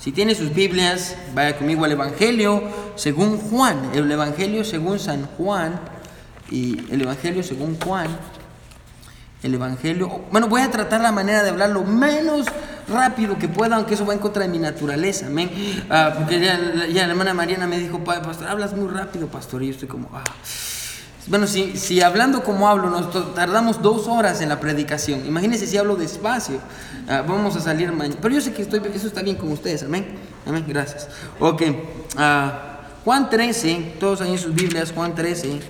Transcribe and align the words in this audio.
Si 0.00 0.12
tiene 0.12 0.34
sus 0.34 0.54
Biblias, 0.54 1.14
vaya 1.34 1.58
conmigo 1.58 1.84
al 1.84 1.92
Evangelio 1.92 2.62
según 2.96 3.36
Juan, 3.36 3.90
el 3.92 4.10
Evangelio 4.10 4.64
según 4.64 4.98
San 4.98 5.26
Juan 5.26 5.78
y 6.50 6.90
el 6.90 7.02
Evangelio 7.02 7.42
según 7.42 7.78
Juan. 7.78 8.08
El 9.42 9.54
Evangelio, 9.54 10.22
bueno, 10.32 10.48
voy 10.48 10.62
a 10.62 10.70
tratar 10.70 11.02
la 11.02 11.12
manera 11.12 11.42
de 11.42 11.50
hablar 11.50 11.68
lo 11.68 11.84
menos 11.84 12.46
rápido 12.88 13.38
que 13.38 13.48
pueda, 13.48 13.76
aunque 13.76 13.92
eso 13.92 14.06
va 14.06 14.14
en 14.14 14.20
contra 14.20 14.42
de 14.42 14.48
mi 14.48 14.58
naturaleza, 14.58 15.26
amén. 15.26 15.50
Ah, 15.90 16.14
porque 16.16 16.40
ya, 16.40 16.56
la 16.58 17.02
hermana 17.02 17.34
Mariana 17.34 17.66
me 17.66 17.78
dijo, 17.78 18.02
pastor, 18.02 18.48
hablas 18.48 18.74
muy 18.74 18.88
rápido, 18.88 19.28
pastor, 19.28 19.62
y 19.62 19.66
yo 19.66 19.72
estoy 19.72 19.88
como, 19.88 20.08
ah. 20.14 20.24
Bueno, 21.30 21.46
si, 21.46 21.76
si 21.76 22.00
hablando 22.00 22.42
como 22.42 22.68
hablo 22.68 22.90
nos 22.90 23.34
tardamos 23.36 23.80
dos 23.80 24.08
horas 24.08 24.40
en 24.40 24.48
la 24.48 24.58
predicación, 24.58 25.24
imagínense 25.24 25.64
si 25.64 25.76
hablo 25.76 25.94
despacio, 25.94 26.58
ah, 27.08 27.22
vamos 27.24 27.54
a 27.54 27.60
salir 27.60 27.92
mañana. 27.92 28.18
Pero 28.20 28.34
yo 28.34 28.40
sé 28.40 28.52
que 28.52 28.62
estoy, 28.62 28.82
eso 28.92 29.06
está 29.06 29.22
bien 29.22 29.36
con 29.36 29.52
ustedes, 29.52 29.84
amén. 29.84 30.08
Amén, 30.44 30.64
gracias. 30.66 31.08
Ok, 31.38 31.62
ah, 32.16 32.80
Juan 33.04 33.30
13, 33.30 33.94
todos 34.00 34.22
ahí 34.22 34.32
en 34.32 34.38
sus 34.38 34.52
Biblias, 34.52 34.90
Juan 34.90 35.14
13. 35.14 35.60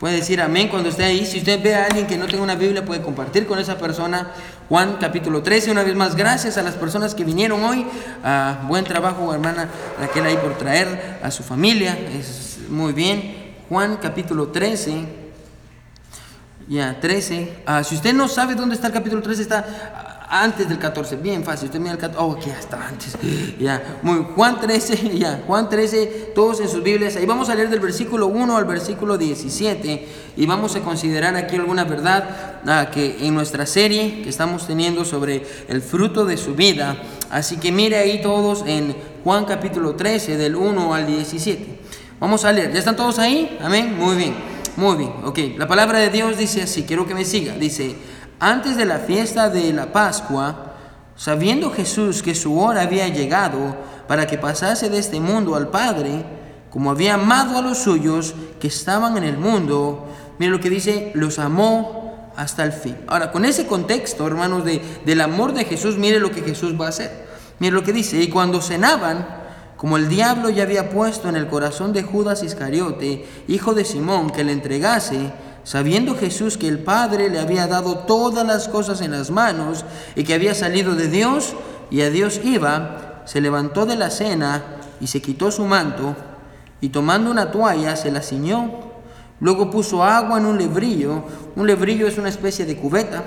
Puede 0.00 0.16
decir 0.16 0.40
amén 0.40 0.68
cuando 0.68 0.88
esté 0.88 1.04
ahí. 1.04 1.26
Si 1.26 1.38
usted 1.38 1.62
ve 1.62 1.74
a 1.74 1.84
alguien 1.84 2.06
que 2.06 2.16
no 2.16 2.26
tenga 2.26 2.42
una 2.42 2.54
Biblia, 2.54 2.82
puede 2.82 3.02
compartir 3.02 3.46
con 3.46 3.58
esa 3.58 3.76
persona. 3.76 4.30
Juan 4.68 4.96
capítulo 5.00 5.44
13, 5.44 5.70
una 5.70 5.84
vez 5.84 5.94
más, 5.94 6.16
gracias 6.16 6.58
a 6.58 6.62
las 6.62 6.74
personas 6.74 7.14
que 7.14 7.22
vinieron 7.22 7.62
hoy. 7.62 7.86
Ah, 8.24 8.62
buen 8.66 8.84
trabajo, 8.84 9.32
hermana 9.32 9.68
Raquel, 10.00 10.26
ahí 10.26 10.36
por 10.36 10.58
traer 10.58 11.20
a 11.22 11.30
su 11.30 11.44
familia. 11.44 11.96
Es 11.96 12.58
muy 12.68 12.92
bien. 12.92 13.54
Juan 13.68 13.96
capítulo 13.98 14.48
13. 14.48 15.04
Ya, 16.66 16.98
13. 16.98 17.62
Ah, 17.64 17.84
si 17.84 17.94
usted 17.94 18.12
no 18.12 18.26
sabe 18.26 18.56
dónde 18.56 18.74
está 18.74 18.88
el 18.88 18.92
capítulo 18.92 19.22
13, 19.22 19.42
está 19.42 20.15
antes 20.28 20.68
del 20.68 20.78
14, 20.78 21.16
bien 21.16 21.44
fácil, 21.44 21.66
usted 21.66 21.78
mira 21.78 21.92
el 21.92 21.98
14, 21.98 22.24
oh, 22.24 22.36
que 22.36 22.46
ya 22.46 22.58
está 22.58 22.88
antes, 22.88 23.16
ya, 23.58 23.98
muy, 24.02 24.26
Juan 24.34 24.60
13, 24.60 25.16
ya, 25.18 25.42
Juan 25.46 25.68
13, 25.68 26.32
todos 26.34 26.60
en 26.60 26.68
sus 26.68 26.82
Biblias, 26.82 27.16
ahí 27.16 27.26
vamos 27.26 27.48
a 27.48 27.54
leer 27.54 27.70
del 27.70 27.80
versículo 27.80 28.26
1 28.26 28.56
al 28.56 28.64
versículo 28.64 29.18
17 29.18 30.08
y 30.36 30.46
vamos 30.46 30.76
a 30.76 30.80
considerar 30.80 31.36
aquí 31.36 31.56
alguna 31.56 31.84
verdad 31.84 32.60
ah, 32.66 32.90
que 32.92 33.26
en 33.26 33.34
nuestra 33.34 33.66
serie 33.66 34.22
que 34.22 34.28
estamos 34.28 34.66
teniendo 34.66 35.04
sobre 35.04 35.46
el 35.68 35.80
fruto 35.80 36.24
de 36.24 36.36
su 36.36 36.54
vida, 36.54 36.96
así 37.30 37.56
que 37.58 37.72
mire 37.72 37.96
ahí 37.96 38.20
todos 38.20 38.64
en 38.66 38.96
Juan 39.24 39.44
capítulo 39.44 39.94
13, 39.94 40.36
del 40.36 40.56
1 40.56 40.94
al 40.94 41.06
17, 41.06 41.78
vamos 42.20 42.44
a 42.44 42.52
leer, 42.52 42.72
¿ya 42.72 42.78
están 42.78 42.96
todos 42.96 43.18
ahí? 43.18 43.56
Amén, 43.60 43.96
muy 43.96 44.16
bien, 44.16 44.34
muy 44.76 44.96
bien, 44.96 45.12
ok, 45.24 45.38
la 45.56 45.68
palabra 45.68 45.98
de 45.98 46.10
Dios 46.10 46.36
dice 46.36 46.62
así, 46.62 46.82
quiero 46.82 47.06
que 47.06 47.14
me 47.14 47.24
siga, 47.24 47.54
dice, 47.54 47.96
antes 48.40 48.76
de 48.76 48.84
la 48.84 48.98
fiesta 48.98 49.48
de 49.48 49.72
la 49.72 49.92
Pascua, 49.92 50.74
sabiendo 51.16 51.70
Jesús 51.70 52.22
que 52.22 52.34
su 52.34 52.60
hora 52.60 52.82
había 52.82 53.08
llegado 53.08 53.76
para 54.06 54.26
que 54.26 54.38
pasase 54.38 54.90
de 54.90 54.98
este 54.98 55.20
mundo 55.20 55.54
al 55.54 55.68
Padre, 55.68 56.24
como 56.70 56.90
había 56.90 57.14
amado 57.14 57.56
a 57.56 57.62
los 57.62 57.78
suyos 57.78 58.34
que 58.60 58.68
estaban 58.68 59.16
en 59.16 59.24
el 59.24 59.38
mundo, 59.38 60.06
mire 60.38 60.52
lo 60.52 60.60
que 60.60 60.70
dice, 60.70 61.10
los 61.14 61.38
amó 61.38 62.32
hasta 62.36 62.64
el 62.64 62.72
fin. 62.72 62.96
Ahora, 63.06 63.32
con 63.32 63.44
ese 63.44 63.66
contexto, 63.66 64.26
hermanos, 64.26 64.64
de, 64.64 64.82
del 65.06 65.22
amor 65.22 65.54
de 65.54 65.64
Jesús, 65.64 65.96
mire 65.96 66.20
lo 66.20 66.30
que 66.30 66.42
Jesús 66.42 66.78
va 66.78 66.86
a 66.86 66.90
hacer. 66.90 67.26
Mire 67.58 67.72
lo 67.72 67.82
que 67.82 67.94
dice, 67.94 68.20
y 68.20 68.28
cuando 68.28 68.60
cenaban, 68.60 69.26
como 69.78 69.96
el 69.96 70.08
diablo 70.08 70.50
ya 70.50 70.64
había 70.64 70.90
puesto 70.90 71.28
en 71.28 71.36
el 71.36 71.48
corazón 71.48 71.92
de 71.94 72.02
Judas 72.02 72.42
Iscariote, 72.42 73.26
hijo 73.48 73.72
de 73.72 73.84
Simón, 73.84 74.30
que 74.30 74.44
le 74.44 74.52
entregase, 74.52 75.32
Sabiendo 75.66 76.14
Jesús 76.14 76.56
que 76.56 76.68
el 76.68 76.78
Padre 76.78 77.28
le 77.28 77.40
había 77.40 77.66
dado 77.66 77.98
todas 77.98 78.46
las 78.46 78.68
cosas 78.68 79.00
en 79.00 79.10
las 79.10 79.32
manos 79.32 79.84
y 80.14 80.22
que 80.22 80.32
había 80.32 80.54
salido 80.54 80.94
de 80.94 81.08
Dios 81.08 81.56
y 81.90 82.02
a 82.02 82.10
Dios 82.10 82.40
iba, 82.44 83.24
se 83.24 83.40
levantó 83.40 83.84
de 83.84 83.96
la 83.96 84.10
cena 84.10 84.62
y 85.00 85.08
se 85.08 85.20
quitó 85.20 85.50
su 85.50 85.64
manto 85.64 86.14
y 86.80 86.90
tomando 86.90 87.32
una 87.32 87.50
toalla 87.50 87.96
se 87.96 88.12
la 88.12 88.22
ciñó. 88.22 88.70
Luego 89.40 89.68
puso 89.68 90.04
agua 90.04 90.38
en 90.38 90.46
un 90.46 90.56
lebrillo, 90.56 91.24
un 91.56 91.66
lebrillo 91.66 92.06
es 92.06 92.16
una 92.16 92.28
especie 92.28 92.64
de 92.64 92.76
cubeta, 92.76 93.24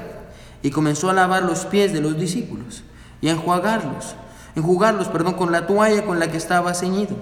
y 0.63 0.69
comenzó 0.69 1.09
a 1.09 1.13
lavar 1.13 1.43
los 1.43 1.65
pies 1.65 1.91
de 1.91 1.99
los 1.99 2.17
discípulos 2.17 2.83
y 3.19 3.27
a 3.27 3.31
enjuagarlos, 3.31 4.15
enjugarlos, 4.55 5.09
perdón, 5.09 5.33
con 5.33 5.51
la 5.51 5.67
toalla 5.67 6.05
con 6.05 6.19
la 6.19 6.31
que 6.31 6.37
estaba 6.37 6.73
ceñido. 6.73 7.17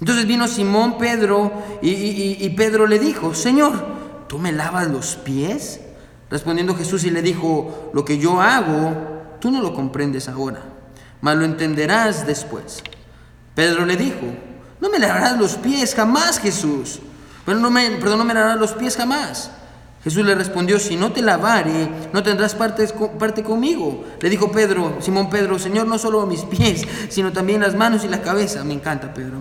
Entonces 0.00 0.26
vino 0.26 0.46
Simón 0.48 0.98
Pedro 0.98 1.50
y, 1.80 2.36
y 2.44 2.50
Pedro 2.50 2.86
le 2.86 2.98
dijo, 2.98 3.34
Señor, 3.34 3.99
¿tú 4.30 4.38
me 4.38 4.52
lavas 4.52 4.86
los 4.86 5.16
pies? 5.16 5.80
Respondiendo 6.30 6.76
Jesús 6.76 7.02
y 7.02 7.10
le 7.10 7.20
dijo, 7.20 7.90
lo 7.92 8.04
que 8.04 8.16
yo 8.18 8.40
hago, 8.40 9.36
tú 9.40 9.50
no 9.50 9.60
lo 9.60 9.74
comprendes 9.74 10.28
ahora, 10.28 10.62
mas 11.20 11.36
lo 11.36 11.44
entenderás 11.44 12.28
después. 12.28 12.84
Pedro 13.56 13.84
le 13.84 13.96
dijo, 13.96 14.20
no 14.80 14.88
me 14.88 15.00
lavarás 15.00 15.36
los 15.36 15.56
pies 15.56 15.96
jamás, 15.96 16.38
Jesús. 16.38 17.00
Pero 17.44 17.58
no 17.58 17.72
me, 17.72 17.90
perdón, 17.96 18.20
no 18.20 18.24
me 18.24 18.32
lavarás 18.32 18.60
los 18.60 18.72
pies 18.74 18.96
jamás. 18.96 19.50
Jesús 20.04 20.24
le 20.24 20.36
respondió, 20.36 20.78
si 20.78 20.94
no 20.94 21.10
te 21.10 21.22
lavare, 21.22 21.90
no 22.12 22.22
tendrás 22.22 22.54
parte, 22.54 22.86
parte 23.18 23.42
conmigo. 23.42 24.04
Le 24.20 24.30
dijo 24.30 24.52
Pedro, 24.52 24.98
Simón 25.00 25.28
Pedro, 25.28 25.58
Señor, 25.58 25.88
no 25.88 25.98
solo 25.98 26.24
mis 26.26 26.42
pies, 26.42 26.86
sino 27.08 27.32
también 27.32 27.62
las 27.62 27.74
manos 27.74 28.04
y 28.04 28.08
la 28.08 28.22
cabeza. 28.22 28.62
Me 28.62 28.74
encanta 28.74 29.12
Pedro. 29.12 29.40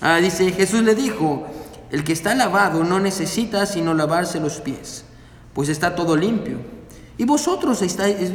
Ah, 0.00 0.18
dice, 0.18 0.52
Jesús 0.52 0.82
le 0.82 0.94
dijo, 0.94 1.44
el 1.90 2.04
que 2.04 2.12
está 2.12 2.34
lavado 2.34 2.84
no 2.84 3.00
necesita 3.00 3.64
sino 3.66 3.94
lavarse 3.94 4.40
los 4.40 4.60
pies, 4.60 5.04
pues 5.54 5.68
está 5.68 5.94
todo 5.94 6.16
limpio. 6.16 6.58
Y 7.16 7.24
vosotros 7.24 7.82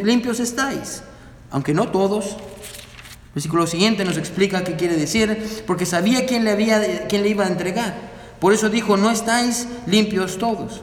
limpios 0.04 0.40
estáis, 0.40 1.04
aunque 1.52 1.74
no 1.74 1.90
todos. 1.90 2.26
El 2.26 3.36
versículo 3.36 3.68
siguiente 3.68 4.06
nos 4.06 4.18
explica 4.18 4.64
qué 4.64 4.76
quiere 4.76 4.98
decir, 4.98 5.64
porque 5.66 5.86
sabía 5.86 6.26
quién 6.26 6.44
le, 6.44 7.06
quién 7.08 7.24
le 7.24 7.30
iba 7.30 7.46
a 7.46 7.48
entregar. 7.48 7.96
Por 8.40 8.54
eso 8.54 8.70
dijo, 8.70 8.98
no 8.98 9.10
estáis 9.10 9.68
limpios 9.86 10.38
todos. 10.38 10.82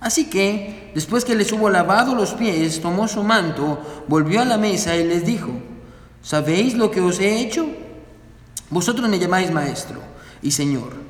Así 0.00 0.26
que, 0.26 0.90
después 0.94 1.24
que 1.24 1.34
les 1.34 1.52
hubo 1.52 1.70
lavado 1.70 2.14
los 2.14 2.34
pies, 2.34 2.80
tomó 2.80 3.08
su 3.08 3.22
manto, 3.22 4.04
volvió 4.08 4.42
a 4.42 4.44
la 4.44 4.58
mesa 4.58 4.96
y 4.96 5.04
les 5.04 5.24
dijo, 5.24 5.50
¿sabéis 6.22 6.74
lo 6.74 6.90
que 6.90 7.00
os 7.00 7.20
he 7.20 7.40
hecho? 7.40 7.66
Vosotros 8.70 9.08
me 9.08 9.18
llamáis 9.18 9.50
maestro 9.52 10.00
y 10.42 10.50
señor 10.50 11.05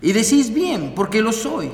y 0.00 0.12
decís 0.12 0.52
bien, 0.52 0.92
porque 0.94 1.22
lo 1.22 1.32
soy. 1.32 1.70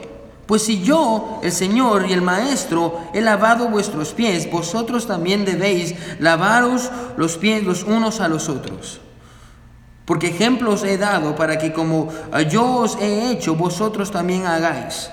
Pues 0.46 0.62
si 0.62 0.82
yo, 0.82 1.40
el 1.42 1.52
Señor 1.52 2.06
y 2.08 2.12
el 2.12 2.20
Maestro, 2.20 3.00
he 3.14 3.20
lavado 3.20 3.68
vuestros 3.68 4.12
pies, 4.12 4.50
vosotros 4.50 5.06
también 5.06 5.44
debéis 5.44 5.94
lavaros 6.18 6.90
los 7.16 7.38
pies 7.38 7.64
los 7.64 7.82
unos 7.84 8.20
a 8.20 8.28
los 8.28 8.48
otros. 8.48 9.00
Porque 10.04 10.28
ejemplos 10.28 10.84
he 10.84 10.98
dado 10.98 11.34
para 11.34 11.56
que 11.58 11.72
como 11.72 12.08
yo 12.50 12.76
os 12.76 12.96
he 12.96 13.30
hecho, 13.30 13.54
vosotros 13.54 14.10
también 14.10 14.44
hagáis. 14.44 15.08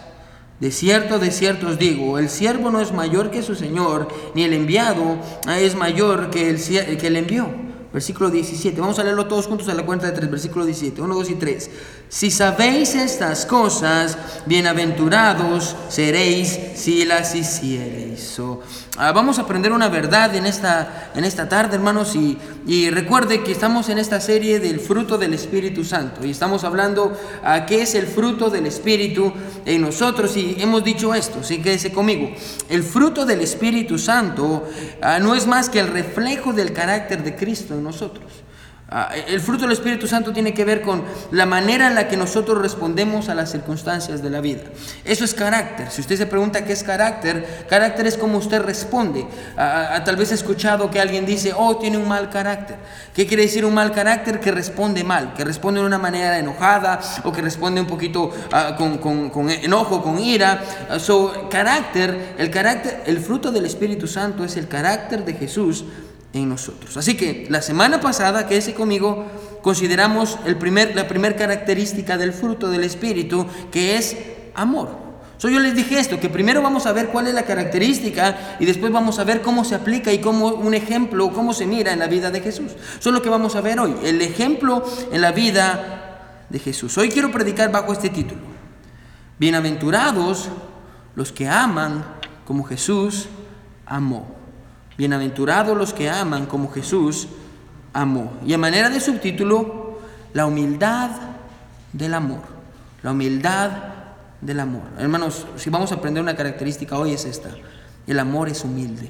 De 0.60 0.70
cierto, 0.70 1.18
de 1.18 1.32
cierto 1.32 1.68
os 1.68 1.80
digo, 1.80 2.20
el 2.20 2.30
siervo 2.30 2.70
no 2.70 2.82
es 2.82 2.92
mayor 2.92 3.32
que 3.32 3.42
su 3.42 3.56
Señor, 3.56 4.10
ni 4.36 4.44
el 4.44 4.54
enviado 4.54 5.18
es 5.48 5.76
mayor 5.76 6.30
que 6.30 6.50
el 6.50 6.98
que 6.98 7.10
le 7.10 7.20
envió. 7.20 7.48
Versículo 7.94 8.30
17. 8.30 8.80
Vamos 8.80 9.00
a 9.00 9.04
leerlo 9.04 9.28
todos 9.28 9.48
juntos 9.48 9.68
a 9.68 9.74
la 9.74 9.86
cuenta 9.86 10.08
de 10.08 10.14
tres. 10.14 10.32
Versículo 10.32 10.66
17. 10.66 11.02
1, 11.02 11.14
2 11.14 11.30
y 11.30 11.36
3. 11.36 11.70
Si 12.14 12.30
sabéis 12.30 12.94
estas 12.94 13.46
cosas, 13.46 14.18
bienaventurados 14.46 15.78
seréis 15.88 16.60
si 16.76 17.06
las 17.06 17.34
hiciereis. 17.36 18.38
Ah, 18.98 19.14
vamos 19.14 19.40
a 19.40 19.44
aprender 19.44 19.72
una 19.72 19.88
verdad 19.88 20.36
en 20.36 20.46
esta, 20.46 21.10
en 21.16 21.24
esta 21.24 21.48
tarde, 21.48 21.76
hermanos. 21.76 22.14
Y, 22.14 22.90
recuerde 22.90 23.44
que 23.44 23.54
estamos 23.54 23.88
en 23.88 23.98
esta 23.98 24.20
serie 24.20 24.60
del 24.60 24.82
fruto 24.82 25.18
del 25.18 25.34
Espíritu 25.34 25.86
Santo. 25.86 26.26
Y 26.26 26.32
estamos 26.32 26.66
hablando 26.66 27.18
a 27.46 27.66
qué 27.66 27.82
es 27.82 27.96
el 27.96 28.08
fruto 28.08 28.50
del 28.50 28.66
Espíritu 28.66 29.32
en 29.66 29.82
nosotros. 29.82 30.36
Y 30.36 30.58
hemos 30.60 30.84
dicho 30.84 31.16
esto, 31.16 31.40
así 31.40 31.62
quédese 31.62 31.94
conmigo. 31.94 32.30
El 32.68 32.84
fruto 32.84 33.26
del 33.26 33.40
Espíritu 33.40 33.98
Santo 33.98 34.68
ah, 35.02 35.20
no 35.20 35.34
es 35.34 35.48
más 35.48 35.70
que 35.70 35.80
el 35.80 35.88
reflejo 35.88 36.52
del 36.52 36.74
carácter 36.74 37.24
de 37.24 37.38
Cristo 37.38 37.76
nosotros. 37.76 38.41
Ah, 38.94 39.10
el 39.16 39.40
fruto 39.40 39.64
del 39.64 39.72
Espíritu 39.72 40.06
Santo 40.06 40.34
tiene 40.34 40.54
que 40.54 40.66
ver 40.66 40.82
con 40.82 41.06
la 41.32 41.46
manera 41.46 41.88
en 41.88 41.96
la 41.96 42.10
que 42.10 42.18
nosotros 42.18 42.62
respondemos 42.62 43.30
a 43.30 43.36
las 43.36 43.50
circunstancias 43.50 44.22
de 44.22 44.30
la 44.30 44.42
vida. 44.42 44.64
Eso 45.06 45.24
es 45.24 45.34
carácter. 45.34 45.90
Si 45.90 46.02
usted 46.02 46.18
se 46.18 46.26
pregunta 46.26 46.66
qué 46.66 46.74
es 46.74 46.84
carácter, 46.84 47.66
carácter 47.70 48.06
es 48.06 48.18
como 48.18 48.38
usted 48.38 48.62
responde. 48.62 49.26
Ah, 49.56 50.02
tal 50.04 50.18
vez 50.18 50.34
he 50.34 50.36
escuchado 50.36 50.92
que 50.92 51.00
alguien 51.00 51.26
dice, 51.26 51.54
oh, 51.56 51.78
tiene 51.78 51.98
un 51.98 52.06
mal 52.06 52.30
carácter. 52.30 52.76
¿Qué 53.14 53.26
quiere 53.26 53.44
decir 53.44 53.64
un 53.64 53.74
mal 53.74 53.94
carácter? 53.94 54.42
Que 54.42 54.52
responde 54.52 55.06
mal, 55.06 55.36
que 55.36 55.46
responde 55.46 55.80
de 55.80 55.86
una 55.86 55.98
manera 55.98 56.38
enojada 56.38 57.00
o 57.24 57.32
que 57.32 57.42
responde 57.42 57.80
un 57.80 57.88
poquito 57.88 58.30
ah, 58.52 58.76
con, 58.78 58.98
con, 58.98 59.50
enojo, 59.50 60.04
con 60.04 60.20
ira. 60.20 60.62
so, 61.00 61.48
carácter, 61.50 62.36
el 62.38 62.52
carácter, 62.52 63.04
el 63.06 63.20
fruto 63.20 63.54
del 63.54 63.66
Espíritu 63.66 64.06
Santo 64.06 64.44
es 64.44 64.58
el 64.58 64.68
carácter 64.68 65.24
de 65.24 65.34
Jesús 65.36 65.86
en 66.34 66.50
nosotros. 66.50 66.98
Así 66.98 67.16
que 67.16 67.46
la 67.50 67.62
semana 67.62 68.00
pasada, 68.00 68.48
que 68.48 68.58
ese 68.58 68.74
conmigo, 68.74 69.26
consideramos 69.62 70.38
el 70.46 70.58
primer, 70.58 70.96
la 70.96 71.08
primera 71.08 71.36
característica 71.36 72.18
del 72.18 72.34
fruto 72.34 72.70
del 72.70 72.84
Espíritu, 72.84 73.46
que 73.72 73.98
es 73.98 74.18
amor. 74.56 75.12
Yo 75.50 75.60
les 75.60 75.76
dije 75.76 75.98
esto, 76.00 76.20
que 76.20 76.30
primero 76.30 76.62
vamos 76.62 76.86
a 76.86 76.94
ver 76.94 77.08
cuál 77.08 77.26
es 77.26 77.34
la 77.34 77.44
característica 77.44 78.58
y 78.60 78.66
después 78.66 78.92
vamos 78.92 79.18
a 79.18 79.24
ver 79.24 79.42
cómo 79.42 79.66
se 79.66 79.74
aplica 79.74 80.14
y 80.14 80.20
cómo 80.20 80.50
un 80.50 80.76
ejemplo, 80.76 81.34
cómo 81.34 81.54
se 81.54 81.66
mira 81.66 81.92
en 81.94 81.98
la 81.98 82.06
vida 82.06 82.30
de 82.30 82.42
Jesús. 82.42 82.74
Eso 83.00 83.10
es 83.10 83.14
lo 83.14 83.24
que 83.24 83.30
vamos 83.30 83.56
a 83.56 83.62
ver 83.62 83.80
hoy, 83.80 83.96
el 84.04 84.22
ejemplo 84.22 84.84
en 85.12 85.20
la 85.20 85.32
vida 85.32 86.46
de 86.48 86.60
Jesús. 86.60 86.96
Hoy 87.00 87.10
quiero 87.10 87.32
predicar 87.32 87.72
bajo 87.72 87.92
este 87.92 88.10
título. 88.10 88.42
Bienaventurados 89.40 90.50
los 91.16 91.32
que 91.32 91.48
aman 91.48 92.06
como 92.46 92.64
Jesús 92.64 93.28
amó. 93.88 94.41
Bienaventurados 95.02 95.76
los 95.76 95.96
que 95.96 96.12
aman 96.12 96.46
como 96.46 96.72
Jesús 96.72 97.28
amó. 97.92 98.34
Y 98.46 98.54
en 98.54 98.60
manera 98.60 98.88
de 98.88 99.00
subtítulo, 99.00 99.98
la 100.32 100.46
humildad 100.46 101.10
del 101.92 102.14
amor. 102.14 102.42
La 103.02 103.10
humildad 103.10 103.72
del 104.42 104.60
amor. 104.60 104.84
Hermanos, 105.00 105.48
si 105.56 105.72
vamos 105.72 105.92
a 105.92 105.96
aprender 105.96 106.22
una 106.22 106.36
característica 106.36 107.00
hoy 107.00 107.14
es 107.14 107.26
esta. 107.26 107.50
El 108.06 108.20
amor 108.20 108.48
es 108.48 108.64
humilde. 108.64 109.10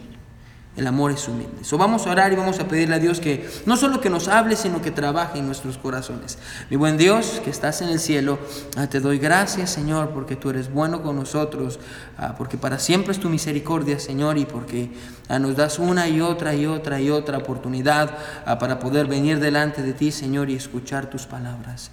El 0.77 0.87
amor 0.87 1.11
es 1.11 1.27
humilde. 1.27 1.65
So 1.65 1.77
vamos 1.77 2.07
a 2.07 2.11
orar 2.11 2.31
y 2.31 2.37
vamos 2.37 2.61
a 2.61 2.67
pedirle 2.69 2.95
a 2.95 2.99
Dios 2.99 3.19
que 3.19 3.49
no 3.65 3.75
solo 3.75 3.99
que 3.99 4.09
nos 4.09 4.29
hable, 4.29 4.55
sino 4.55 4.81
que 4.81 4.89
trabaje 4.89 5.39
en 5.39 5.45
nuestros 5.45 5.77
corazones. 5.77 6.37
Mi 6.69 6.77
buen 6.77 6.97
Dios, 6.97 7.41
que 7.43 7.49
estás 7.49 7.81
en 7.81 7.89
el 7.89 7.99
cielo, 7.99 8.39
ah, 8.77 8.87
te 8.87 9.01
doy 9.01 9.19
gracias, 9.19 9.69
Señor, 9.69 10.11
porque 10.11 10.37
tú 10.37 10.49
eres 10.49 10.71
bueno 10.71 11.03
con 11.03 11.17
nosotros, 11.17 11.81
ah, 12.17 12.35
porque 12.37 12.57
para 12.57 12.79
siempre 12.79 13.11
es 13.11 13.19
tu 13.19 13.27
misericordia, 13.27 13.99
Señor, 13.99 14.37
y 14.37 14.45
porque 14.45 14.93
ah, 15.27 15.39
nos 15.39 15.57
das 15.57 15.77
una 15.77 16.07
y 16.07 16.21
otra 16.21 16.55
y 16.55 16.65
otra 16.65 17.01
y 17.01 17.09
otra 17.09 17.39
oportunidad 17.39 18.17
para 18.57 18.79
poder 18.79 19.07
venir 19.07 19.41
delante 19.41 19.81
de 19.81 19.91
ti, 19.91 20.13
Señor, 20.13 20.49
y 20.49 20.55
escuchar 20.55 21.09
tus 21.09 21.25
palabras. 21.25 21.91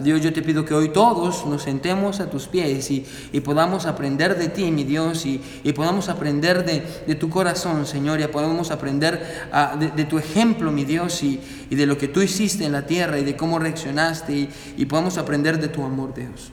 Dios, 0.00 0.20
yo 0.20 0.32
te 0.32 0.42
pido 0.42 0.64
que 0.64 0.74
hoy 0.74 0.90
todos 0.90 1.44
nos 1.46 1.62
sentemos 1.62 2.20
a 2.20 2.30
tus 2.30 2.46
pies 2.46 2.90
y, 2.90 3.04
podamos 3.40 3.86
aprender 3.86 4.38
de 4.38 4.48
ti, 4.48 4.70
mi 4.70 4.84
Dios, 4.84 5.26
y, 5.26 5.38
podamos 5.74 6.08
aprender 6.08 6.64
de, 6.64 7.14
tu 7.14 7.28
corazón, 7.28 7.86
Señor, 7.86 8.20
y 8.20 8.26
podamos 8.28 8.70
aprender 8.70 9.48
ah, 9.52 9.76
de, 9.78 10.04
tu 10.04 10.18
ejemplo, 10.18 10.72
mi 10.72 10.84
Dios, 10.84 11.22
y, 11.22 11.40
de 11.70 11.86
lo 11.86 11.98
que 11.98 12.08
tú 12.08 12.22
hiciste 12.22 12.64
en 12.64 12.72
la 12.72 12.86
tierra 12.86 13.18
y 13.18 13.24
de 13.24 13.36
cómo 13.36 13.58
reaccionaste, 13.58 14.48
y 14.76 14.84
podamos 14.86 15.18
aprender 15.18 15.60
de 15.60 15.68
tu 15.68 15.82
amor, 15.84 16.14
Dios. 16.14 16.52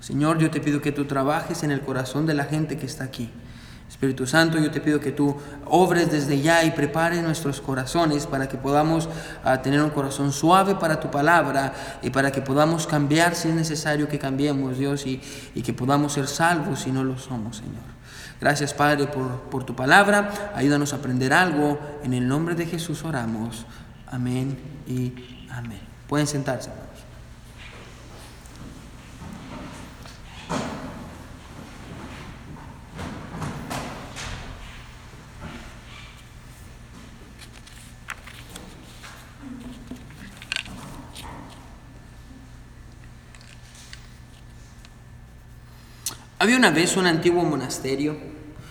Señor, 0.00 0.38
yo 0.38 0.50
te 0.50 0.60
pido 0.60 0.82
que 0.82 0.92
tú 0.92 1.06
trabajes 1.06 1.62
en 1.62 1.70
el 1.70 1.80
corazón 1.80 2.26
de 2.26 2.34
la 2.34 2.44
gente 2.44 2.76
que 2.76 2.86
está 2.86 3.04
aquí. 3.04 3.30
Espíritu 4.04 4.26
Santo, 4.26 4.58
yo 4.58 4.70
te 4.70 4.80
pido 4.80 5.00
que 5.00 5.12
tú 5.12 5.36
obres 5.64 6.10
desde 6.10 6.40
ya 6.40 6.62
y 6.64 6.70
prepares 6.72 7.22
nuestros 7.22 7.60
corazones 7.60 8.26
para 8.26 8.48
que 8.48 8.56
podamos 8.56 9.08
ah, 9.44 9.62
tener 9.62 9.82
un 9.82 9.90
corazón 9.90 10.32
suave 10.32 10.74
para 10.74 11.00
tu 11.00 11.10
palabra 11.10 11.72
y 12.02 12.10
para 12.10 12.30
que 12.30 12.42
podamos 12.42 12.86
cambiar 12.86 13.34
si 13.34 13.48
es 13.48 13.54
necesario 13.54 14.06
que 14.08 14.18
cambiemos, 14.18 14.78
Dios, 14.78 15.06
y, 15.06 15.20
que 15.62 15.72
podamos 15.72 16.12
ser 16.12 16.26
salvos 16.26 16.80
si 16.80 16.92
no 16.92 17.02
lo 17.02 17.18
somos, 17.18 17.56
Señor. 17.56 17.94
Gracias, 18.40 18.74
Padre, 18.74 19.06
por, 19.06 19.40
por 19.50 19.64
tu 19.64 19.74
palabra. 19.74 20.52
Ayúdanos 20.54 20.92
a 20.92 20.96
aprender 20.96 21.32
algo. 21.32 21.78
En 22.02 22.12
el 22.12 22.28
nombre 22.28 22.54
de 22.54 22.66
Jesús 22.66 23.04
oramos. 23.04 23.64
Amén 24.06 24.58
y 24.86 25.14
amén. 25.50 25.80
Pueden 26.06 26.26
sentarse. 26.26 26.70
Había 46.38 46.56
una 46.56 46.70
vez 46.70 46.96
un 46.96 47.06
antiguo 47.06 47.44
monasterio. 47.44 48.16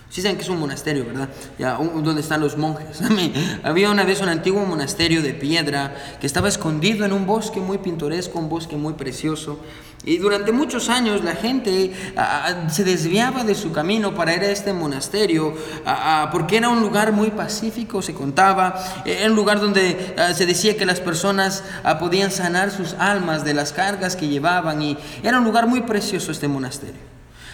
Sí 0.10 0.22
saben 0.22 0.36
que 0.36 0.44
es 0.44 0.50
un 0.50 0.60
monasterio, 0.60 1.06
¿verdad? 1.06 1.30
Ya, 1.58 1.74
donde 1.74 2.22
están 2.22 2.40
los 2.40 2.56
monjes. 2.56 3.00
Había 3.64 3.90
una 3.90 4.04
vez 4.04 4.22
un 4.22 4.30
antiguo 4.30 4.64
monasterio 4.64 5.24
de 5.24 5.34
piedra 5.34 5.96
que 6.22 6.28
estaba 6.28 6.50
escondido 6.50 7.04
en 7.04 7.14
un 7.14 7.26
bosque 7.26 7.60
muy 7.60 7.80
pintoresco, 7.80 8.38
un 8.38 8.48
bosque 8.48 8.76
muy 8.76 8.94
precioso. 8.94 9.60
Y 10.06 10.18
durante 10.18 10.52
muchos 10.52 10.90
años 10.90 11.24
la 11.24 11.34
gente 11.34 11.94
se 12.70 12.84
desviaba 12.84 13.44
de 13.44 13.56
su 13.56 13.72
camino 13.72 14.14
para 14.14 14.36
ir 14.36 14.42
a 14.42 14.52
este 14.52 14.74
monasterio 14.74 15.56
porque 16.32 16.58
era 16.58 16.70
un 16.70 16.82
lugar 16.82 17.14
muy 17.14 17.32
pacífico, 17.32 18.02
se 18.02 18.14
contaba. 18.14 18.76
Era 19.06 19.32
un 19.32 19.36
lugar 19.36 19.62
donde 19.62 20.14
se 20.36 20.46
decía 20.46 20.78
que 20.78 20.86
las 20.86 21.00
personas 21.00 21.64
podían 22.00 22.30
sanar 22.30 22.70
sus 22.70 22.94
almas 23.00 23.46
de 23.46 23.54
las 23.54 23.72
cargas 23.72 24.16
que 24.16 24.28
llevaban 24.28 24.82
y 24.82 24.98
era 25.24 25.40
un 25.40 25.46
lugar 25.46 25.66
muy 25.66 25.82
precioso 25.82 26.32
este 26.32 26.48
monasterio. 26.50 27.13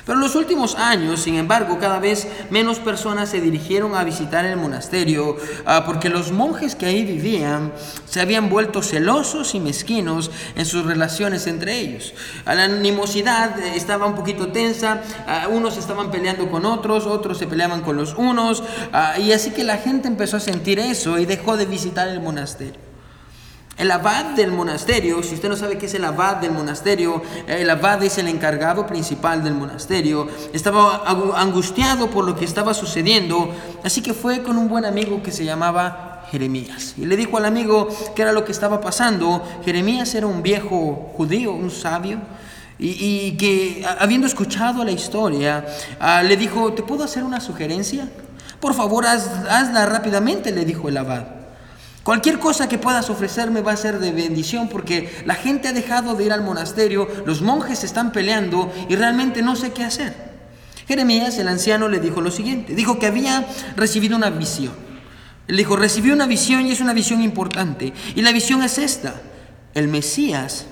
Pero 0.09 0.17
en 0.17 0.23
los 0.25 0.33
últimos 0.33 0.73
años, 0.73 1.21
sin 1.21 1.35
embargo, 1.35 1.77
cada 1.77 1.99
vez 1.99 2.27
menos 2.49 2.79
personas 2.79 3.29
se 3.29 3.41
dirigieron 3.41 3.93
a 3.93 4.03
visitar 4.03 4.43
el 4.43 4.57
monasterio 4.57 5.37
ah, 5.67 5.83
porque 5.85 6.09
los 6.09 6.31
monjes 6.31 6.73
que 6.73 6.87
ahí 6.87 7.05
vivían 7.05 7.71
se 8.05 8.19
habían 8.19 8.49
vuelto 8.49 8.81
celosos 8.81 9.53
y 9.53 9.59
mezquinos 9.59 10.31
en 10.55 10.65
sus 10.65 10.83
relaciones 10.83 11.45
entre 11.45 11.77
ellos. 11.79 12.15
La 12.47 12.63
animosidad 12.63 13.59
estaba 13.59 14.07
un 14.07 14.15
poquito 14.15 14.47
tensa, 14.47 15.03
ah, 15.27 15.47
unos 15.47 15.77
estaban 15.77 16.09
peleando 16.09 16.49
con 16.49 16.65
otros, 16.65 17.05
otros 17.05 17.37
se 17.37 17.45
peleaban 17.45 17.81
con 17.81 17.95
los 17.95 18.15
unos, 18.15 18.63
ah, 18.91 19.19
y 19.19 19.31
así 19.31 19.51
que 19.51 19.63
la 19.63 19.77
gente 19.77 20.07
empezó 20.07 20.37
a 20.37 20.39
sentir 20.39 20.79
eso 20.79 21.19
y 21.19 21.27
dejó 21.27 21.55
de 21.55 21.67
visitar 21.67 22.07
el 22.07 22.19
monasterio. 22.19 22.88
El 23.79 23.91
abad 23.91 24.35
del 24.35 24.51
monasterio, 24.51 25.23
si 25.23 25.35
usted 25.35 25.47
no 25.47 25.55
sabe 25.55 25.77
qué 25.77 25.85
es 25.85 25.93
el 25.93 26.03
abad 26.03 26.35
del 26.35 26.51
monasterio, 26.51 27.23
el 27.47 27.69
abad 27.69 28.03
es 28.03 28.17
el 28.17 28.27
encargado 28.27 28.85
principal 28.85 29.41
del 29.41 29.53
monasterio, 29.53 30.27
estaba 30.51 31.05
angustiado 31.37 32.09
por 32.09 32.25
lo 32.25 32.35
que 32.35 32.43
estaba 32.43 32.73
sucediendo, 32.73 33.55
así 33.81 34.01
que 34.01 34.13
fue 34.13 34.43
con 34.43 34.57
un 34.57 34.67
buen 34.67 34.83
amigo 34.83 35.23
que 35.23 35.31
se 35.31 35.45
llamaba 35.45 36.25
Jeremías. 36.29 36.95
Y 36.97 37.05
le 37.05 37.15
dijo 37.15 37.37
al 37.37 37.45
amigo 37.45 37.87
qué 38.17 38.23
era 38.23 38.33
lo 38.33 38.43
que 38.43 38.51
estaba 38.51 38.81
pasando. 38.81 39.41
Jeremías 39.63 40.13
era 40.13 40.27
un 40.27 40.43
viejo 40.43 41.13
judío, 41.15 41.53
un 41.53 41.71
sabio, 41.71 42.19
y, 42.77 43.37
que 43.37 43.85
habiendo 43.97 44.27
escuchado 44.27 44.83
la 44.83 44.91
historia, 44.91 45.65
ah, 46.01 46.21
le 46.21 46.35
dijo, 46.35 46.73
¿te 46.73 46.83
puedo 46.83 47.05
hacer 47.05 47.23
una 47.23 47.39
sugerencia? 47.39 48.09
Por 48.59 48.73
favor, 48.73 49.05
hazla 49.05 49.85
rápidamente, 49.85 50.51
le 50.51 50.65
dijo 50.65 50.89
el 50.89 50.97
abad. 50.97 51.38
Cualquier 52.03 52.39
cosa 52.39 52.69
que 52.69 52.77
puedas 52.77 53.09
ofrecerme 53.09 53.61
va 53.61 53.73
a 53.73 53.77
ser 53.77 53.99
de 53.99 54.11
bendición 54.11 54.69
porque 54.69 55.21
la 55.25 55.35
gente 55.35 55.67
ha 55.67 55.73
dejado 55.73 56.15
de 56.15 56.25
ir 56.25 56.33
al 56.33 56.43
monasterio, 56.43 57.07
los 57.25 57.41
monjes 57.41 57.83
están 57.83 58.11
peleando 58.11 58.71
y 58.87 58.95
realmente 58.95 59.41
no 59.41 59.55
sé 59.55 59.71
qué 59.71 59.83
hacer. 59.83 60.29
Jeremías, 60.87 61.37
el 61.37 61.47
anciano, 61.47 61.87
le 61.87 61.99
dijo 61.99 62.21
lo 62.21 62.31
siguiente, 62.31 62.73
dijo 62.73 62.97
que 62.97 63.05
había 63.05 63.47
recibido 63.75 64.17
una 64.17 64.31
visión. 64.31 64.73
Él 65.47 65.57
dijo, 65.57 65.75
recibí 65.75 66.11
una 66.11 66.25
visión 66.25 66.65
y 66.65 66.71
es 66.71 66.79
una 66.79 66.93
visión 66.93 67.21
importante. 67.21 67.93
Y 68.15 68.21
la 68.21 68.31
visión 68.31 68.63
es 68.63 68.77
esta, 68.77 69.13
el 69.75 69.87
Mesías 69.87 70.65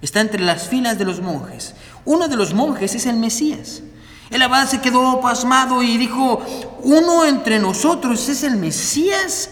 está 0.00 0.20
entre 0.20 0.42
las 0.42 0.68
filas 0.68 0.98
de 0.98 1.04
los 1.04 1.20
monjes. 1.20 1.74
Uno 2.04 2.28
de 2.28 2.36
los 2.36 2.54
monjes 2.54 2.94
es 2.94 3.06
el 3.06 3.16
Mesías. 3.16 3.82
El 4.30 4.42
abad 4.42 4.66
se 4.66 4.80
quedó 4.80 5.20
pasmado 5.20 5.82
y 5.82 5.96
dijo, 5.96 6.40
uno 6.82 7.24
entre 7.24 7.58
nosotros 7.58 8.28
es 8.28 8.42
el 8.42 8.56
Mesías. 8.56 9.50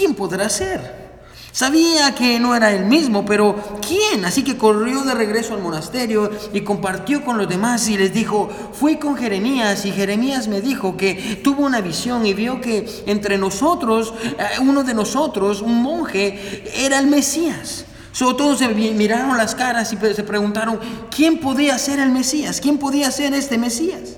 ¿Quién 0.00 0.14
podrá 0.14 0.48
ser? 0.48 1.10
Sabía 1.52 2.14
que 2.14 2.40
no 2.40 2.54
era 2.54 2.72
él 2.72 2.86
mismo, 2.86 3.26
pero 3.26 3.54
¿quién? 3.86 4.24
Así 4.24 4.42
que 4.42 4.56
corrió 4.56 5.02
de 5.02 5.12
regreso 5.12 5.52
al 5.52 5.60
monasterio 5.60 6.30
y 6.54 6.62
compartió 6.62 7.22
con 7.22 7.36
los 7.36 7.46
demás 7.46 7.86
y 7.88 7.98
les 7.98 8.14
dijo, 8.14 8.48
fui 8.72 8.96
con 8.96 9.14
Jeremías 9.14 9.84
y 9.84 9.92
Jeremías 9.92 10.48
me 10.48 10.62
dijo 10.62 10.96
que 10.96 11.40
tuvo 11.44 11.66
una 11.66 11.82
visión 11.82 12.24
y 12.24 12.32
vio 12.32 12.62
que 12.62 12.88
entre 13.04 13.36
nosotros, 13.36 14.14
eh, 14.24 14.60
uno 14.62 14.84
de 14.84 14.94
nosotros, 14.94 15.60
un 15.60 15.82
monje, 15.82 16.64
era 16.76 16.98
el 16.98 17.08
Mesías. 17.08 17.84
So, 18.12 18.34
todos 18.34 18.60
se 18.60 18.68
miraron 18.68 19.36
las 19.36 19.54
caras 19.54 19.92
y 19.92 19.98
se 19.98 20.22
preguntaron, 20.22 20.80
¿quién 21.14 21.40
podía 21.40 21.78
ser 21.78 21.98
el 21.98 22.10
Mesías? 22.10 22.58
¿Quién 22.60 22.78
podía 22.78 23.10
ser 23.10 23.34
este 23.34 23.58
Mesías? 23.58 24.16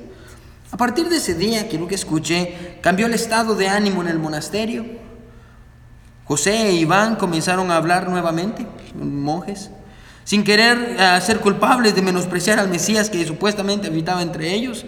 A 0.70 0.76
partir 0.76 1.08
de 1.08 1.16
ese 1.16 1.34
día, 1.34 1.68
quiero 1.68 1.88
que 1.88 1.96
escuche, 1.96 2.78
cambió 2.80 3.06
el 3.06 3.14
estado 3.14 3.56
de 3.56 3.68
ánimo 3.68 4.02
en 4.02 4.08
el 4.08 4.20
monasterio. 4.20 5.01
José 6.24 6.68
e 6.68 6.72
Iván 6.74 7.16
comenzaron 7.16 7.70
a 7.70 7.76
hablar 7.76 8.08
nuevamente, 8.08 8.66
monjes 8.94 9.70
sin 10.24 10.44
querer 10.44 10.96
eh, 10.98 11.20
ser 11.20 11.40
culpables 11.40 11.94
de 11.94 12.02
menospreciar 12.02 12.58
al 12.58 12.68
Mesías 12.68 13.10
que 13.10 13.26
supuestamente 13.26 13.88
habitaba 13.88 14.22
entre 14.22 14.52
ellos. 14.52 14.84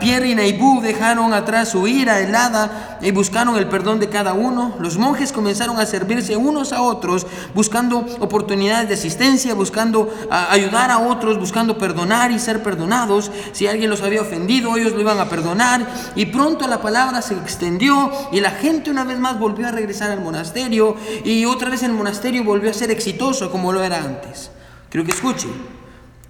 Pierre 0.00 0.28
y 0.28 0.34
Naibú 0.34 0.80
dejaron 0.80 1.32
atrás 1.32 1.70
su 1.70 1.86
ira 1.86 2.20
helada 2.20 2.98
y 3.00 3.10
buscaron 3.10 3.56
el 3.56 3.68
perdón 3.68 4.00
de 4.00 4.08
cada 4.08 4.32
uno. 4.32 4.74
Los 4.80 4.98
monjes 4.98 5.32
comenzaron 5.32 5.78
a 5.78 5.86
servirse 5.86 6.36
unos 6.36 6.72
a 6.72 6.82
otros, 6.82 7.26
buscando 7.54 8.06
oportunidades 8.20 8.88
de 8.88 8.94
asistencia, 8.94 9.54
buscando 9.54 10.12
ayudar 10.30 10.90
a 10.90 10.98
otros, 10.98 11.38
buscando 11.38 11.78
perdonar 11.78 12.30
y 12.30 12.38
ser 12.38 12.62
perdonados. 12.62 13.30
Si 13.52 13.66
alguien 13.66 13.90
los 13.90 14.02
había 14.02 14.22
ofendido, 14.22 14.76
ellos 14.76 14.92
lo 14.92 15.00
iban 15.00 15.18
a 15.18 15.28
perdonar. 15.28 15.86
Y 16.14 16.26
pronto 16.26 16.66
la 16.66 16.80
palabra 16.80 17.22
se 17.22 17.34
extendió 17.34 18.10
y 18.32 18.40
la 18.40 18.50
gente 18.50 18.90
una 18.90 19.04
vez 19.04 19.18
más 19.18 19.38
volvió 19.38 19.68
a 19.68 19.72
regresar 19.72 20.10
al 20.10 20.20
monasterio 20.20 20.96
y 21.24 21.44
otra 21.44 21.70
vez 21.70 21.82
el 21.82 21.92
monasterio 21.92 22.44
volvió 22.44 22.70
a 22.70 22.74
ser 22.74 22.90
exitoso 22.90 23.50
como 23.50 23.72
lo 23.72 23.82
era 23.82 23.98
antes. 23.98 24.50
Quiero 24.90 25.06
que 25.06 25.12
escuche. 25.12 25.48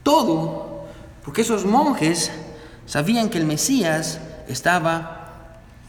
Todo 0.03 0.87
Porque 1.25 1.43
esos 1.43 1.67
monjes 1.67 2.31
sabían 2.87 3.29
que 3.29 3.37
el 3.37 3.45
Mesías 3.45 4.19
estaba 4.49 5.19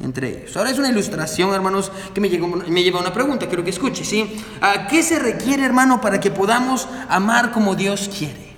entre 0.01 0.29
ellos. 0.29 0.57
Ahora 0.57 0.69
es 0.71 0.77
una 0.77 0.89
ilustración, 0.89 1.53
hermanos, 1.53 1.91
que 2.13 2.21
me, 2.21 2.29
me 2.29 2.83
lleva 2.83 2.99
a 2.99 3.01
una 3.01 3.13
pregunta, 3.13 3.47
quiero 3.47 3.63
que 3.63 3.69
escuche, 3.69 4.03
¿sí? 4.03 4.41
¿A 4.61 4.87
qué 4.87 5.03
se 5.03 5.19
requiere, 5.19 5.63
hermano, 5.63 6.01
para 6.01 6.19
que 6.19 6.31
podamos 6.31 6.87
amar 7.07 7.51
como 7.51 7.75
Dios 7.75 8.09
quiere? 8.17 8.48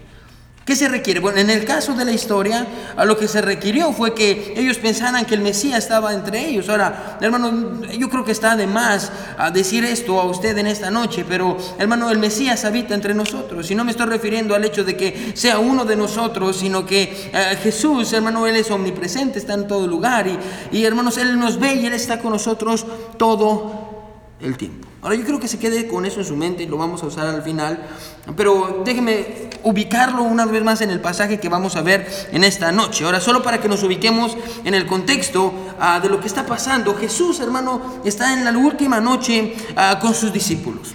¿Qué 0.66 0.76
se 0.76 0.88
requiere? 0.88 1.20
Bueno, 1.20 1.40
en 1.40 1.50
el 1.50 1.66
caso 1.66 1.96
de 1.96 2.06
la 2.06 2.12
historia, 2.12 2.68
a 2.96 3.04
lo 3.04 3.18
que 3.18 3.28
se 3.28 3.42
requirió 3.42 3.92
fue 3.94 4.14
que 4.14 4.54
ellos 4.56 4.78
pensaran 4.78 5.26
que 5.26 5.34
el 5.34 5.42
Mesías 5.42 5.80
estaba 5.80 6.14
entre 6.14 6.48
ellos. 6.48 6.70
Ahora, 6.70 7.18
hermano, 7.20 7.82
yo 7.98 8.10
creo 8.12 8.24
que 8.24 8.32
está 8.32 8.56
de 8.56 8.68
más 8.68 9.12
a 9.40 9.50
decir 9.50 9.84
esto 9.84 10.22
a 10.22 10.26
usted 10.26 10.56
en 10.60 10.68
esta 10.68 10.92
noche, 10.92 11.26
pero 11.28 11.58
hermano, 11.80 12.12
el 12.12 12.20
Mesías 12.20 12.64
habita 12.64 12.94
entre 12.94 13.16
nosotros. 13.16 13.72
Y 13.72 13.76
no 13.76 13.84
me 13.84 13.90
estoy 13.90 14.06
refiriendo 14.06 14.54
al 14.54 14.64
hecho 14.64 14.84
de 14.84 14.96
que 14.96 15.32
sea 15.34 15.58
uno 15.58 15.84
de 15.84 15.96
nosotros, 15.96 16.58
sino 16.58 16.86
que 16.86 17.32
eh, 17.34 17.58
Jesús, 17.64 18.14
hermano, 18.14 18.46
Él 18.46 18.56
es 18.56 18.70
omnipresente, 18.70 19.40
está 19.40 19.56
en 19.56 19.68
todo 19.68 19.88
lugar. 19.88 20.28
Y, 20.28 20.78
y 20.78 20.86
hermanos, 20.86 21.18
Él 21.18 21.40
nos 21.40 21.60
ve 21.60 21.74
y 21.74 21.88
Él 21.88 21.94
está 21.94 22.20
con 22.20 22.34
nosotros 22.34 22.86
todo 23.18 24.36
el 24.40 24.58
tiempo. 24.58 24.91
Ahora 25.02 25.16
yo 25.16 25.26
creo 25.26 25.40
que 25.40 25.48
se 25.48 25.58
quede 25.58 25.88
con 25.88 26.06
eso 26.06 26.20
en 26.20 26.26
su 26.28 26.36
mente 26.36 26.62
y 26.62 26.68
lo 26.68 26.78
vamos 26.78 27.02
a 27.02 27.08
usar 27.08 27.26
al 27.26 27.42
final, 27.42 27.80
pero 28.38 28.84
déjeme 28.86 29.50
ubicarlo 29.64 30.22
una 30.22 30.46
vez 30.46 30.64
más 30.64 30.82
en 30.82 30.92
el 30.92 31.00
pasaje 31.00 31.40
que 31.40 31.50
vamos 31.50 31.76
a 31.76 31.82
ver 31.82 32.08
en 32.32 32.44
esta 32.44 32.72
noche. 32.72 33.04
Ahora 33.04 33.20
solo 33.20 33.42
para 33.42 33.60
que 33.60 33.68
nos 33.68 33.82
ubiquemos 33.82 34.38
en 34.64 34.76
el 34.76 34.86
contexto 34.86 35.54
ah, 35.80 36.00
de 36.00 36.08
lo 36.08 36.20
que 36.20 36.28
está 36.28 36.46
pasando, 36.46 36.94
Jesús 36.94 37.40
hermano 37.40 38.02
está 38.06 38.34
en 38.34 38.46
la 38.46 38.56
última 38.56 39.02
noche 39.02 39.56
ah, 39.76 39.98
con 40.00 40.14
sus 40.14 40.32
discípulos. 40.32 40.94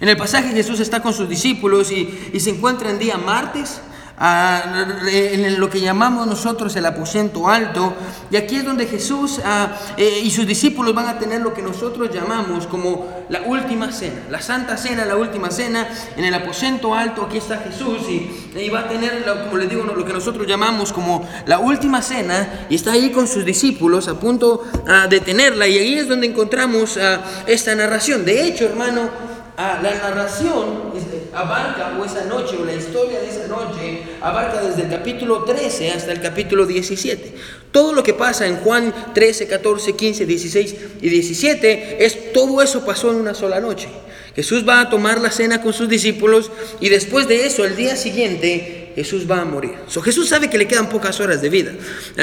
En 0.00 0.08
el 0.08 0.16
pasaje 0.16 0.48
Jesús 0.52 0.80
está 0.80 1.02
con 1.02 1.12
sus 1.12 1.28
discípulos 1.28 1.92
y, 1.92 2.30
y 2.32 2.40
se 2.40 2.48
encuentra 2.48 2.88
en 2.88 2.98
día 2.98 3.18
martes 3.18 3.82
en 4.20 5.58
lo 5.58 5.68
que 5.68 5.80
llamamos 5.80 6.26
nosotros 6.26 6.74
el 6.76 6.86
aposento 6.86 7.48
alto. 7.48 7.94
Y 8.30 8.36
aquí 8.36 8.56
es 8.56 8.64
donde 8.64 8.86
Jesús 8.86 9.40
ah, 9.44 9.72
eh, 9.96 10.20
y 10.22 10.30
sus 10.30 10.46
discípulos 10.46 10.94
van 10.94 11.08
a 11.08 11.18
tener 11.18 11.40
lo 11.40 11.52
que 11.52 11.62
nosotros 11.62 12.10
llamamos 12.12 12.66
como 12.66 13.24
la 13.28 13.42
última 13.42 13.90
cena, 13.90 14.22
la 14.30 14.40
santa 14.40 14.76
cena, 14.76 15.04
la 15.04 15.16
última 15.16 15.50
cena. 15.50 15.88
En 16.16 16.24
el 16.24 16.34
aposento 16.34 16.94
alto 16.94 17.22
aquí 17.22 17.38
está 17.38 17.58
Jesús 17.58 17.98
y, 18.08 18.68
va 18.70 18.80
a 18.80 18.88
tener, 18.88 19.24
como 19.44 19.58
les 19.58 19.68
digo, 19.68 19.84
lo 19.84 20.04
que 20.04 20.12
nosotros 20.12 20.46
llamamos 20.46 20.92
como 20.92 21.28
la 21.46 21.58
última 21.58 22.00
cena 22.00 22.66
y 22.70 22.76
está 22.76 22.92
ahí 22.92 23.10
con 23.10 23.26
sus 23.26 23.44
discípulos 23.44 24.08
a 24.08 24.14
punto 24.14 24.62
ah, 24.86 25.06
de 25.08 25.20
tenerla. 25.20 25.66
Y 25.66 25.78
ahí 25.78 25.94
es 25.94 26.08
donde 26.08 26.26
encontramos 26.26 26.96
ah, 26.96 27.20
esta 27.46 27.74
narración. 27.74 28.24
De 28.24 28.46
hecho, 28.46 28.66
hermano, 28.66 29.10
la 29.56 29.94
narración 29.94 30.92
abarca, 31.34 31.96
o 31.98 32.04
esa 32.04 32.24
noche, 32.24 32.56
o 32.60 32.64
la 32.64 32.74
historia 32.74 33.20
de 33.20 33.28
esa 33.28 33.46
noche, 33.48 34.02
abarca 34.20 34.62
desde 34.62 34.82
el 34.82 34.88
capítulo 34.88 35.44
13 35.44 35.90
hasta 35.90 36.12
el 36.12 36.20
capítulo 36.20 36.66
17. 36.66 37.34
Todo 37.70 37.92
lo 37.92 38.02
que 38.02 38.14
pasa 38.14 38.46
en 38.46 38.56
Juan 38.58 38.92
13, 39.14 39.46
14, 39.46 39.94
15, 39.94 40.26
16 40.26 40.76
y 41.00 41.08
17, 41.08 42.04
es, 42.04 42.32
todo 42.32 42.60
eso 42.62 42.84
pasó 42.84 43.10
en 43.10 43.16
una 43.16 43.34
sola 43.34 43.60
noche. 43.60 43.88
Jesús 44.34 44.66
va 44.66 44.80
a 44.80 44.90
tomar 44.90 45.20
la 45.20 45.30
cena 45.30 45.60
con 45.60 45.72
sus 45.72 45.88
discípulos 45.88 46.50
y 46.80 46.88
después 46.88 47.28
de 47.28 47.46
eso, 47.46 47.64
el 47.64 47.76
día 47.76 47.96
siguiente, 47.96 48.82
Jesús 48.94 49.30
va 49.30 49.40
a 49.40 49.44
morir. 49.44 49.72
So, 49.88 50.02
Jesús 50.02 50.28
sabe 50.28 50.50
que 50.50 50.58
le 50.58 50.68
quedan 50.68 50.88
pocas 50.88 51.20
horas 51.20 51.40
de 51.40 51.48
vida. 51.48 51.72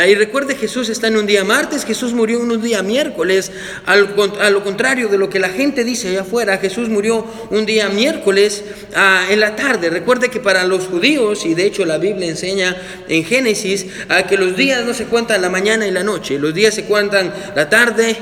Y 0.07 0.15
recuerde, 0.15 0.55
Jesús 0.55 0.89
está 0.89 1.07
en 1.07 1.17
un 1.17 1.25
día 1.25 1.43
martes, 1.43 1.85
Jesús 1.85 2.13
murió 2.13 2.41
en 2.41 2.51
un 2.51 2.61
día 2.61 2.83
miércoles. 2.83 3.51
A 3.85 3.95
lo 3.95 4.63
contrario 4.63 5.07
de 5.07 5.17
lo 5.17 5.29
que 5.29 5.39
la 5.39 5.49
gente 5.49 5.83
dice 5.83 6.09
allá 6.09 6.21
afuera, 6.21 6.57
Jesús 6.57 6.89
murió 6.89 7.25
un 7.49 7.65
día 7.65 7.89
miércoles 7.89 8.63
ah, 8.95 9.25
en 9.29 9.39
la 9.39 9.55
tarde. 9.55 9.89
Recuerde 9.89 10.29
que 10.29 10.39
para 10.39 10.63
los 10.65 10.87
judíos, 10.87 11.45
y 11.45 11.53
de 11.53 11.65
hecho 11.65 11.85
la 11.85 11.97
Biblia 11.97 12.27
enseña 12.27 12.75
en 13.07 13.23
Génesis, 13.23 13.87
ah, 14.09 14.23
que 14.23 14.37
los 14.37 14.55
días 14.55 14.85
no 14.85 14.93
se 14.93 15.05
cuentan 15.05 15.41
la 15.41 15.49
mañana 15.49 15.87
y 15.87 15.91
la 15.91 16.03
noche, 16.03 16.37
los 16.39 16.53
días 16.53 16.73
se 16.73 16.85
cuentan 16.85 17.33
la 17.55 17.69
tarde 17.69 18.15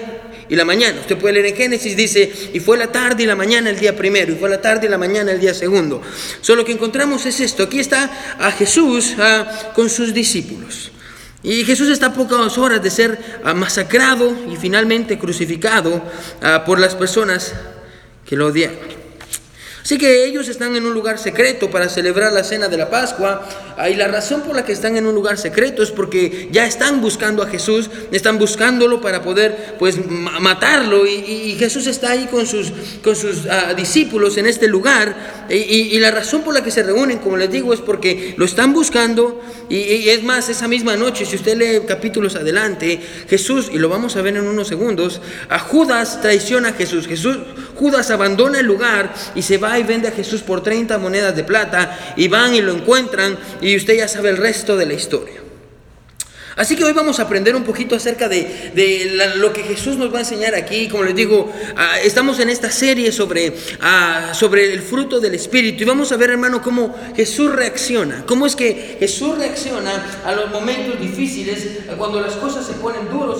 y 0.49 0.55
la 0.55 0.65
mañana. 0.65 0.99
Usted 1.01 1.17
puede 1.17 1.35
leer 1.35 1.47
en 1.47 1.55
Génesis, 1.55 1.95
dice, 1.95 2.31
y 2.53 2.59
fue 2.59 2.77
la 2.77 2.91
tarde 2.91 3.23
y 3.23 3.25
la 3.25 3.35
mañana 3.35 3.69
el 3.69 3.79
día 3.79 3.95
primero, 3.95 4.33
y 4.33 4.35
fue 4.35 4.49
la 4.49 4.61
tarde 4.61 4.87
y 4.87 4.89
la 4.89 4.97
mañana 4.97 5.31
el 5.31 5.39
día 5.39 5.53
segundo. 5.53 6.01
Solo 6.41 6.65
que 6.65 6.71
encontramos 6.71 7.25
es 7.25 7.39
esto, 7.39 7.63
aquí 7.63 7.79
está 7.79 8.35
a 8.39 8.51
Jesús 8.51 9.15
con 9.73 9.89
sus 9.89 10.13
discípulos. 10.13 10.91
Y 11.43 11.63
Jesús 11.63 11.89
está 11.89 12.07
a 12.07 12.13
pocas 12.13 12.57
horas 12.57 12.81
de 12.81 12.89
ser 12.89 13.39
masacrado 13.55 14.35
y 14.51 14.55
finalmente 14.57 15.19
crucificado 15.19 16.03
por 16.65 16.79
las 16.79 16.95
personas 16.95 17.53
que 18.25 18.35
lo 18.35 18.47
odiaron. 18.47 18.96
Así 19.87 19.97
que 19.97 20.25
ellos 20.25 20.49
están 20.49 20.75
en 20.75 20.85
un 20.85 20.93
lugar 20.93 21.17
secreto 21.17 21.71
para 21.71 21.87
celebrar 21.87 22.33
la 22.33 22.43
cena 22.43 22.67
de 22.67 22.75
la 22.75 22.89
Pascua. 22.89 23.47
Y 23.89 23.95
la 23.95 24.09
razón 24.09 24.41
por 24.41 24.53
la 24.53 24.65
que 24.65 24.73
están 24.73 24.97
en 24.97 25.05
un 25.05 25.15
lugar 25.15 25.37
secreto 25.37 25.81
es 25.81 25.91
porque 25.91 26.49
ya 26.51 26.65
están 26.65 26.99
buscando 26.99 27.41
a 27.41 27.47
Jesús, 27.47 27.89
están 28.11 28.37
buscándolo 28.37 28.99
para 28.99 29.21
poder 29.21 29.75
pues 29.79 29.97
matarlo. 30.41 31.07
Y, 31.07 31.55
Jesús 31.57 31.87
está 31.87 32.11
ahí 32.11 32.27
con 32.29 32.45
sus, 32.45 32.73
con 33.01 33.15
sus 33.15 33.45
ah, 33.45 33.73
discípulos 33.75 34.35
en 34.35 34.47
este 34.47 34.67
lugar. 34.67 35.47
Y, 35.49 35.97
la 35.99 36.11
razón 36.11 36.41
por 36.41 36.53
la 36.53 36.61
que 36.61 36.71
se 36.71 36.83
reúnen, 36.83 37.19
como 37.19 37.37
les 37.37 37.49
digo, 37.49 37.73
es 37.73 37.79
porque 37.79 38.33
lo 38.35 38.43
están 38.43 38.73
buscando. 38.73 39.39
Y, 39.69 40.09
es 40.09 40.21
más, 40.21 40.49
esa 40.49 40.67
misma 40.67 40.97
noche, 40.97 41.25
si 41.25 41.37
usted 41.37 41.55
lee 41.55 41.87
capítulos 41.87 42.35
adelante, 42.35 42.99
Jesús, 43.29 43.69
y 43.71 43.77
lo 43.77 43.87
vamos 43.87 44.17
a 44.17 44.21
ver 44.21 44.35
en 44.35 44.47
unos 44.47 44.67
segundos, 44.67 45.21
a 45.47 45.59
Judas 45.59 46.19
traiciona 46.21 46.69
a 46.69 46.73
Jesús. 46.73 47.07
Jesús, 47.07 47.37
Judas 47.75 48.11
abandona 48.11 48.59
el 48.59 48.65
lugar 48.65 49.13
y 49.33 49.43
se 49.43 49.57
va 49.57 49.76
y 49.79 49.83
vende 49.83 50.07
a 50.07 50.11
Jesús 50.11 50.41
por 50.41 50.61
30 50.61 50.97
monedas 50.97 51.35
de 51.35 51.43
plata 51.43 52.13
y 52.15 52.27
van 52.27 52.53
y 52.55 52.61
lo 52.61 52.73
encuentran 52.73 53.37
y 53.61 53.75
usted 53.75 53.97
ya 53.97 54.07
sabe 54.07 54.29
el 54.29 54.37
resto 54.37 54.77
de 54.77 54.85
la 54.85 54.93
historia. 54.93 55.47
Así 56.57 56.75
que 56.75 56.83
hoy 56.83 56.93
vamos 56.93 57.19
a 57.19 57.23
aprender 57.23 57.55
un 57.55 57.63
poquito 57.63 57.95
acerca 57.95 58.27
de, 58.27 59.15
lo 59.35 59.53
que 59.53 59.61
Jesús 59.61 59.95
nos 59.95 60.11
va 60.11 60.17
a 60.17 60.21
enseñar 60.21 60.55
aquí. 60.55 60.89
Como 60.89 61.03
les 61.03 61.15
digo, 61.15 61.53
ah, 61.75 61.99
estamos 62.03 62.39
en 62.39 62.49
esta 62.49 62.71
serie 62.71 63.11
sobre, 63.11 63.53
ah, 63.79 64.31
sobre 64.33 64.73
el 64.73 64.81
fruto 64.81 65.19
del 65.19 65.35
Espíritu 65.35 65.83
y 65.83 65.85
vamos 65.85 66.11
a 66.11 66.17
ver, 66.17 66.31
hermano, 66.31 66.63
cómo 66.63 66.95
Jesús 67.15 67.53
reacciona. 67.53 68.23
Cómo 68.25 68.47
es 68.47 68.55
que 68.55 68.97
Jesús 68.99 69.37
reacciona 69.37 70.03
a 70.25 70.33
los 70.33 70.49
momentos 70.49 70.99
difíciles, 70.99 71.63
cuando 71.95 72.19
las 72.19 72.33
cosas 72.33 72.65
se 72.65 72.73
ponen 72.73 73.07
duros. 73.07 73.39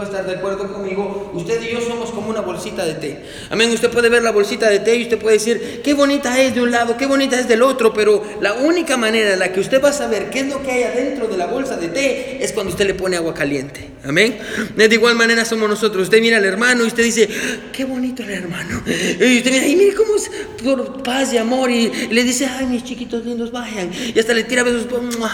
Va 0.00 0.06
a 0.06 0.08
estar 0.08 0.26
de 0.26 0.32
acuerdo 0.32 0.72
conmigo. 0.72 1.30
Usted 1.34 1.62
y 1.62 1.72
yo 1.72 1.80
somos 1.80 2.10
como 2.10 2.30
una 2.30 2.40
bolsita 2.40 2.84
de 2.84 2.94
té. 2.94 3.22
Amén. 3.50 3.70
Usted 3.70 3.90
puede 3.90 4.08
ver 4.08 4.22
la 4.22 4.32
bolsita 4.32 4.68
de 4.70 4.80
té 4.80 4.96
y 4.96 5.02
usted 5.02 5.18
puede 5.18 5.36
decir, 5.36 5.80
qué 5.84 5.94
bonita 5.94 6.40
es 6.40 6.54
de 6.54 6.62
un 6.62 6.70
lado, 6.70 6.96
qué 6.96 7.06
bonita 7.06 7.38
es 7.38 7.46
del 7.46 7.62
otro, 7.62 7.92
pero 7.92 8.24
la 8.40 8.54
única 8.54 8.96
manera 8.96 9.34
en 9.34 9.38
la 9.38 9.52
que 9.52 9.60
usted 9.60 9.82
va 9.82 9.90
a 9.90 9.92
saber 9.92 10.30
qué 10.30 10.40
es 10.40 10.48
lo 10.48 10.62
que 10.62 10.70
hay 10.70 10.82
adentro 10.84 11.28
de 11.28 11.36
la 11.36 11.46
bolsa 11.46 11.76
de 11.76 11.88
té 11.88 12.42
es 12.42 12.52
cuando 12.52 12.72
usted 12.72 12.86
le 12.86 12.94
pone 12.94 13.16
agua 13.16 13.34
caliente. 13.34 13.90
Amén. 14.02 14.38
De 14.76 14.94
igual 14.94 15.14
manera 15.14 15.44
somos 15.44 15.68
nosotros. 15.68 16.04
Usted 16.04 16.20
mira 16.20 16.38
al 16.38 16.44
hermano 16.44 16.84
y 16.84 16.86
usted 16.86 17.04
dice, 17.04 17.28
qué 17.72 17.84
bonito 17.84 18.22
el 18.22 18.30
hermano. 18.30 18.82
Y 18.86 19.38
usted 19.38 19.52
mira, 19.52 19.66
y 19.66 19.76
mire 19.76 19.94
cómo 19.94 20.16
es 20.16 20.30
por 20.64 21.02
paz 21.02 21.34
y 21.34 21.38
amor. 21.38 21.70
Y, 21.70 21.90
le 22.10 22.24
dice, 22.24 22.46
ay, 22.46 22.66
mis 22.66 22.82
chiquitos 22.82 23.24
lindos, 23.26 23.52
vayan. 23.52 23.90
Y 23.92 24.18
hasta 24.18 24.32
le 24.32 24.44
tira 24.44 24.62
besos. 24.62 24.86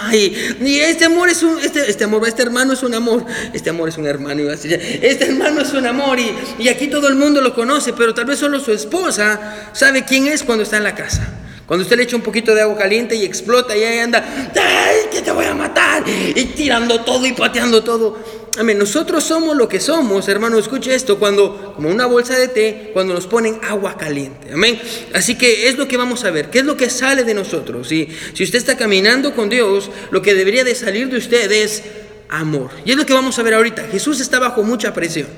Ay, 0.03 0.57
y 0.61 0.79
este 0.81 1.05
amor 1.05 1.29
es 1.29 1.43
un, 1.45 1.59
este, 1.61 1.89
este 1.89 2.05
amor, 2.05 2.27
este 2.27 2.43
hermano 2.43 2.73
es 2.73 2.83
un 2.83 2.95
amor. 2.95 3.25
Este 3.53 3.71
amor 3.71 3.89
es 3.89 3.99
un 3.99 4.07
hermano. 4.07 4.43
Este 4.65 5.27
hermano 5.27 5.61
es 5.61 5.73
un 5.73 5.87
amor. 5.87 6.19
Y, 6.19 6.33
y 6.59 6.69
aquí 6.69 6.89
todo 6.89 7.09
el 7.09 7.15
mundo 7.15 7.41
lo 7.41 7.55
conoce, 7.55 7.93
pero 7.93 8.15
tal 8.15 8.25
vez 8.25 8.39
solo 8.39 8.61
su 8.61 8.73
esposa 8.73 9.71
sabe 9.73 10.05
quién 10.05 10.27
es 10.27 10.43
cuando 10.43 10.65
está 10.65 10.77
en 10.77 10.85
la 10.85 10.95
casa. 10.95 11.37
Cuando 11.67 11.83
usted 11.83 11.97
le 11.97 12.05
echa 12.05 12.15
un 12.15 12.23
poquito 12.23 12.55
de 12.55 12.63
agua 12.63 12.79
caliente 12.79 13.17
y 13.17 13.25
explota 13.25 13.77
y 13.77 13.83
ahí 13.83 13.99
anda, 13.99 14.25
¡ay, 14.55 15.09
que 15.11 15.21
te 15.21 15.33
voy 15.33 15.47
a 15.47 15.55
matar! 15.55 16.05
Y 16.07 16.45
tirando 16.45 17.01
todo 17.01 17.27
y 17.27 17.33
pateando 17.33 17.83
todo. 17.83 18.47
Amén. 18.57 18.79
Nosotros 18.79 19.25
somos 19.25 19.57
lo 19.57 19.69
que 19.69 19.81
somos, 19.81 20.29
hermano. 20.29 20.59
Escuche 20.59 20.95
esto, 20.95 21.19
cuando, 21.19 21.75
como 21.75 21.91
una 21.91 22.07
bolsa 22.07 22.39
de 22.39 22.49
té, 22.49 22.91
cuando 22.93 23.15
nos 23.15 23.27
ponen 23.27 23.59
agua 23.65 23.99
caliente. 23.99 24.53
Amén. 24.53 24.81
Así 25.13 25.37
que 25.37 25.69
es 25.69 25.77
lo 25.77 25.89
que 25.89 25.97
vamos 25.97 26.25
a 26.25 26.31
ver. 26.31 26.51
¿Qué 26.51 26.61
es 26.61 26.65
lo 26.65 26.77
que 26.77 26.89
sale 26.89 27.25
de 27.25 27.35
nosotros? 27.35 27.89
Si 27.89 28.09
usted 28.33 28.59
está 28.59 28.77
caminando 28.77 29.35
con 29.35 29.49
Dios, 29.49 29.91
lo 30.11 30.23
que 30.23 30.35
debería 30.35 30.63
de 30.63 30.75
salir 30.77 31.09
de 31.09 31.19
usted 31.19 31.51
es 31.51 31.83
amor. 32.29 32.71
Y 32.85 32.93
es 32.93 32.97
lo 32.97 33.07
que 33.07 33.13
vamos 33.13 33.39
a 33.39 33.43
ver 33.43 33.55
ahorita. 33.55 33.85
Jesús 33.91 34.21
está 34.21 34.39
bajo 34.39 34.63
mucha 34.63 34.93
presión. 34.93 35.29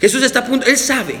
Jesús 0.00 0.22
está 0.22 0.40
a 0.40 0.44
punto, 0.44 0.66
Él 0.66 0.76
sabe. 0.76 1.16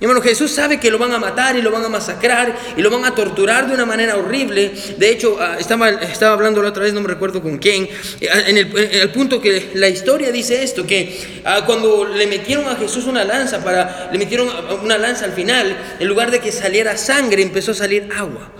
Hermano, 0.00 0.22
Jesús 0.22 0.50
sabe 0.50 0.80
que 0.80 0.90
lo 0.90 0.96
van 0.96 1.12
a 1.12 1.18
matar 1.18 1.56
y 1.56 1.62
lo 1.62 1.70
van 1.70 1.84
a 1.84 1.90
masacrar 1.90 2.56
y 2.74 2.80
lo 2.80 2.88
van 2.88 3.04
a 3.04 3.14
torturar 3.14 3.68
de 3.68 3.74
una 3.74 3.84
manera 3.84 4.16
horrible. 4.16 4.72
De 4.96 5.10
hecho, 5.10 5.36
ah, 5.38 5.56
estaba, 5.58 5.90
estaba 5.90 6.32
hablando 6.32 6.62
la 6.62 6.70
otra 6.70 6.84
vez, 6.84 6.94
no 6.94 7.02
me 7.02 7.08
recuerdo 7.08 7.42
con 7.42 7.58
quién, 7.58 7.86
eh, 8.18 8.28
en 8.46 8.56
el, 8.56 9.10
punto 9.10 9.42
que 9.42 9.72
la 9.74 9.90
historia 9.90 10.32
dice 10.32 10.62
esto, 10.62 10.86
que 10.86 11.42
ah, 11.44 11.64
cuando 11.66 12.06
le 12.06 12.26
metieron 12.26 12.66
a 12.66 12.76
Jesús 12.76 13.04
una 13.04 13.24
lanza, 13.24 13.62
para, 13.62 14.08
le 14.10 14.18
metieron 14.18 14.48
una 14.82 14.96
lanza 14.96 15.26
al 15.26 15.32
final, 15.32 15.76
en 15.98 16.08
lugar 16.08 16.30
de 16.30 16.40
que 16.40 16.50
saliera 16.50 16.96
sangre, 16.96 17.42
empezó 17.42 17.72
a 17.72 17.74
salir 17.74 18.08
agua. 18.16 18.50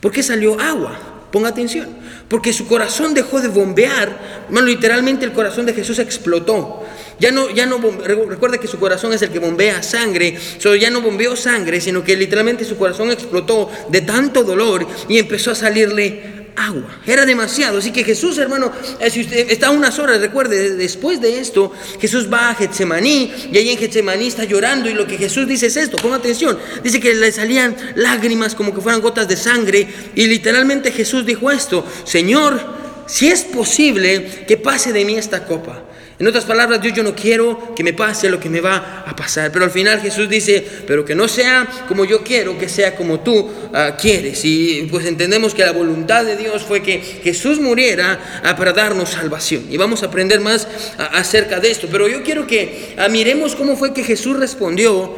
¿Por 0.00 0.12
qué 0.12 0.22
salió 0.22 0.60
agua? 0.60 1.15
Ponga 1.36 1.50
atención. 1.50 1.86
Porque 2.30 2.54
su 2.54 2.66
corazón 2.66 3.12
dejó 3.12 3.42
de 3.42 3.48
bombear. 3.48 4.46
Hermano, 4.46 4.68
literalmente 4.68 5.26
el 5.26 5.32
corazón 5.32 5.66
de 5.66 5.74
Jesús 5.74 5.98
explotó. 5.98 6.82
Ya 7.20 7.30
no, 7.30 7.50
ya 7.50 7.66
no, 7.66 7.78
recuerda 7.78 8.56
que 8.56 8.66
su 8.66 8.78
corazón 8.78 9.12
es 9.12 9.20
el 9.20 9.28
que 9.28 9.38
bombea 9.38 9.82
sangre, 9.82 10.38
solo 10.56 10.76
ya 10.76 10.88
no 10.88 11.02
bombeó 11.02 11.36
sangre, 11.36 11.82
sino 11.82 12.02
que 12.02 12.16
literalmente 12.16 12.64
su 12.64 12.78
corazón 12.78 13.10
explotó 13.10 13.70
de 13.90 14.00
tanto 14.00 14.44
dolor 14.44 14.86
y 15.10 15.18
empezó 15.18 15.50
a 15.50 15.54
salirle 15.54 16.45
agua. 16.56 16.98
Era 17.06 17.24
demasiado. 17.24 17.78
Así 17.78 17.92
que 17.92 18.02
Jesús, 18.02 18.38
hermano, 18.38 18.72
eh, 18.98 19.10
si 19.10 19.20
usted 19.20 19.50
está 19.50 19.70
unas 19.70 19.98
horas, 19.98 20.20
recuerde, 20.20 20.74
después 20.76 21.20
de 21.20 21.38
esto, 21.38 21.72
Jesús 22.00 22.32
va 22.32 22.50
a 22.50 22.54
Getsemaní 22.54 23.32
y 23.52 23.58
ahí 23.58 23.70
en 23.70 23.78
Getsemaní 23.78 24.26
está 24.26 24.44
llorando 24.44 24.88
y 24.88 24.94
lo 24.94 25.06
que 25.06 25.18
Jesús 25.18 25.46
dice 25.46 25.66
es 25.66 25.76
esto, 25.76 25.96
ponga 25.98 26.16
atención, 26.16 26.58
dice 26.82 27.00
que 27.00 27.14
le 27.14 27.30
salían 27.30 27.76
lágrimas 27.94 28.54
como 28.54 28.74
que 28.74 28.80
fueran 28.80 29.00
gotas 29.00 29.28
de 29.28 29.36
sangre 29.36 29.86
y 30.14 30.26
literalmente 30.26 30.90
Jesús 30.90 31.24
dijo 31.24 31.50
esto, 31.50 31.84
Señor, 32.04 32.60
si 33.06 33.28
es 33.28 33.44
posible 33.44 34.44
que 34.46 34.56
pase 34.56 34.92
de 34.92 35.04
mí 35.04 35.16
esta 35.16 35.44
copa. 35.44 35.85
En 36.18 36.26
otras 36.26 36.46
palabras, 36.46 36.80
Dios, 36.80 36.94
yo 36.94 37.02
no 37.02 37.14
quiero 37.14 37.74
que 37.74 37.84
me 37.84 37.92
pase 37.92 38.30
lo 38.30 38.40
que 38.40 38.48
me 38.48 38.62
va 38.62 39.04
a 39.06 39.14
pasar. 39.14 39.52
Pero 39.52 39.66
al 39.66 39.70
final 39.70 40.00
Jesús 40.00 40.30
dice, 40.30 40.66
pero 40.86 41.04
que 41.04 41.14
no 41.14 41.28
sea 41.28 41.68
como 41.88 42.06
yo 42.06 42.24
quiero, 42.24 42.56
que 42.56 42.70
sea 42.70 42.96
como 42.96 43.20
tú 43.20 43.50
ah, 43.74 43.96
quieres. 44.00 44.42
Y 44.44 44.88
pues 44.90 45.04
entendemos 45.04 45.54
que 45.54 45.62
la 45.62 45.72
voluntad 45.72 46.24
de 46.24 46.36
Dios 46.36 46.62
fue 46.62 46.82
que 46.82 47.00
Jesús 47.00 47.60
muriera 47.60 48.40
ah, 48.42 48.56
para 48.56 48.72
darnos 48.72 49.10
salvación. 49.10 49.66
Y 49.68 49.76
vamos 49.76 50.02
a 50.02 50.06
aprender 50.06 50.40
más 50.40 50.66
ah, 50.96 51.10
acerca 51.12 51.60
de 51.60 51.70
esto. 51.70 51.86
Pero 51.92 52.08
yo 52.08 52.22
quiero 52.22 52.46
que 52.46 52.96
miremos 53.10 53.54
cómo 53.54 53.76
fue 53.76 53.92
que 53.92 54.02
Jesús 54.02 54.38
respondió 54.38 55.14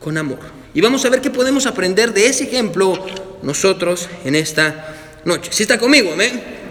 con 0.00 0.18
amor. 0.18 0.40
Y 0.74 0.80
vamos 0.80 1.04
a 1.04 1.10
ver 1.10 1.20
qué 1.20 1.30
podemos 1.30 1.66
aprender 1.66 2.12
de 2.12 2.26
ese 2.26 2.44
ejemplo 2.44 3.06
nosotros 3.42 4.08
en 4.24 4.34
esta 4.34 4.96
noche. 5.24 5.52
Si 5.52 5.62
está 5.62 5.78
conmigo, 5.78 6.12
amén. 6.12 6.63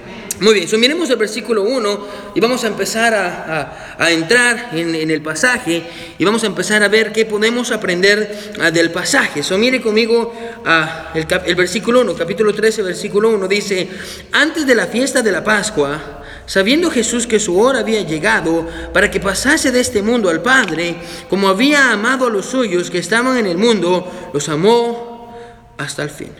Muy 0.43 0.55
bien, 0.55 0.67
so, 0.67 0.77
miremos 0.77 1.09
el 1.09 1.15
versículo 1.15 1.63
1 1.63 2.07
y 2.35 2.41
vamos 2.41 2.65
a 2.65 2.67
empezar 2.67 3.13
a, 3.13 4.11
entrar 4.11 4.71
en, 4.73 5.09
el 5.09 5.21
pasaje 5.21 5.83
y 6.17 6.25
vamos 6.25 6.43
a 6.43 6.47
empezar 6.47 6.83
a 6.83 6.89
ver 6.89 7.13
qué 7.13 7.25
podemos 7.25 7.71
aprender 7.71 8.51
ah, 8.59 8.69
del 8.69 8.91
pasaje. 8.91 9.41
So, 9.41 9.57
mire 9.57 9.81
conmigo 9.81 10.33
uh, 10.65 11.17
el, 11.17 11.25
el 11.45 11.55
versículo 11.55 12.01
1, 12.01 12.15
capítulo 12.15 12.53
13, 12.53 12.81
versículo 12.81 13.29
1, 13.29 13.47
dice, 13.47 13.87
antes 14.33 14.67
de 14.67 14.75
la 14.75 14.87
fiesta 14.87 15.21
de 15.21 15.31
la 15.31 15.45
Pascua, 15.45 16.25
sabiendo 16.45 16.91
Jesús 16.91 17.25
que 17.25 17.39
su 17.39 17.57
hora 17.57 17.79
había 17.79 18.01
llegado 18.01 18.67
para 18.91 19.09
que 19.09 19.21
pasase 19.21 19.71
de 19.71 19.79
este 19.79 20.01
mundo 20.01 20.29
al 20.29 20.41
Padre, 20.41 20.97
como 21.29 21.47
había 21.47 21.93
amado 21.93 22.27
a 22.27 22.29
los 22.29 22.47
suyos 22.47 22.91
que 22.91 22.97
estaban 22.97 23.37
en 23.37 23.45
el 23.45 23.57
mundo, 23.57 24.11
los 24.33 24.49
amó 24.49 25.33
hasta 25.77 26.03
el 26.03 26.09
fin. 26.09 26.33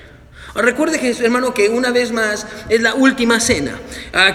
Recuerde, 0.55 0.99
hermano, 1.19 1.51
que 1.51 1.69
una 1.69 1.89
vez 1.89 2.11
más 2.11 2.45
es 2.69 2.79
la 2.79 2.93
última 2.93 3.39
cena 3.39 3.79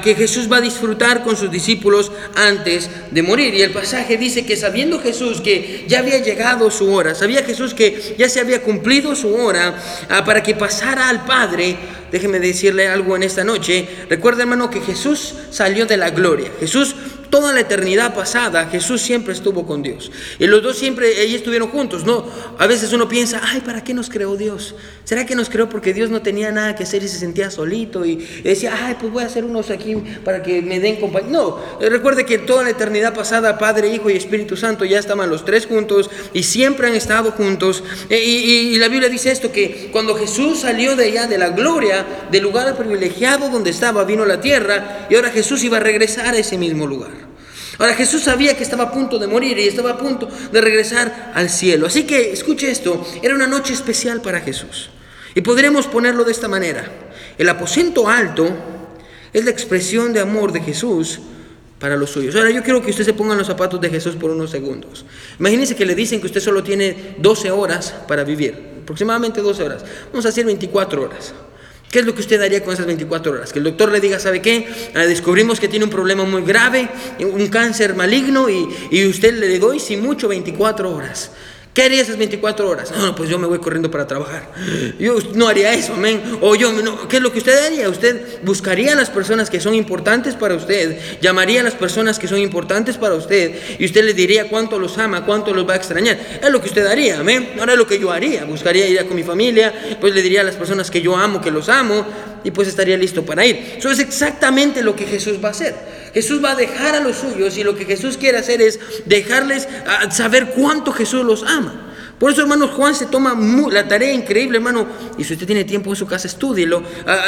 que 0.03 0.17
Jesús 0.17 0.51
va 0.51 0.57
a 0.57 0.61
disfrutar 0.61 1.23
con 1.23 1.37
sus 1.37 1.51
discípulos 1.51 2.11
antes 2.35 2.91
de 3.13 3.23
morir. 3.23 3.55
Y 3.55 3.63
el 3.63 3.71
pasaje 3.71 4.17
dice 4.17 4.45
que 4.45 4.57
sabiendo 4.57 4.99
Jesús 5.01 5.41
que 5.41 5.85
ya 5.87 6.01
había 6.01 6.19
llegado 6.19 6.73
su 6.73 6.93
hora, 6.93 7.15
sabía 7.15 7.45
Jesús 7.45 7.73
que 7.73 8.17
ya 8.19 8.29
se 8.29 8.41
había 8.41 8.63
cumplido 8.63 9.15
su 9.15 9.33
hora 9.33 9.81
ah, 10.09 10.25
para 10.25 10.43
que 10.43 10.57
pasara 10.57 11.09
al 11.09 11.25
Padre, 11.25 11.77
déjeme 12.11 12.41
decirle 12.41 12.89
algo 12.89 13.15
en 13.15 13.23
esta 13.23 13.45
noche. 13.45 13.89
Recuerde, 14.11 14.43
hermano, 14.43 14.71
que 14.71 14.81
Jesús 14.81 15.35
salió 15.51 15.87
de 15.87 15.99
la 15.99 16.11
gloria. 16.11 16.51
Jesús 16.59 16.97
Toda 17.31 17.53
la 17.53 17.61
eternidad 17.61 18.15
pasada 18.15 18.69
Jesús 18.71 19.03
siempre 19.03 19.35
estuvo 19.35 19.67
con 19.67 19.83
Dios. 19.83 20.11
Y 20.39 20.47
los 20.47 20.63
dos 20.63 20.79
siempre, 20.79 21.35
estuvieron 21.35 21.69
juntos. 21.69 22.05
No, 22.05 22.25
a 22.59 22.67
veces 22.67 22.93
uno 22.93 23.09
piensa, 23.09 23.41
ay, 23.45 23.61
¿para 23.61 23.85
qué 23.85 23.93
nos 23.93 24.09
creó 24.09 24.37
Dios? 24.37 24.75
¿Será 25.05 25.27
que 25.27 25.35
nos 25.35 25.51
creó 25.51 25.69
porque 25.69 25.93
Dios 25.93 26.08
no 26.11 26.23
tenía 26.23 26.53
nada 26.53 26.75
que 26.75 26.85
hacer 26.85 27.03
y 27.03 27.09
se 27.09 27.19
sentía 27.19 27.51
solito? 27.51 28.05
Y 28.05 28.17
decía, 28.43 28.73
ay, 28.81 28.97
pues 29.01 29.13
voy 29.13 29.23
a 29.23 29.27
hacer 29.27 29.45
unos 29.45 29.71
aquí 29.71 29.97
para 30.25 30.43
que 30.43 30.63
me 30.63 30.81
den 30.81 30.97
compañía. 30.97 31.31
No, 31.31 31.59
recuerde 31.81 32.25
que 32.25 32.39
toda 32.39 32.63
la 32.63 32.71
eternidad 32.71 33.15
pasada, 33.15 33.59
Padre, 33.59 33.89
Hijo 33.89 34.11
y 34.11 34.17
Espíritu 34.17 34.57
Santo 34.57 34.85
ya 34.85 34.99
estaban 34.99 35.31
los 35.31 35.45
tres 35.45 35.67
juntos 35.67 36.11
y 36.33 36.43
siempre 36.43 36.89
han 36.89 36.95
estado 36.95 37.33
juntos. 37.33 37.83
E, 38.09 38.23
y, 38.23 38.75
y 38.75 38.77
la 38.77 38.89
Biblia 38.89 39.09
dice 39.09 39.31
esto, 39.31 39.51
que 39.53 39.89
cuando 39.93 40.15
Jesús 40.15 40.61
salió 40.61 40.97
de 40.97 41.05
allá, 41.05 41.27
de 41.27 41.39
la 41.39 41.51
gloria, 41.51 42.07
del 42.31 42.43
lugar 42.43 42.77
privilegiado 42.77 43.49
donde 43.51 43.71
estaba, 43.71 44.05
vino 44.05 44.25
la 44.25 44.41
tierra 44.41 45.07
y 45.11 45.15
ahora 45.15 45.31
Jesús 45.31 45.65
iba 45.65 45.79
a 45.79 45.81
regresar 45.81 46.35
a 46.35 46.39
ese 46.39 46.59
mismo 46.59 46.87
lugar. 46.87 47.29
Ahora 47.79 47.95
Jesús 47.95 48.25
sabía 48.25 48.57
que 48.57 48.65
estaba 48.65 48.85
a 48.85 48.93
punto 48.93 49.19
de 49.19 49.29
morir 49.29 49.57
y 49.59 49.69
estaba 49.69 49.93
a 49.93 49.99
punto 49.99 50.27
de 50.27 50.61
regresar 50.61 51.33
al 51.35 51.49
cielo. 51.49 51.87
Así 51.87 52.05
que 52.05 52.33
escuche 52.33 52.71
esto, 52.71 53.07
era 53.23 53.35
una 53.35 53.47
noche 53.47 53.73
especial 53.73 54.21
para 54.21 54.41
Jesús. 54.41 54.91
Y 55.35 55.41
podremos 55.41 55.87
ponerlo 55.87 56.25
de 56.25 56.33
esta 56.33 56.49
manera. 56.49 56.85
El 57.37 57.49
aposento 57.49 58.09
alto 58.09 58.49
es 59.33 59.45
la 59.45 59.51
expresión 59.51 60.13
de 60.13 60.21
amor 60.21 60.53
de 60.53 60.61
Jesús 60.61 61.21
para 61.79 61.97
los 61.97 62.11
suyos. 62.11 62.35
Ahora 62.35 62.51
yo 62.51 62.63
quiero 62.63 62.83
que 62.83 62.91
usted 62.91 63.05
se 63.05 63.13
ponga 63.13 63.33
en 63.33 63.39
los 63.39 63.47
zapatos 63.47 63.81
de 63.81 63.91
Jesús 63.91 64.17
por 64.17 64.31
unos 64.31 64.51
segundos. 64.51 65.05
Imagínese 65.39 65.77
que 65.77 65.87
le 65.87 65.95
dicen 65.95 66.21
que 66.21 66.27
usted 66.27 66.41
solo 66.41 66.63
tiene 66.63 67.15
12 67.19 67.51
horas 67.51 67.95
para 68.09 68.25
vivir, 68.25 68.81
aproximadamente 68.83 69.41
12 69.41 69.63
horas. 69.63 69.85
Vamos 70.13 70.25
a 70.25 70.29
decir 70.29 70.45
24 70.45 71.03
horas. 71.03 71.35
¿Qué 71.91 72.01
es 72.01 72.05
lo 72.05 72.15
que 72.15 72.21
usted 72.21 72.41
haría 72.43 72.63
con 72.63 72.75
esas 72.75 72.85
24 72.85 73.33
horas? 73.33 73.53
Que 73.53 73.61
el 73.61 73.65
doctor 73.65 73.91
le 73.91 74.01
diga, 74.01 74.19
¿sabe 74.19 74.43
qué? 74.43 74.69
Ah, 74.95 75.07
descubrimos 75.07 75.59
que 75.59 75.69
tiene 75.69 75.87
un 75.87 75.91
problema 75.91 76.25
muy 76.25 76.43
grave, 76.43 76.91
un 77.21 77.49
cáncer 77.49 77.95
maligno 77.95 78.51
y, 78.51 78.69
y 78.91 79.07
usted 79.07 79.39
le 79.39 79.59
doy, 79.59 79.81
si 79.81 79.97
mucho, 79.97 80.29
24 80.29 80.95
horas. 80.95 81.31
¿Qué 81.79 81.85
haría 81.85 82.03
esas 82.03 82.19
24 82.19 82.69
horas? 82.69 82.91
No, 82.91 83.15
pues 83.15 83.31
yo 83.31 83.39
me 83.39 83.47
voy 83.47 83.61
corriendo 83.61 83.89
para 83.89 84.05
trabajar. 84.05 84.51
Yo 84.99 85.15
no 85.35 85.47
haría 85.47 85.73
eso, 85.75 85.93
amén. 85.93 86.21
O 86.41 86.57
yo, 86.57 86.73
no, 86.73 87.07
¿qué 87.07 87.19
es 87.19 87.23
lo 87.23 87.31
que 87.31 87.39
usted 87.39 87.57
haría? 87.67 87.89
Usted 87.89 88.43
buscaría 88.43 88.95
a 88.95 88.97
las 88.97 89.11
personas 89.11 89.49
que 89.49 89.61
son 89.61 89.77
importantes 89.77 90.35
para 90.35 90.57
usted, 90.57 90.99
llamaría 91.21 91.61
a 91.61 91.63
las 91.63 91.75
personas 91.75 92.19
que 92.19 92.27
son 92.27 92.41
importantes 92.41 92.97
para 92.97 93.15
usted 93.15 93.55
y 93.79 93.85
usted 93.85 94.03
le 94.03 94.13
diría 94.13 94.49
cuánto 94.49 94.81
los 94.81 94.99
ama, 94.99 95.25
cuánto 95.25 95.55
los 95.55 95.69
va 95.69 95.75
a 95.75 95.77
extrañar. 95.77 96.19
Es 96.43 96.51
lo 96.51 96.61
que 96.61 96.67
usted 96.67 96.85
haría, 96.85 97.21
amén. 97.21 97.51
Ahora 97.61 97.75
es 97.75 97.79
lo 97.79 97.87
que 97.87 98.01
yo 98.01 98.11
haría. 98.11 98.45
Buscaría 98.45 98.89
ir 98.89 99.07
con 99.07 99.15
mi 99.15 99.23
familia, 99.23 99.73
pues 100.01 100.13
le 100.13 100.21
diría 100.21 100.41
a 100.41 100.45
las 100.45 100.57
personas 100.57 100.91
que 100.91 101.01
yo 101.01 101.15
amo, 101.17 101.41
que 101.41 101.53
los 101.53 101.69
amo 101.69 102.05
y 102.49 102.51
pues 102.51 102.67
estaría 102.67 102.97
listo 102.97 103.27
para 103.27 103.45
ir. 103.45 103.75
Eso 103.77 103.91
es 103.91 103.99
exactamente 103.99 104.83
lo 104.83 104.97
que 104.97 105.05
Jesús 105.05 105.37
va 105.45 105.49
a 105.49 105.51
hacer. 105.51 105.75
Jesús 106.15 106.43
va 106.43 106.53
a 106.53 106.55
dejar 106.55 106.95
a 106.95 107.01
los 107.01 107.19
suyos 107.19 107.59
y 107.59 107.63
lo 107.63 107.77
que 107.77 107.85
Jesús 107.85 108.17
quiere 108.17 108.39
hacer 108.39 108.63
es 108.63 108.81
dejarles 109.05 109.69
saber 110.11 110.53
cuánto 110.57 110.91
Jesús 110.93 111.27
los 111.27 111.43
ama. 111.43 111.85
Por 112.19 112.33
eso, 112.33 112.41
hermanos, 112.41 112.71
Juan 112.71 112.95
se 112.95 113.05
toma 113.05 113.37
la 113.71 113.87
tarea 113.87 114.15
increíble, 114.15 114.57
hermano, 114.57 114.89
y 115.19 115.25
si 115.25 115.35
usted 115.35 115.47
tiene 115.47 115.65
tiempo 115.65 115.91
en 115.91 115.97
su 115.97 116.07
casa, 116.07 116.27
estúdielo. 116.27 116.83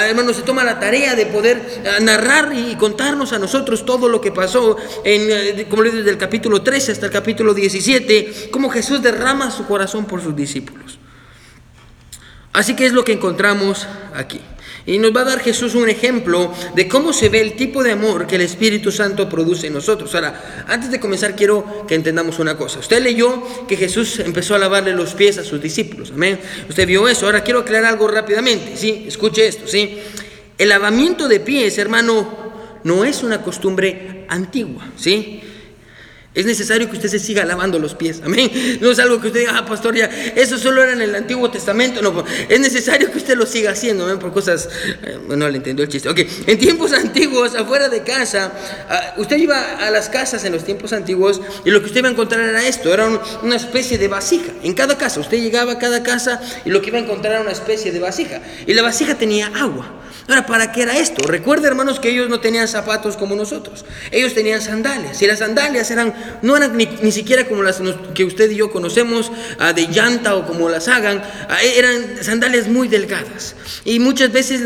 hermano, 0.09 0.33
se 0.33 0.41
toma 0.41 0.65
la 0.65 0.81
tarea 0.81 1.15
de 1.15 1.27
poder 1.27 1.83
narrar 2.01 2.55
y 2.55 2.75
contarnos 2.77 3.35
a 3.35 3.39
nosotros 3.39 3.85
todo 3.85 4.09
lo 4.09 4.23
que 4.23 4.33
pasó, 4.33 4.79
en, 5.05 5.27
eh, 5.31 5.67
como 5.69 5.83
le 5.83 5.91
desde 5.91 6.11
el 6.11 6.17
capítulo 6.17 6.63
13 6.63 6.93
hasta 6.93 7.07
el 7.07 7.13
capítulo 7.13 7.53
17, 7.53 8.49
cómo 8.51 8.71
Jesús 8.71 9.03
derrama 9.03 9.51
su 9.51 9.67
corazón 9.67 10.07
por 10.07 10.23
sus 10.23 10.35
discípulos. 10.35 10.99
Así 12.53 12.75
que 12.75 12.87
es 12.87 12.93
lo 12.93 13.05
que 13.05 13.13
encontramos 13.13 13.87
aquí. 14.15 14.41
Y 14.87 14.99
nos 14.99 15.15
va 15.15 15.23
a 15.23 15.25
dar 15.25 15.41
Jesús 15.41 15.75
un 15.75 15.89
ejemplo 15.89 16.53
de 16.75 16.89
cómo 16.89 17.13
se 17.13 17.29
ve 17.29 17.41
el 17.41 17.55
tipo 17.55 17.83
de 17.83 17.93
amor 17.93 18.27
que 18.27 18.37
el 18.37 18.43
Espíritu 18.43 18.91
Santo 18.91 19.29
produce 19.29 19.67
en 19.67 19.75
nosotros. 19.75 20.15
Ahora, 20.15 20.65
antes 20.67 20.91
de 20.91 20.99
comenzar, 20.99 21.37
quiero 21.37 21.87
que 21.87 21.95
entendamos 21.95 22.39
una 22.39 22.57
cosa. 22.57 22.79
Usted 22.79 23.03
leyó 23.03 23.43
que 23.69 23.77
Jesús 23.77 24.19
empezó 24.21 24.55
a 24.55 24.59
lavarle 24.59 24.93
los 24.93 25.15
pies 25.15 25.39
a 25.39 25.45
sus 25.45 25.61
discípulos. 25.61 26.13
Amén. 26.15 26.41
Usted 26.69 26.87
vio 26.87 27.09
eso. 27.09 27.27
Ahora 27.27 27.45
quiero 27.45 27.61
aclarar 27.61 27.93
algo 27.93 28.09
rápidamente. 28.09 28.77
¿sí? 28.77 29.05
Escuche 29.07 29.47
esto. 29.47 29.67
¿sí? 29.67 29.99
El 30.57 30.69
lavamiento 30.69 31.29
de 31.29 31.41
pies, 31.41 31.79
hermano, 31.79 32.81
no 32.85 33.05
es 33.05 33.23
una 33.23 33.43
costumbre 33.43 34.25
antigua. 34.29 34.89
¿sí? 34.97 35.43
Es 36.41 36.47
necesario 36.47 36.89
que 36.89 36.97
usted 36.97 37.11
se 37.11 37.19
siga 37.19 37.45
lavando 37.45 37.79
los 37.79 37.95
pies, 37.95 38.23
amén. 38.25 38.51
No 38.81 38.91
es 38.91 38.99
algo 38.99 39.21
que 39.21 39.27
usted 39.27 39.41
diga, 39.41 39.59
ah, 39.59 39.67
pastor, 39.67 39.95
ya, 39.95 40.07
eso 40.35 40.57
solo 40.57 40.83
era 40.83 40.93
en 40.93 41.03
el 41.03 41.15
Antiguo 41.15 41.51
Testamento. 41.51 42.01
No, 42.01 42.25
es 42.49 42.61
necesario 42.61 43.11
que 43.13 43.19
usted 43.19 43.37
lo 43.37 43.45
siga 43.45 43.73
haciendo, 43.73 44.05
amén, 44.05 44.19
por 44.19 44.33
cosas, 44.33 44.71
eh, 45.03 45.19
no 45.29 45.49
le 45.51 45.59
entendió 45.59 45.85
el 45.85 45.91
chiste. 45.91 46.09
Ok, 46.09 46.21
en 46.47 46.59
tiempos 46.59 46.95
antiguos, 46.95 47.55
afuera 47.55 47.91
de 47.91 48.03
casa, 48.03 48.53
ah, 48.89 49.15
usted 49.19 49.37
iba 49.37 49.87
a 49.87 49.91
las 49.91 50.09
casas 50.09 50.43
en 50.45 50.53
los 50.53 50.65
tiempos 50.65 50.95
antiguos 50.95 51.43
y 51.67 51.71
lo 51.71 51.81
que 51.81 51.87
usted 51.87 51.99
iba 51.99 52.09
a 52.09 52.13
encontrar 52.13 52.41
era 52.41 52.67
esto, 52.67 52.93
era 52.93 53.07
una 53.43 53.57
especie 53.57 53.99
de 53.99 54.09
vasija. 54.09 54.53
En 54.63 54.73
cada 54.73 54.97
casa, 54.97 55.21
usted 55.21 55.43
llegaba 55.43 55.73
a 55.73 55.79
cada 55.79 56.03
casa 56.03 56.41
y 56.65 56.71
lo 56.71 56.81
que 56.81 56.89
iba 56.89 56.97
a 56.97 57.03
encontrar 57.03 57.35
era 57.35 57.43
una 57.43 57.53
especie 57.53 57.93
de 57.93 58.01
vasija. 58.01 58.41
Y 58.67 58.73
la 58.73 58.81
vasija 58.81 59.17
tenía 59.17 59.49
agua. 59.49 60.01
Ahora, 60.31 60.47
¿para 60.47 60.71
qué 60.71 60.83
era 60.83 60.97
esto? 60.97 61.27
Recuerda, 61.27 61.67
hermanos, 61.67 61.99
que 61.99 62.11
ellos 62.11 62.29
no 62.29 62.39
tenían 62.39 62.69
zapatos 62.69 63.17
como 63.17 63.35
nosotros. 63.35 63.85
Ellos 64.13 64.33
tenían 64.33 64.63
sandalias. 64.63 65.21
Y 65.23 65.27
las 65.27 65.41
sandalias 65.41 65.91
eran, 65.91 66.15
no 66.43 66.57
eran 66.57 66.77
ni, 66.77 67.13
siquiera 67.13 67.47
como 67.47 67.63
las 67.63 67.81
que 68.15 68.25
usted 68.25 68.51
y 68.51 68.57
yo 68.57 68.71
conocemos, 68.71 69.31
ah, 69.59 69.73
de 69.73 69.87
llanta 69.87 70.37
o 70.37 70.47
como 70.47 70.69
las 70.69 70.89
hagan. 70.89 71.23
Ah, 71.49 71.63
eran 71.63 72.23
sandalias 72.23 72.69
muy 72.69 72.89
delgadas. 72.89 73.55
Y 73.85 73.99
muchas 73.99 74.33
veces 74.33 74.63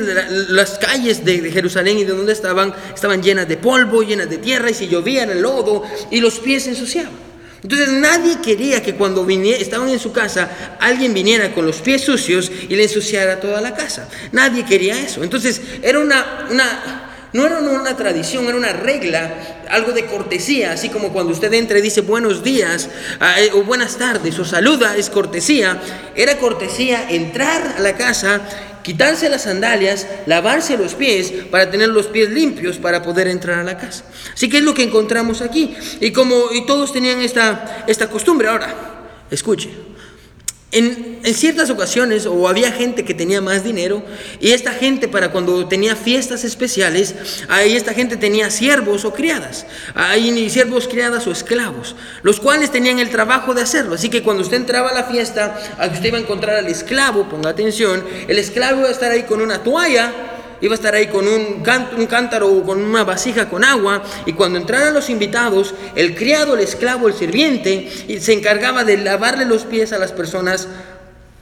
las 0.48 0.79
calles 0.79 1.24
de, 1.24 1.50
Jerusalén 1.50 1.98
y 1.98 2.05
de 2.05 2.12
donde 2.12 2.33
estaban, 2.33 2.74
estaban 2.94 3.22
llenas 3.22 3.48
de 3.48 3.57
polvo, 3.57 4.03
llenas 4.03 4.31
de 4.31 4.38
tierra. 4.38 4.70
Y 4.70 4.74
si 4.74 4.88
llovía 4.88 5.24
el 5.24 5.42
lodo 5.42 5.83
y 6.11 6.20
los 6.20 6.38
pies 6.38 6.64
se 6.64 6.70
ensuciaban. 6.70 7.24
Entonces 7.64 7.88
nadie 7.92 8.40
quería 8.42 8.83
que 8.83 8.94
cuando 8.94 9.27
estaban 9.29 9.88
en 9.88 9.98
su 9.98 10.12
casa 10.12 10.77
alguien 10.79 11.14
viniera 11.14 11.55
con 11.55 11.64
los 11.64 11.77
pies 11.77 12.03
sucios 12.03 12.53
y 12.68 12.77
le 12.77 12.83
ensuciara 12.83 13.40
toda 13.40 13.62
la 13.62 13.74
casa. 13.74 14.07
Nadie 14.33 14.66
quería 14.66 15.00
eso. 15.00 15.24
Entonces 15.24 15.62
era 15.83 15.98
una, 15.98 16.46
una 16.50 17.04
no 17.35 17.44
era 17.44 17.59
una 17.59 17.97
tradición, 17.97 18.47
era 18.47 18.57
una 18.57 18.73
regla, 18.73 19.64
algo 19.68 19.90
de 19.90 20.07
cortesía, 20.07 20.70
así 20.70 20.88
como 20.88 21.12
cuando 21.12 21.33
usted 21.33 21.53
entra 21.53 21.81
y 21.81 21.83
dice 21.83 22.01
buenos 22.01 22.44
días 22.44 22.88
ah, 23.18 23.40
eh, 23.40 23.51
o 23.53 23.64
buenas 23.64 23.97
tardes 23.97 24.38
o 24.38 24.44
saluda, 24.44 24.97
es 24.97 25.11
cortesía. 25.11 25.83
Era 26.14 26.38
cortesía 26.38 27.11
entrar 27.11 27.75
a 27.77 27.81
la 27.81 27.97
casa 27.97 28.40
quitarse 28.85 29.29
las 29.29 29.42
sandalias, 29.42 30.07
lavarse 30.27 30.77
los 30.77 30.94
pies 30.94 31.33
para 31.51 31.70
tener 31.70 31.88
los 31.88 32.07
pies 32.07 32.31
limpios 32.31 32.77
para 32.77 33.03
poder 33.03 33.27
entrar 33.27 33.59
a 33.59 33.64
la 33.64 33.79
casa. 33.79 34.05
Así 34.33 34.49
que 34.49 34.59
es 34.59 34.62
lo 34.62 34.75
que 34.75 34.85
encontramos 34.85 35.40
aquí. 35.40 35.75
Y 36.01 36.12
como 36.12 36.53
y 36.53 36.66
todos 36.66 36.92
tenían 36.92 37.20
esta, 37.20 37.85
esta 37.88 38.09
costumbre. 38.09 38.47
Ahora, 38.47 38.73
escuche, 39.31 39.70
en, 40.74 41.14
ciertas 41.34 41.70
ocasiones, 41.70 42.26
o 42.26 42.48
había 42.48 42.70
gente 42.70 43.04
que 43.04 43.14
tenía 43.14 43.40
más 43.40 43.64
dinero, 43.64 44.02
y 44.40 44.50
esta 44.50 44.72
gente 44.72 45.08
para 45.08 45.32
cuando 45.32 45.66
tenía 45.66 45.96
fiestas 45.96 46.44
especiales, 46.44 47.14
ahí 47.48 47.76
esta 47.76 47.94
gente 47.94 48.16
tenía 48.16 48.50
siervos 48.50 49.06
o 49.06 49.14
criadas, 49.14 49.66
ahí 49.94 50.50
siervos, 50.50 50.87
criadas 50.87 51.26
o 51.26 51.32
esclavos, 51.32 51.96
los 52.22 52.40
cuales 52.40 52.70
tenían 52.70 52.98
el 52.98 53.08
trabajo 53.08 53.54
de 53.54 53.62
hacerlo. 53.62 53.94
Así 53.94 54.10
que 54.10 54.22
cuando 54.22 54.42
usted 54.42 54.58
entraba 54.58 54.90
a 54.90 54.94
la 54.94 55.04
fiesta, 55.04 55.58
usted 55.90 56.04
iba 56.04 56.18
a 56.18 56.20
encontrar 56.20 56.56
al 56.56 56.66
esclavo, 56.66 57.28
ponga 57.28 57.50
atención, 57.50 58.04
el 58.28 58.38
esclavo 58.38 58.80
iba 58.80 58.88
a 58.88 58.92
estar 58.92 59.10
ahí 59.10 59.22
con 59.22 59.40
una 59.40 59.62
toalla, 59.62 60.34
iba 60.64 60.72
a 60.72 60.77
estar 60.77 60.94
ahí 60.94 61.09
con 61.09 61.29
un, 61.29 61.62
cántaro 61.62 62.48
o 62.50 62.62
con 62.62 62.83
una 62.83 63.05
vasija 63.05 63.50
con 63.50 63.62
agua 63.64 64.03
y 64.24 64.33
cuando 64.33 64.59
entraran 64.59 64.94
los 64.94 65.11
invitados, 65.11 65.74
el 65.94 66.14
criado, 66.14 66.55
el 66.55 66.61
esclavo, 66.61 67.07
el 67.07 67.12
sirviente, 67.12 67.90
se 68.18 68.33
encargaba 68.33 68.83
de 68.83 68.96
lavarle 68.96 69.44
los 69.44 69.64
pies 69.64 69.92
a 69.92 69.98
las 69.98 70.12
personas 70.12 70.66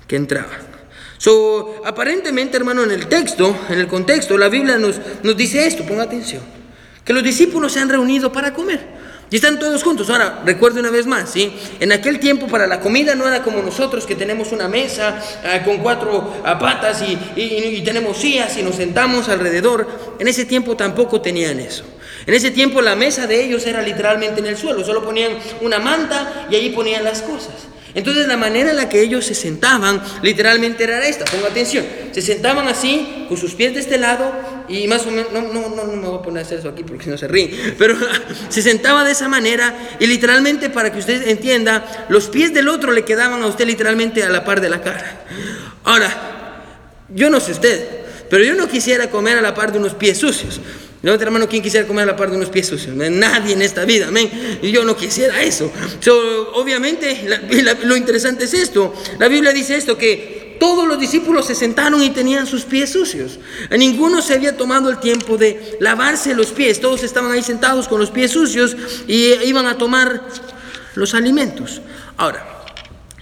que 0.09 0.17
entraban. 0.17 0.59
So, 1.19 1.83
aparentemente, 1.85 2.57
hermano, 2.57 2.83
en 2.83 2.91
el 2.91 3.07
texto, 3.07 3.57
en 3.69 3.79
el 3.79 3.87
contexto, 3.87 4.37
la 4.37 4.49
Biblia 4.49 4.77
nos, 4.77 5.01
nos 5.23 5.37
dice 5.37 5.69
esto, 5.69 5.87
ponga 5.87 6.03
atención, 6.03 6.43
que 7.05 7.13
los 7.13 7.23
discípulos 7.23 7.73
se 7.73 7.79
han 7.79 7.91
reunido 7.91 8.33
para 8.33 8.53
comer. 8.53 8.81
Y 9.33 9.37
están 9.37 9.59
todos 9.59 9.83
juntos. 9.83 10.11
Ahora, 10.11 10.43
recuerde 10.45 10.81
una 10.81 10.91
vez 10.91 11.07
más, 11.07 11.31
¿sí? 11.31 11.55
En 11.81 11.91
aquel 11.91 12.21
tiempo 12.21 12.49
para 12.49 12.67
la 12.67 12.81
comida 12.81 13.15
no 13.15 13.27
era 13.27 13.43
como 13.43 13.63
nosotros 13.63 14.05
que 14.05 14.15
tenemos 14.15 14.53
una 14.53 14.69
mesa 14.69 15.19
ah, 15.43 15.65
con 15.65 15.79
cuatro 15.79 16.35
ah, 16.45 16.59
patas 16.59 17.03
y, 17.03 17.19
y, 17.41 17.81
tenemos 17.83 18.19
sillas 18.19 18.59
y 18.59 18.63
nos 18.63 18.77
sentamos 18.77 19.31
alrededor. 19.31 19.89
En 20.19 20.29
ese 20.29 20.45
tiempo 20.45 20.77
tampoco 20.77 21.23
tenían 21.23 21.61
eso. 21.61 21.83
En 22.27 22.35
ese 22.35 22.51
tiempo 22.51 22.83
la 22.83 22.95
mesa 22.95 23.27
de 23.27 23.43
ellos 23.43 23.67
era 23.67 23.81
literalmente 23.81 24.41
en 24.41 24.47
el 24.49 24.59
suelo. 24.59 24.85
Solo 24.85 25.03
ponían 25.03 25.33
una 25.63 25.79
manta 25.79 26.47
y 26.51 26.57
allí 26.57 26.69
ponían 26.69 27.03
las 27.03 27.23
cosas. 27.23 27.55
Entonces 27.95 28.27
la 28.27 28.37
manera 28.37 28.71
en 28.71 28.77
la 28.77 28.89
que 28.89 29.03
ellos 29.03 29.27
se 29.27 29.35
sentaban 29.35 30.03
literalmente 30.23 30.85
era 30.85 31.07
esta, 31.07 31.25
ponga 31.27 31.49
atención, 31.49 31.85
se 32.13 32.23
sentaban 32.23 32.67
así, 32.69 33.27
con 33.29 33.37
sus 33.37 33.55
pies 33.55 33.75
de 33.75 33.81
este 33.81 33.99
lado 33.99 34.33
y 34.69 34.87
más 34.89 35.07
o 35.07 35.11
menos, 35.11 35.33
no, 35.33 35.43
no, 35.43 35.69
no, 35.69 35.87
no 35.87 35.97
me 35.97 36.09
voy 36.09 36.19
a 36.19 36.23
poner 36.23 36.43
a 36.43 36.47
hacer 36.47 36.61
eso 36.61 36.71
aquí 36.71 36.85
porque 36.85 37.11
no 37.11 37.19
se 37.19 37.29
ríe, 37.29 37.75
pero 37.79 37.97
se 38.49 38.63
sentaba 38.63 39.05
de 39.05 39.13
esa 39.13 39.29
manera 39.29 39.97
y 40.01 40.07
literalmente 40.07 40.71
para 40.71 40.93
que 40.93 41.01
usted 41.01 41.29
entienda, 41.29 42.07
los 42.09 42.29
pies 42.29 42.55
del 42.55 42.69
otro 42.69 42.93
le 42.93 43.05
quedaban 43.05 43.43
a 43.43 43.47
usted 43.47 43.67
literalmente 43.67 44.23
a 44.23 44.31
la 44.31 44.45
par 44.45 44.61
de 44.61 44.71
la 44.71 44.81
cara. 44.81 45.25
Ahora, 45.85 46.65
yo 47.09 47.29
no 47.29 47.41
sé 47.41 47.53
usted, 47.53 48.03
pero 48.31 48.45
yo 48.45 48.55
no 48.55 48.69
quisiera 48.69 49.11
comer 49.11 49.37
a 49.37 49.43
la 49.43 49.55
par 49.55 49.73
de 49.73 49.79
unos 49.79 49.95
pies 49.95 50.19
sucios. 50.19 50.61
Levanta 51.03 51.25
hermano, 51.25 51.49
¿quién 51.49 51.63
quisiera 51.63 51.87
comer 51.87 52.05
a 52.05 52.13
la 52.13 52.17
par 52.17 52.31
de 52.31 52.37
unos 52.37 52.49
pies 52.49 52.69
sucios? 52.69 52.95
Nadie 52.95 53.55
en 53.55 53.63
esta 53.63 53.85
vida, 53.85 54.09
amén. 54.09 54.31
Y 54.63 54.71
yo 54.71 54.85
no 54.85 54.97
quisiera 54.97 55.43
eso. 55.43 55.71
obviamente, 56.55 57.27
lo 57.85 57.97
interesante 57.97 58.45
es 58.45 58.55
esto. 58.55 58.95
La 59.19 59.27
Biblia 59.27 59.53
dice 59.53 59.77
esto, 59.77 59.99
que 59.99 60.57
todos 60.61 60.87
los 60.87 61.01
discípulos 61.01 61.47
se 61.47 61.57
sentaron 61.57 62.01
y 62.05 62.11
tenían 62.11 62.47
sus 62.47 62.63
pies 62.63 62.93
sucios. 62.93 63.41
ninguno 63.77 64.23
se 64.23 64.35
había 64.35 64.57
tomado 64.57 64.91
el 64.91 65.01
tiempo 65.01 65.37
de 65.37 65.77
lavarse 65.81 66.37
los 66.37 66.49
pies. 66.53 66.81
Todos 66.81 67.03
estaban 67.03 67.33
ahí 67.33 67.43
sentados 67.43 67.89
con 67.89 67.99
los 67.99 68.13
pies 68.13 68.31
sucios 68.31 68.77
y 69.09 69.33
iban 69.45 69.67
a 69.67 69.77
tomar 69.79 70.23
los 70.95 71.15
alimentos. 71.15 71.83
Ahora, 72.17 72.47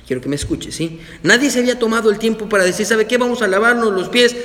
quiero 0.06 0.20
que 0.20 0.28
me 0.28 0.36
escuche, 0.36 0.70
¿sí? 0.70 1.00
Nadie 1.22 1.50
se 1.50 1.60
había 1.60 1.78
tomado 1.78 2.10
el 2.10 2.18
tiempo 2.18 2.46
para 2.46 2.64
decir, 2.64 2.84
¿sabe 2.84 3.06
qué? 3.06 3.16
Vamos 3.16 3.40
a 3.40 3.48
lavarnos 3.48 3.90
los 3.90 4.10
pies 4.10 4.36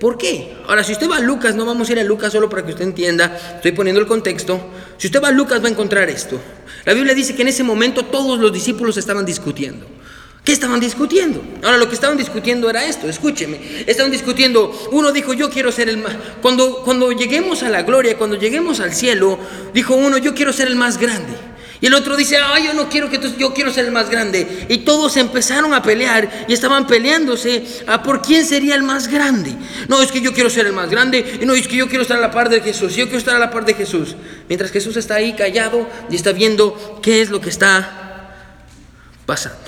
¿Por 0.00 0.16
qué? 0.16 0.56
Ahora, 0.66 0.84
si 0.84 0.92
usted 0.92 1.10
va 1.10 1.16
a 1.16 1.20
Lucas, 1.20 1.56
no 1.56 1.66
vamos 1.66 1.88
a 1.88 1.92
ir 1.92 1.98
a 1.98 2.04
Lucas 2.04 2.32
solo 2.32 2.48
para 2.48 2.64
que 2.64 2.72
usted 2.72 2.84
entienda, 2.84 3.36
estoy 3.56 3.72
poniendo 3.72 4.00
el 4.00 4.06
contexto. 4.06 4.60
Si 4.96 5.08
usted 5.08 5.20
va 5.20 5.28
a 5.28 5.32
Lucas 5.32 5.62
va 5.62 5.66
a 5.66 5.70
encontrar 5.70 6.08
esto. 6.08 6.40
La 6.84 6.94
Biblia 6.94 7.14
dice 7.14 7.34
que 7.34 7.42
en 7.42 7.48
ese 7.48 7.64
momento 7.64 8.04
todos 8.04 8.38
los 8.38 8.52
discípulos 8.52 8.96
estaban 8.96 9.24
discutiendo. 9.24 9.86
¿Qué 10.44 10.52
estaban 10.52 10.80
discutiendo? 10.80 11.42
Ahora 11.62 11.76
lo 11.76 11.88
que 11.88 11.94
estaban 11.94 12.16
discutiendo 12.16 12.70
era 12.70 12.86
esto, 12.86 13.08
escúcheme. 13.08 13.84
Estaban 13.86 14.10
discutiendo, 14.10 14.72
uno 14.92 15.12
dijo, 15.12 15.34
yo 15.34 15.50
quiero 15.50 15.72
ser 15.72 15.88
el 15.88 15.98
más... 15.98 16.14
Cuando, 16.40 16.82
cuando 16.84 17.12
lleguemos 17.12 17.62
a 17.62 17.68
la 17.68 17.82
gloria, 17.82 18.16
cuando 18.16 18.36
lleguemos 18.36 18.80
al 18.80 18.94
cielo, 18.94 19.38
dijo 19.74 19.94
uno, 19.94 20.16
yo 20.16 20.34
quiero 20.34 20.52
ser 20.52 20.68
el 20.68 20.76
más 20.76 20.96
grande. 20.96 21.34
Y 21.80 21.86
el 21.86 21.94
otro 21.94 22.16
dice, 22.16 22.36
ay, 22.38 22.66
yo 22.66 22.74
no 22.74 22.88
quiero 22.88 23.08
que 23.08 23.18
tú, 23.18 23.28
yo 23.36 23.54
quiero 23.54 23.72
ser 23.72 23.84
el 23.84 23.92
más 23.92 24.10
grande. 24.10 24.66
Y 24.68 24.78
todos 24.78 25.16
empezaron 25.16 25.72
a 25.74 25.82
pelear 25.82 26.46
y 26.48 26.52
estaban 26.52 26.86
peleándose 26.86 27.64
a 27.86 28.02
por 28.02 28.20
quién 28.20 28.44
sería 28.44 28.74
el 28.74 28.82
más 28.82 29.06
grande. 29.06 29.54
No, 29.86 30.02
es 30.02 30.10
que 30.10 30.20
yo 30.20 30.32
quiero 30.32 30.50
ser 30.50 30.66
el 30.66 30.72
más 30.72 30.90
grande. 30.90 31.38
Y 31.40 31.46
no, 31.46 31.54
es 31.54 31.68
que 31.68 31.76
yo 31.76 31.88
quiero 31.88 32.02
estar 32.02 32.18
a 32.18 32.20
la 32.20 32.32
par 32.32 32.48
de 32.48 32.60
Jesús. 32.60 32.96
Yo 32.96 33.04
quiero 33.04 33.18
estar 33.18 33.36
a 33.36 33.38
la 33.38 33.50
par 33.50 33.64
de 33.64 33.74
Jesús. 33.74 34.16
Mientras 34.48 34.72
Jesús 34.72 34.96
está 34.96 35.14
ahí 35.14 35.34
callado 35.34 35.88
y 36.10 36.16
está 36.16 36.32
viendo 36.32 36.98
qué 37.00 37.22
es 37.22 37.30
lo 37.30 37.40
que 37.40 37.50
está 37.50 38.34
pasando. 39.24 39.58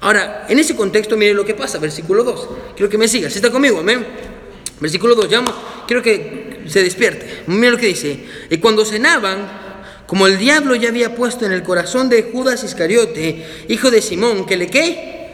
Ahora, 0.00 0.46
en 0.48 0.58
ese 0.58 0.74
contexto, 0.74 1.18
miren 1.18 1.36
lo 1.36 1.44
que 1.44 1.54
pasa, 1.54 1.78
versículo 1.78 2.24
2. 2.24 2.48
Quiero 2.74 2.88
que 2.88 2.96
me 2.96 3.06
sigas. 3.06 3.36
¿Está 3.36 3.50
conmigo? 3.50 3.80
Amén. 3.80 4.06
Versículo 4.80 5.14
2, 5.14 5.30
llamo. 5.30 5.52
Quiero 5.86 6.02
que 6.02 6.62
se 6.66 6.82
despierte. 6.82 7.42
Miren 7.48 7.72
lo 7.72 7.78
que 7.78 7.86
dice. 7.88 8.24
Y 8.48 8.56
cuando 8.56 8.86
cenaban, 8.86 9.69
como 10.10 10.26
el 10.26 10.38
diablo 10.38 10.74
ya 10.74 10.88
había 10.88 11.14
puesto 11.14 11.46
en 11.46 11.52
el 11.52 11.62
corazón 11.62 12.08
de 12.08 12.24
Judas 12.24 12.64
Iscariote, 12.64 13.46
hijo 13.68 13.92
de 13.92 14.02
Simón, 14.02 14.44
que 14.44 14.56
le 14.56 14.66
qué? 14.66 15.30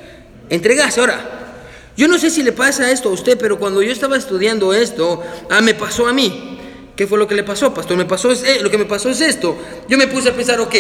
Entregase. 0.51 1.01
Ahora, 1.01 1.55
yo 1.97 2.09
no 2.09 2.19
sé 2.19 2.29
si 2.29 2.43
le 2.43 2.53
pasa 2.53 2.91
esto 2.91 3.09
a 3.09 3.13
usted, 3.13 3.39
pero 3.39 3.59
cuando 3.59 3.81
yo 3.81 3.91
estaba 3.91 4.19
estudiando 4.19 4.75
esto, 4.75 5.23
ah, 5.49 5.63
me 5.63 5.73
pasó 5.73 6.07
a 6.07 6.13
mí. 6.13 6.59
¿Qué 6.95 7.07
fue 7.07 7.19
lo 7.19 7.27
que 7.27 7.35
le 7.35 7.43
pasó, 7.43 7.73
pastor? 7.73 7.97
Me 7.97 8.05
pasó, 8.05 8.31
eh, 8.31 8.59
lo 8.61 8.71
que 8.71 8.77
me 8.77 8.85
pasó 8.85 9.09
es 9.09 9.23
esto. 9.23 9.57
Yo 9.89 9.97
me 9.97 10.09
puse 10.09 10.29
a 10.29 10.35
pensar, 10.35 10.61
ok, 10.61 10.75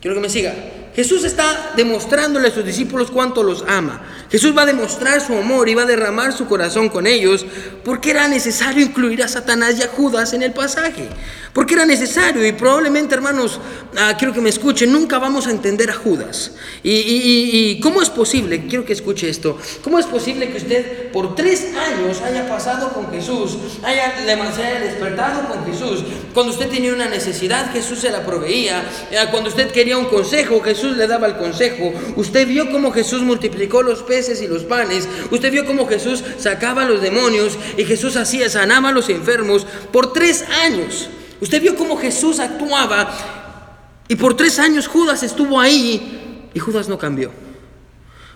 quiero 0.00 0.14
que 0.14 0.22
me 0.22 0.30
siga. 0.30 0.54
Jesús 0.94 1.24
está 1.24 1.72
demostrándole 1.76 2.48
a 2.48 2.54
sus 2.54 2.64
discípulos 2.64 3.10
cuánto 3.10 3.42
los 3.42 3.64
ama. 3.66 4.02
Jesús 4.30 4.56
va 4.56 4.62
a 4.62 4.66
demostrar 4.66 5.20
su 5.20 5.36
amor 5.36 5.68
y 5.68 5.74
va 5.74 5.82
a 5.82 5.86
derramar 5.86 6.32
su 6.32 6.46
corazón 6.46 6.88
con 6.88 7.06
ellos 7.06 7.44
porque 7.84 8.10
era 8.10 8.28
necesario 8.28 8.84
incluir 8.84 9.22
a 9.22 9.28
Satanás 9.28 9.76
y 9.78 9.82
a 9.82 9.88
Judas 9.88 10.32
en 10.32 10.42
el 10.42 10.52
pasaje. 10.52 11.08
Porque 11.52 11.74
era 11.74 11.86
necesario 11.86 12.44
y 12.44 12.52
probablemente, 12.52 13.14
hermanos, 13.14 13.60
ah, 13.96 14.14
quiero 14.18 14.34
que 14.34 14.40
me 14.40 14.50
escuchen, 14.50 14.90
nunca 14.90 15.18
vamos 15.20 15.46
a 15.46 15.52
entender 15.52 15.88
a 15.90 15.94
Judas. 15.94 16.52
Y, 16.82 17.78
cómo 17.80 18.02
es 18.02 18.10
posible, 18.10 18.66
quiero 18.66 18.84
que 18.84 18.92
escuche 18.92 19.28
esto, 19.28 19.58
cómo 19.82 19.98
es 19.98 20.06
posible 20.06 20.50
que 20.50 20.58
usted 20.58 21.12
por 21.12 21.36
tres 21.36 21.66
años 21.76 22.20
haya 22.22 22.48
pasado 22.48 22.92
con 22.92 23.10
Jesús, 23.10 23.56
haya, 23.84 24.14
se 24.16 24.62
haya 24.62 24.80
despertado 24.80 25.48
con 25.48 25.64
Jesús, 25.64 26.04
cuando 26.32 26.52
usted 26.52 26.68
tenía 26.68 26.92
una 26.92 27.08
necesidad, 27.08 27.72
Jesús 27.72 28.00
se 28.00 28.10
la 28.10 28.26
proveía, 28.26 28.84
eh, 29.10 29.18
cuando 29.30 29.48
usted 29.48 29.70
quería 29.70 29.96
un 29.96 30.06
consejo, 30.06 30.60
Jesús 30.60 30.83
le 30.92 31.06
daba 31.06 31.26
el 31.26 31.36
consejo, 31.36 31.92
usted 32.16 32.46
vio 32.46 32.70
cómo 32.70 32.92
Jesús 32.92 33.22
multiplicó 33.22 33.82
los 33.82 34.02
peces 34.02 34.42
y 34.42 34.46
los 34.46 34.64
panes, 34.64 35.08
usted 35.30 35.50
vio 35.50 35.64
cómo 35.64 35.86
Jesús 35.86 36.22
sacaba 36.38 36.82
a 36.82 36.88
los 36.88 37.00
demonios 37.00 37.58
y 37.76 37.84
Jesús 37.84 38.16
hacía, 38.16 38.48
sanaba 38.48 38.90
a 38.90 38.92
los 38.92 39.08
enfermos 39.08 39.66
por 39.92 40.12
tres 40.12 40.44
años. 40.62 41.08
Usted 41.40 41.60
vio 41.60 41.76
cómo 41.76 41.96
Jesús 41.96 42.40
actuaba 42.40 44.02
y 44.08 44.16
por 44.16 44.36
tres 44.36 44.58
años 44.58 44.86
Judas 44.86 45.22
estuvo 45.22 45.58
ahí 45.58 46.50
y 46.52 46.58
Judas 46.58 46.88
no 46.88 46.98
cambió. 46.98 47.30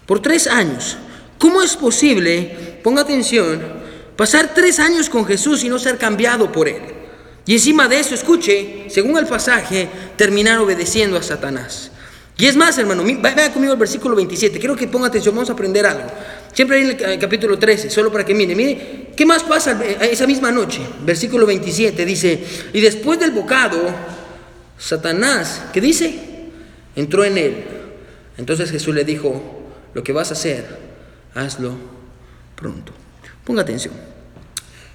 Por 0.06 0.20
tres 0.20 0.46
años. 0.46 0.96
¿Cómo 1.38 1.62
es 1.62 1.76
posible, 1.76 2.80
ponga 2.82 3.02
atención, 3.02 3.62
pasar 4.16 4.54
tres 4.54 4.80
años 4.80 5.08
con 5.08 5.24
Jesús 5.24 5.62
y 5.62 5.68
no 5.68 5.78
ser 5.78 5.96
cambiado 5.96 6.50
por 6.50 6.68
él? 6.68 6.82
Y 7.46 7.54
encima 7.54 7.88
de 7.88 8.00
eso, 8.00 8.14
escuche, 8.14 8.87
según 8.90 9.16
el 9.16 9.26
pasaje, 9.26 9.88
terminar 10.16 10.58
obedeciendo 10.58 11.16
a 11.16 11.22
Satanás. 11.22 11.92
Y 12.40 12.46
es 12.46 12.55
más, 12.55 12.79
hermano, 12.79 13.03
vaya 13.20 13.53
conmigo 13.53 13.72
al 13.72 13.79
versículo 13.81 14.14
27. 14.14 14.61
Quiero 14.61 14.77
que 14.77 14.87
ponga 14.87 15.09
atención, 15.09 15.35
vamos 15.35 15.51
a 15.51 15.55
aprender 15.55 15.85
algo. 15.85 16.05
Siempre 16.53 16.81
en 16.81 17.11
el 17.11 17.18
capítulo 17.18 17.59
13, 17.59 17.90
solo 17.90 18.12
para 18.12 18.24
que 18.24 18.33
mire. 18.33 18.55
Mire, 18.55 19.09
¿qué 19.16 19.27
más 19.27 19.42
pasa 19.42 19.83
esa 19.85 20.24
misma 20.24 20.53
noche? 20.53 20.81
Versículo 21.05 21.46
27 21.46 22.05
dice, 22.05 22.44
y 22.72 22.81
después 22.81 23.18
del 23.18 23.33
bocado, 23.33 23.79
Satanás, 24.79 25.62
¿qué 25.72 25.81
dice? 25.81 26.16
Entró 26.94 27.24
en 27.24 27.38
él. 27.38 27.64
Entonces 28.37 28.70
Jesús 28.70 28.94
le 28.94 29.03
dijo, 29.03 29.42
lo 29.92 30.05
que 30.05 30.12
vas 30.12 30.31
a 30.31 30.35
hacer, 30.35 30.64
hazlo 31.35 31.74
pronto. 32.55 32.92
Ponga 33.44 33.62
atención. 33.62 33.94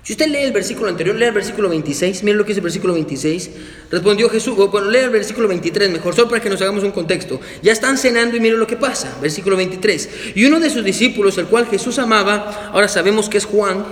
Si 0.03 0.11
usted 0.11 0.27
lee 0.27 0.39
el 0.39 0.51
versículo 0.51 0.89
anterior, 0.89 1.15
lee 1.15 1.27
el 1.27 1.31
versículo 1.31 1.69
26, 1.69 2.23
mire 2.23 2.35
lo 2.35 2.43
que 2.43 2.51
es 2.51 2.57
el 2.57 2.63
versículo 2.63 2.93
26. 2.93 3.49
Respondió 3.89 4.29
Jesús, 4.29 4.53
bueno, 4.69 4.91
lee 4.91 4.99
el 4.99 5.09
versículo 5.09 5.47
23 5.47 5.91
mejor, 5.91 6.13
solo 6.13 6.27
para 6.27 6.41
que 6.41 6.49
nos 6.49 6.61
hagamos 6.61 6.83
un 6.83 6.91
contexto. 6.91 7.39
Ya 7.61 7.71
están 7.71 7.97
cenando 7.97 8.35
y 8.35 8.41
mire 8.41 8.57
lo 8.57 8.67
que 8.67 8.75
pasa. 8.75 9.17
Versículo 9.21 9.55
23. 9.55 10.09
Y 10.35 10.43
uno 10.43 10.59
de 10.59 10.69
sus 10.69 10.83
discípulos, 10.83 11.37
el 11.37 11.45
cual 11.45 11.67
Jesús 11.67 11.99
amaba, 11.99 12.69
ahora 12.73 12.89
sabemos 12.89 13.29
que 13.29 13.37
es 13.37 13.45
Juan, 13.45 13.85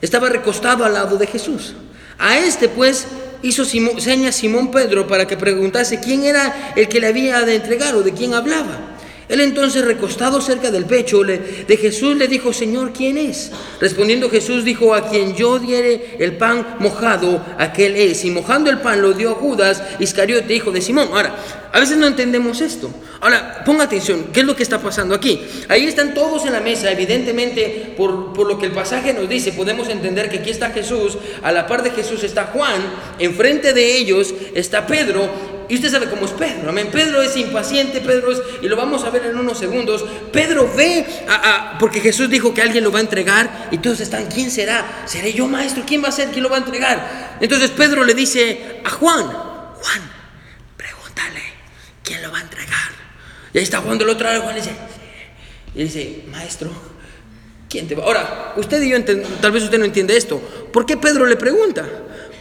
estaba 0.00 0.30
recostado 0.30 0.86
al 0.86 0.94
lado 0.94 1.18
de 1.18 1.26
Jesús. 1.26 1.74
A 2.18 2.38
este 2.38 2.70
pues 2.70 3.06
hizo 3.42 3.66
señas 3.66 4.36
Simón 4.36 4.70
Pedro 4.70 5.06
para 5.06 5.26
que 5.26 5.36
preguntase 5.36 6.00
quién 6.00 6.24
era 6.24 6.72
el 6.76 6.88
que 6.88 6.98
le 6.98 7.08
había 7.08 7.42
de 7.42 7.56
entregar 7.56 7.94
o 7.94 8.02
de 8.02 8.12
quién 8.12 8.32
hablaba. 8.32 8.91
Él 9.32 9.40
entonces, 9.40 9.82
recostado 9.82 10.42
cerca 10.42 10.70
del 10.70 10.84
pecho 10.84 11.22
de 11.22 11.78
Jesús, 11.80 12.14
le 12.18 12.28
dijo, 12.28 12.52
Señor, 12.52 12.92
¿quién 12.92 13.16
es? 13.16 13.50
Respondiendo 13.80 14.28
Jesús 14.28 14.62
dijo, 14.62 14.94
a 14.94 15.08
quien 15.08 15.34
yo 15.34 15.58
diere 15.58 16.18
el 16.18 16.36
pan 16.36 16.76
mojado, 16.80 17.42
aquel 17.56 17.96
es. 17.96 18.26
Y 18.26 18.30
mojando 18.30 18.68
el 18.68 18.82
pan 18.82 19.00
lo 19.00 19.14
dio 19.14 19.30
a 19.30 19.34
Judas 19.34 19.82
Iscariote, 19.98 20.52
hijo 20.52 20.70
de 20.70 20.82
Simón. 20.82 21.08
Ahora, 21.12 21.34
a 21.72 21.80
veces 21.80 21.96
no 21.96 22.06
entendemos 22.06 22.60
esto. 22.60 22.90
Ahora, 23.20 23.62
ponga 23.64 23.84
atención, 23.84 24.26
¿qué 24.34 24.40
es 24.40 24.46
lo 24.46 24.54
que 24.54 24.64
está 24.64 24.82
pasando 24.82 25.14
aquí? 25.14 25.40
Ahí 25.70 25.86
están 25.86 26.12
todos 26.12 26.44
en 26.44 26.52
la 26.52 26.60
mesa, 26.60 26.92
evidentemente, 26.92 27.94
por, 27.96 28.34
por 28.34 28.46
lo 28.46 28.58
que 28.58 28.66
el 28.66 28.72
pasaje 28.72 29.14
nos 29.14 29.30
dice, 29.30 29.52
podemos 29.52 29.88
entender 29.88 30.28
que 30.28 30.40
aquí 30.40 30.50
está 30.50 30.68
Jesús, 30.72 31.16
a 31.42 31.52
la 31.52 31.66
par 31.66 31.82
de 31.82 31.92
Jesús 31.92 32.22
está 32.22 32.50
Juan, 32.52 32.82
enfrente 33.18 33.72
de 33.72 33.96
ellos 33.96 34.34
está 34.54 34.86
Pedro, 34.86 35.61
y 35.72 35.76
usted 35.76 35.90
sabe 35.90 36.10
cómo 36.10 36.26
es 36.26 36.32
Pedro, 36.32 36.68
amén. 36.68 36.90
Pedro 36.92 37.22
es 37.22 37.34
impaciente, 37.34 38.02
Pedro 38.02 38.30
es, 38.30 38.42
y 38.60 38.68
lo 38.68 38.76
vamos 38.76 39.04
a 39.04 39.08
ver 39.10 39.24
en 39.24 39.38
unos 39.38 39.56
segundos. 39.58 40.04
Pedro 40.30 40.70
ve, 40.76 41.06
a, 41.26 41.78
porque 41.80 42.00
Jesús 42.00 42.28
dijo 42.28 42.52
que 42.52 42.60
alguien 42.60 42.84
lo 42.84 42.92
va 42.92 42.98
a 42.98 43.00
entregar, 43.00 43.68
y 43.70 43.78
todos 43.78 44.00
están, 44.00 44.26
¿quién 44.26 44.50
será? 44.50 45.04
¿Seré 45.06 45.32
yo, 45.32 45.48
maestro? 45.48 45.82
¿Quién 45.86 46.04
va 46.04 46.08
a 46.08 46.12
ser? 46.12 46.28
¿Quién 46.28 46.42
lo 46.42 46.50
va 46.50 46.56
a 46.56 46.58
entregar? 46.58 47.38
Entonces 47.40 47.70
Pedro 47.70 48.04
le 48.04 48.12
dice 48.12 48.82
a 48.84 48.90
Juan, 48.90 49.24
Juan, 49.24 50.02
pregúntale, 50.76 51.40
¿quién 52.04 52.20
lo 52.20 52.30
va 52.30 52.40
a 52.40 52.42
entregar? 52.42 52.90
Y 53.54 53.56
ahí 53.56 53.64
está 53.64 53.80
Juan 53.80 53.96
del 53.96 54.10
otro 54.10 54.26
lado, 54.26 54.42
Juan 54.42 54.54
dice, 54.54 54.72
y 55.74 55.84
dice, 55.84 56.24
maestro, 56.30 56.70
¿quién 57.70 57.88
te 57.88 57.94
va? 57.94 58.04
Ahora, 58.04 58.52
usted 58.56 58.82
y 58.82 58.90
yo, 58.90 59.02
tal 59.40 59.52
vez 59.52 59.62
usted 59.62 59.78
no 59.78 59.86
entiende 59.86 60.18
esto. 60.18 60.38
¿Por 60.70 60.84
qué 60.84 60.98
Pedro 60.98 61.24
le 61.24 61.36
pregunta? 61.36 61.88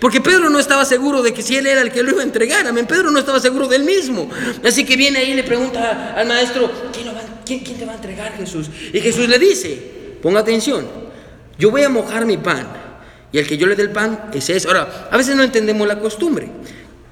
Porque 0.02 0.20
Pedro 0.20 0.50
no 0.50 0.58
estaba 0.58 0.84
seguro 0.84 1.22
de 1.22 1.32
que 1.32 1.44
si 1.44 1.56
él 1.56 1.68
era 1.68 1.82
el 1.82 1.92
que 1.92 2.02
lo 2.02 2.10
iba 2.10 2.22
a 2.22 2.24
entregar. 2.24 2.66
Amén. 2.66 2.88
Pedro 2.88 3.12
no 3.12 3.20
estaba 3.20 3.40
seguro 3.40 3.68
del 3.68 3.84
mismo. 3.84 4.28
Así 4.66 4.84
que 4.84 4.98
viene 4.98 5.20
ahí 5.20 5.30
y 5.30 5.34
le 5.36 5.44
pregunta 5.44 6.16
al 6.18 6.28
maestro, 6.28 6.72
¿quién, 7.46 7.64
te 7.64 7.86
va 7.86 7.92
a 7.92 7.96
entregar 7.98 8.36
Jesús? 8.36 8.68
Y 8.92 9.00
Jesús 9.00 9.30
le 9.30 9.38
dice, 9.38 10.18
ponga 10.20 10.40
atención, 10.40 10.88
yo 11.60 11.70
voy 11.70 11.84
a 11.84 11.90
mojar 11.90 12.26
mi 12.26 12.38
pan. 12.38 12.68
Y 13.32 13.38
el 13.38 13.46
que 13.46 13.58
yo 13.58 13.68
le 13.68 13.76
dé 13.76 13.84
el 13.84 13.92
pan 13.92 14.32
es 14.34 14.50
eso. 14.50 14.70
Ahora, 14.70 15.08
a 15.12 15.16
veces 15.18 15.36
no 15.36 15.44
entendemos 15.44 15.88
la 15.88 16.00
costumbre. 16.00 16.50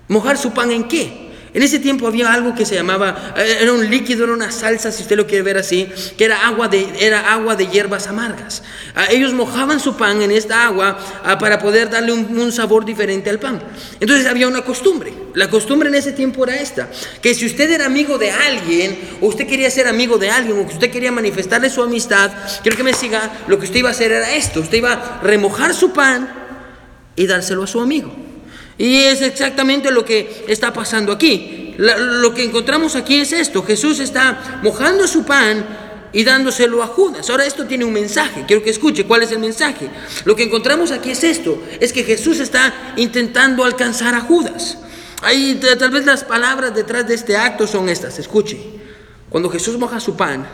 ¿Mojar 0.07 0.39
su 0.39 0.51
pan 0.51 0.71
en 0.71 0.87
qué? 0.87 1.28
En 1.53 1.63
ese 1.63 1.79
tiempo 1.79 2.07
había 2.07 2.31
algo 2.31 2.53
que 2.53 2.65
se 2.65 2.75
llamaba, 2.75 3.33
eh, 3.35 3.57
era 3.61 3.73
un 3.73 3.89
líquido, 3.89 4.23
era 4.23 4.33
una 4.33 4.51
salsa, 4.51 4.91
si 4.91 5.01
usted 5.01 5.17
lo 5.17 5.25
quiere 5.25 5.41
ver 5.41 5.57
así, 5.57 5.87
que 6.15 6.25
era 6.25 6.45
agua 6.45 6.67
de, 6.67 6.87
era 6.99 7.31
agua 7.31 7.55
de 7.55 7.67
hierbas 7.67 8.07
amargas. 8.07 8.61
Ah, 8.95 9.07
ellos 9.09 9.33
mojaban 9.33 9.79
su 9.79 9.97
pan 9.97 10.21
en 10.21 10.29
esta 10.29 10.65
agua 10.65 10.99
ah, 11.23 11.39
para 11.39 11.57
poder 11.57 11.89
darle 11.89 12.13
un, 12.13 12.51
sabor 12.51 12.85
diferente 12.85 13.29
al 13.29 13.39
pan. 13.39 13.61
Entonces 13.99 14.27
había 14.27 14.47
una 14.47 14.61
costumbre. 14.61 15.13
La 15.33 15.49
costumbre 15.49 15.89
en 15.89 15.95
ese 15.95 16.11
tiempo 16.11 16.43
era 16.43 16.55
esta, 16.55 16.89
que 17.21 17.33
si 17.33 17.45
usted 17.45 17.71
era 17.71 17.85
amigo 17.85 18.17
de 18.17 18.31
alguien, 18.31 18.99
o 19.21 19.27
usted 19.27 19.47
quería 19.47 19.71
ser 19.71 19.87
amigo 19.87 20.17
de 20.17 20.29
alguien, 20.29 20.59
o 20.59 20.67
que 20.67 20.73
usted 20.73 20.91
quería 20.91 21.11
manifestarle 21.11 21.69
su 21.69 21.81
amistad, 21.81 22.31
quiero 22.61 22.77
que 22.77 22.83
me 22.83 22.93
siga, 22.93 23.31
lo 23.47 23.57
que 23.57 23.65
usted 23.65 23.79
iba 23.79 23.89
a 23.89 23.91
hacer 23.91 24.11
era 24.11 24.35
esto, 24.35 24.59
usted 24.59 24.77
iba 24.77 24.93
a 24.93 25.21
remojar 25.21 25.73
su 25.73 25.93
pan 25.93 26.29
y 27.15 27.25
dárselo 27.25 27.63
a 27.63 27.67
su 27.67 27.79
amigo. 27.79 28.28
Y 28.79 29.03
es 29.03 29.21
exactamente 29.21 29.91
lo 29.91 30.05
que 30.05 30.45
está 30.47 30.73
pasando 30.73 31.11
aquí. 31.11 31.75
lo 31.77 32.33
que 32.33 32.43
encontramos 32.43 32.95
aquí 32.95 33.19
es 33.19 33.33
esto. 33.33 33.61
Jesús 33.61 33.99
está 33.99 34.59
mojando 34.63 35.05
su 35.05 35.23
pan 35.23 35.65
y 36.13 36.23
dándoselo 36.23 36.81
a 36.81 36.87
Judas. 36.87 37.29
Ahora 37.29 37.45
esto 37.45 37.65
tiene 37.65 37.83
un 37.83 37.91
mensaje. 37.91 38.45
Quiero 38.47 38.63
que 38.63 38.69
escuche 38.69 39.05
cuál 39.05 39.23
es 39.23 39.31
el 39.31 39.39
mensaje. 39.39 39.89
Lo 40.23 40.35
que 40.35 40.43
encontramos 40.43 40.91
aquí 40.91 41.11
es 41.11 41.23
esto. 41.25 41.61
Es 41.81 41.91
que 41.91 42.05
Jesús 42.05 42.39
está 42.39 42.93
intentando 42.95 43.65
alcanzar 43.65 44.15
a 44.15 44.21
Judas. 44.21 44.77
Ahí 45.21 45.59
tal 45.77 45.91
vez 45.91 46.05
las 46.05 46.23
palabras 46.23 46.73
detrás 46.73 47.05
de 47.05 47.15
este 47.15 47.35
acto 47.35 47.67
son 47.67 47.89
estas. 47.89 48.17
Escuche. 48.17 48.57
Cuando 49.29 49.49
Jesús 49.49 49.77
moja 49.77 49.99
su 49.99 50.15
pan, 50.15 50.47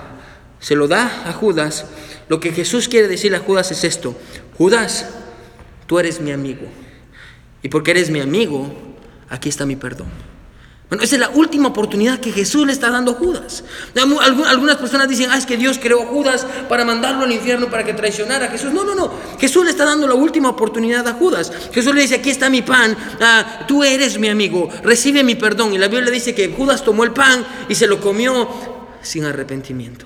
se 0.59 0.75
lo 0.75 0.87
da 0.87 1.23
a 1.27 1.31
Judas. 1.31 1.85
Lo 2.27 2.39
que 2.39 2.51
Jesús 2.51 2.89
quiere 2.89 3.07
decirle 3.07 3.37
a 3.37 3.41
Judas 3.41 3.71
es 3.71 3.83
esto. 3.83 4.15
Judas, 4.57 5.09
tú 5.85 5.99
eres 5.99 6.19
mi 6.19 6.31
amigo. 6.31 6.65
Y 7.65 7.67
porque 7.67 7.89
eres 7.89 8.11
mi 8.11 8.19
amigo, 8.19 8.71
aquí 9.27 9.49
está 9.49 9.65
mi 9.65 9.75
perdón. 9.75 10.05
Bueno, 10.87 11.03
esa 11.03 11.15
es 11.15 11.19
la 11.19 11.29
última 11.29 11.69
oportunidad 11.69 12.19
que 12.19 12.31
Jesús 12.31 12.67
le 12.67 12.71
está 12.71 12.91
dando 12.91 13.13
a 13.13 13.15
Judas. 13.15 13.63
Algunas 13.95 14.75
personas 14.75 15.09
dicen, 15.09 15.31
ah, 15.31 15.37
es 15.39 15.47
que 15.47 15.57
Dios 15.57 15.79
creó 15.81 16.03
a 16.03 16.05
Judas 16.05 16.45
para 16.69 16.85
mandarlo 16.85 17.23
al 17.23 17.31
infierno 17.31 17.67
para 17.67 17.83
que 17.83 17.95
traicionara 17.95 18.45
a 18.45 18.49
Jesús. 18.49 18.71
No, 18.71 18.83
no, 18.83 18.93
no. 18.93 19.11
Jesús 19.39 19.65
le 19.65 19.71
está 19.71 19.83
dando 19.83 20.07
la 20.07 20.13
última 20.13 20.49
oportunidad 20.49 21.07
a 21.07 21.13
Judas. 21.13 21.51
Jesús 21.73 21.95
le 21.95 22.01
dice, 22.01 22.13
aquí 22.13 22.29
está 22.29 22.51
mi 22.51 22.61
pan, 22.61 22.95
ah, 23.19 23.65
tú 23.67 23.83
eres 23.83 24.19
mi 24.19 24.27
amigo, 24.27 24.69
recibe 24.83 25.23
mi 25.23 25.33
perdón. 25.33 25.73
Y 25.73 25.79
la 25.79 25.87
Biblia 25.87 26.11
dice 26.11 26.35
que 26.35 26.49
Judas 26.49 26.83
tomó 26.83 27.03
el 27.03 27.13
pan 27.13 27.43
y 27.67 27.73
se 27.73 27.87
lo 27.87 27.99
comió 27.99 28.47
sin 29.01 29.25
arrepentimiento. 29.25 30.05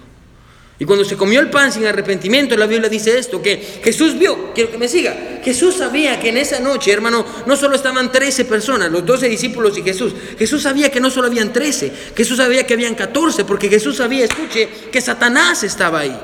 Y 0.82 0.86
cuando 0.86 1.04
se 1.04 1.18
comió 1.18 1.42
el 1.42 1.50
pan 1.50 1.74
sin 1.74 1.86
arrepentimiento, 1.86 2.56
la 2.56 2.66
Biblia 2.66 2.88
dice 2.88 3.20
esto, 3.20 3.42
que 3.42 3.58
Jesús 3.84 4.18
vio, 4.18 4.54
quiero 4.56 4.72
que 4.72 4.78
me 4.78 4.88
siga, 4.88 5.42
Jesús 5.44 5.76
sabía 5.76 6.22
que 6.22 6.30
en 6.30 6.38
esa 6.38 6.62
noche, 6.62 6.94
hermano, 6.94 7.26
no 7.46 7.58
solo 7.58 7.76
estaban 7.76 8.14
13 8.14 8.46
personas, 8.46 8.90
los 8.90 9.06
12 9.06 9.28
discípulos 9.28 9.78
y 9.78 9.82
Jesús, 9.82 10.14
Jesús 10.38 10.64
sabía 10.64 10.90
que 10.90 11.02
no 11.02 11.10
solo 11.10 11.28
habían 11.28 11.52
13, 11.52 11.92
Jesús 12.16 12.38
sabía 12.38 12.66
que 12.66 12.76
habían 12.76 12.96
14, 12.96 13.44
porque 13.44 13.68
Jesús 13.68 13.98
sabía, 13.98 14.24
escuche, 14.24 14.70
que 14.90 15.02
Satanás 15.02 15.64
estaba 15.64 16.00
ahí. 16.00 16.18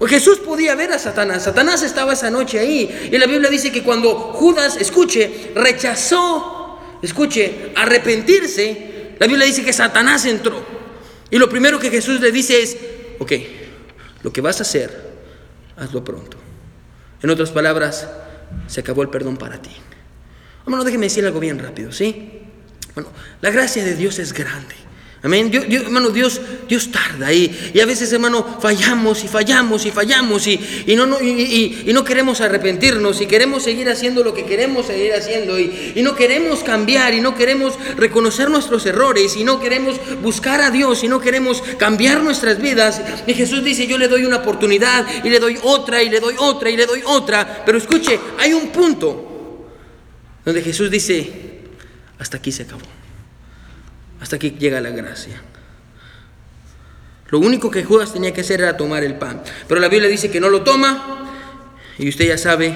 O 0.00 0.06
Jesús 0.08 0.38
podía 0.38 0.74
ver 0.74 0.90
a 0.90 0.98
Satanás, 0.98 1.44
Satanás 1.44 1.84
estaba 1.84 2.14
esa 2.14 2.30
noche 2.30 2.58
ahí. 2.58 3.10
Y 3.12 3.16
la 3.16 3.26
Biblia 3.26 3.48
dice 3.48 3.70
que 3.70 3.82
cuando 3.84 4.12
Judas, 4.14 4.76
escuche, 4.80 5.52
rechazó, 5.54 6.80
escuche, 7.00 7.70
arrepentirse, 7.76 9.12
la 9.20 9.26
Biblia 9.28 9.46
dice 9.46 9.62
que 9.62 9.72
Satanás 9.72 10.24
entró. 10.24 10.64
Y 11.30 11.38
lo 11.38 11.48
primero 11.48 11.78
que 11.78 11.90
Jesús 11.90 12.20
le 12.20 12.32
dice 12.32 12.60
es, 12.60 12.76
ok, 13.20 13.32
lo 14.22 14.32
que 14.32 14.40
vas 14.40 14.58
a 14.60 14.62
hacer, 14.62 15.10
hazlo 15.76 16.04
pronto. 16.04 16.36
En 17.22 17.30
otras 17.30 17.50
palabras, 17.50 18.08
se 18.66 18.80
acabó 18.80 19.02
el 19.02 19.10
perdón 19.10 19.36
para 19.36 19.60
ti. 19.60 19.70
Bueno, 20.64 20.84
déjeme 20.84 21.06
decir 21.06 21.24
algo 21.24 21.40
bien 21.40 21.58
rápido, 21.58 21.92
¿sí? 21.92 22.42
Bueno, 22.94 23.10
la 23.40 23.50
gracia 23.50 23.84
de 23.84 23.94
Dios 23.96 24.18
es 24.18 24.32
grande. 24.32 24.74
Amén. 25.22 25.50
Dios, 25.50 25.66
hermano, 25.68 26.08
Dios, 26.08 26.40
Dios 26.66 26.90
tarda 26.90 27.30
y, 27.30 27.72
y, 27.74 27.80
a 27.80 27.84
veces, 27.84 28.10
hermano, 28.10 28.58
fallamos 28.58 29.22
y 29.22 29.28
fallamos 29.28 29.84
y 29.84 29.90
fallamos 29.90 30.46
y, 30.46 30.58
y 30.86 30.96
no, 30.96 31.04
no, 31.04 31.20
y, 31.20 31.90
no 31.92 32.04
queremos 32.04 32.40
arrepentirnos 32.40 33.20
y 33.20 33.26
queremos 33.26 33.64
seguir 33.64 33.90
haciendo 33.90 34.24
lo 34.24 34.32
que 34.32 34.46
queremos 34.46 34.86
seguir 34.86 35.12
haciendo 35.12 35.60
y, 35.60 35.92
no 35.96 36.16
queremos 36.16 36.60
cambiar 36.60 37.12
y 37.12 37.20
no 37.20 37.34
queremos 37.34 37.74
reconocer 37.96 38.48
nuestros 38.48 38.86
errores 38.86 39.36
y 39.36 39.44
no 39.44 39.60
queremos 39.60 40.00
buscar 40.22 40.62
a 40.62 40.70
Dios 40.70 41.04
y 41.04 41.08
no 41.08 41.20
queremos 41.20 41.62
cambiar 41.76 42.22
nuestras 42.22 42.58
vidas. 42.58 43.02
Y 43.26 43.34
Jesús 43.34 43.62
dice, 43.62 43.86
yo 43.86 43.98
le 43.98 44.08
doy 44.08 44.24
una 44.24 44.36
oportunidad 44.36 45.06
y 45.22 45.28
le 45.28 45.38
doy 45.38 45.58
otra 45.62 46.02
y 46.02 46.08
le 46.08 46.20
doy 46.20 46.36
otra 46.38 46.70
y 46.70 46.78
le 46.78 46.86
doy 46.86 47.02
otra. 47.04 47.62
Pero 47.66 47.76
escuche, 47.76 48.18
hay 48.38 48.54
un 48.54 48.68
punto 48.68 49.66
donde 50.46 50.62
Jesús 50.62 50.90
dice, 50.90 51.30
hasta 52.18 52.38
aquí 52.38 52.50
se 52.50 52.62
acabó. 52.62 52.99
Hasta 54.20 54.38
que 54.38 54.50
llega 54.50 54.80
la 54.80 54.90
gracia. 54.90 55.40
Lo 57.28 57.38
único 57.38 57.70
que 57.70 57.84
Judas 57.84 58.12
tenía 58.12 58.34
que 58.34 58.40
hacer 58.40 58.60
era 58.60 58.76
tomar 58.76 59.04
el 59.04 59.14
pan. 59.14 59.42
Pero 59.68 59.80
la 59.80 59.88
Biblia 59.88 60.08
dice 60.08 60.30
que 60.30 60.40
no 60.40 60.48
lo 60.48 60.62
toma 60.62 61.28
y 61.98 62.08
usted 62.08 62.26
ya 62.26 62.38
sabe 62.38 62.74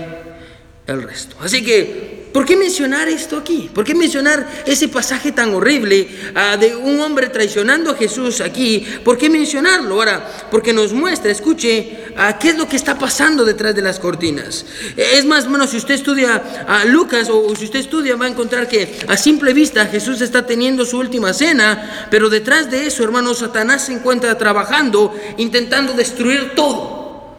el 0.86 1.02
resto. 1.02 1.36
Así 1.40 1.64
que 1.64 2.13
¿Por 2.34 2.44
qué 2.44 2.56
mencionar 2.56 3.08
esto 3.08 3.36
aquí? 3.36 3.70
¿Por 3.72 3.84
qué 3.84 3.94
mencionar 3.94 4.64
ese 4.66 4.88
pasaje 4.88 5.30
tan 5.30 5.54
horrible 5.54 6.08
ah, 6.34 6.56
de 6.56 6.74
un 6.74 7.00
hombre 7.00 7.28
traicionando 7.28 7.92
a 7.92 7.94
Jesús 7.94 8.40
aquí? 8.40 8.84
¿Por 9.04 9.16
qué 9.16 9.30
mencionarlo? 9.30 9.94
Ahora, 9.94 10.48
porque 10.50 10.72
nos 10.72 10.92
muestra, 10.92 11.30
escuche, 11.30 11.96
uh, 12.10 12.36
qué 12.40 12.48
es 12.48 12.58
lo 12.58 12.68
que 12.68 12.74
está 12.74 12.98
pasando 12.98 13.44
detrás 13.44 13.76
de 13.76 13.82
las 13.82 14.00
cortinas. 14.00 14.66
Es 14.96 15.24
más, 15.24 15.48
bueno, 15.48 15.68
si 15.68 15.76
usted 15.76 15.94
estudia 15.94 16.42
a 16.66 16.84
Lucas 16.86 17.30
o 17.30 17.54
si 17.54 17.66
usted 17.66 17.78
estudia 17.78 18.16
va 18.16 18.26
a 18.26 18.30
encontrar 18.30 18.66
que 18.66 18.98
a 19.06 19.16
simple 19.16 19.52
vista 19.52 19.86
Jesús 19.86 20.20
está 20.20 20.44
teniendo 20.44 20.84
su 20.84 20.98
última 20.98 21.32
cena, 21.32 22.08
pero 22.10 22.28
detrás 22.28 22.68
de 22.68 22.88
eso, 22.88 23.04
hermano, 23.04 23.32
Satanás 23.34 23.86
se 23.86 23.92
encuentra 23.92 24.36
trabajando, 24.36 25.14
intentando 25.36 25.92
destruir 25.92 26.56
todo. 26.56 27.36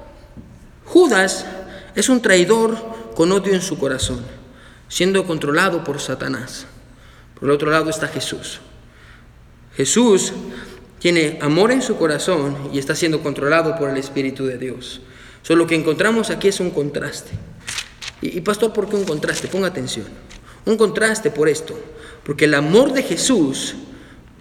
Judas 0.85 1.45
es 1.95 2.07
un 2.07 2.21
traidor 2.21 3.13
con 3.13 3.33
odio 3.33 3.53
en 3.53 3.61
su 3.61 3.77
corazón 3.77 4.44
siendo 4.95 5.25
controlado 5.25 5.83
por 5.83 5.99
Satanás. 5.99 6.67
Por 7.37 7.49
el 7.49 7.51
otro 7.51 7.69
lado 7.69 7.89
está 7.89 8.07
Jesús. 8.07 8.61
Jesús 9.75 10.31
tiene 10.99 11.37
amor 11.41 11.73
en 11.73 11.81
su 11.81 11.97
corazón 11.97 12.69
y 12.71 12.79
está 12.79 12.95
siendo 12.95 13.21
controlado 13.21 13.75
por 13.75 13.89
el 13.89 13.97
Espíritu 13.97 14.45
de 14.45 14.57
Dios. 14.57 15.01
Solo 15.41 15.63
lo 15.63 15.67
que 15.67 15.75
encontramos 15.75 16.29
aquí 16.29 16.47
es 16.47 16.61
un 16.61 16.71
contraste. 16.71 17.31
Y, 18.21 18.39
pastor, 18.39 18.71
¿por 18.71 18.87
qué 18.87 18.95
un 18.95 19.03
contraste? 19.03 19.49
Ponga 19.49 19.67
atención. 19.67 20.05
Un 20.63 20.77
contraste 20.77 21.29
por 21.29 21.49
esto. 21.49 21.77
Porque 22.23 22.45
el 22.45 22.53
amor 22.53 22.93
de 22.93 23.03
Jesús 23.03 23.75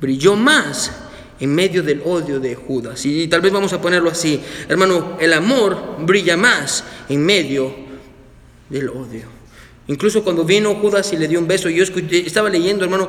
brilló 0.01 0.37
más 0.37 0.93
en 1.41 1.53
medio 1.53 1.83
del 1.83 2.01
odio 2.05 2.39
de 2.39 2.55
Judas. 2.55 3.05
Y 3.07 3.27
tal 3.27 3.41
vez 3.41 3.53
vamos 3.53 3.73
a 3.73 3.81
ponerlo 3.81 4.09
así. 4.09 4.41
Hermano, 4.69 5.17
el 5.19 5.33
amor 5.33 5.97
brilla 5.99 6.37
más 6.37 6.85
en 7.09 7.27
medio 7.27 7.75
del 8.71 8.89
odio. 8.91 9.35
Incluso 9.87 10.25
cuando 10.25 10.45
vino 10.45 10.75
Judas 10.77 11.13
y 11.13 11.17
le 11.17 11.29
dio 11.29 11.39
un 11.39 11.47
beso, 11.47 11.69
yo 11.69 11.85
estaba 12.11 12.49
leyendo, 12.49 12.85
hermano, 12.85 13.09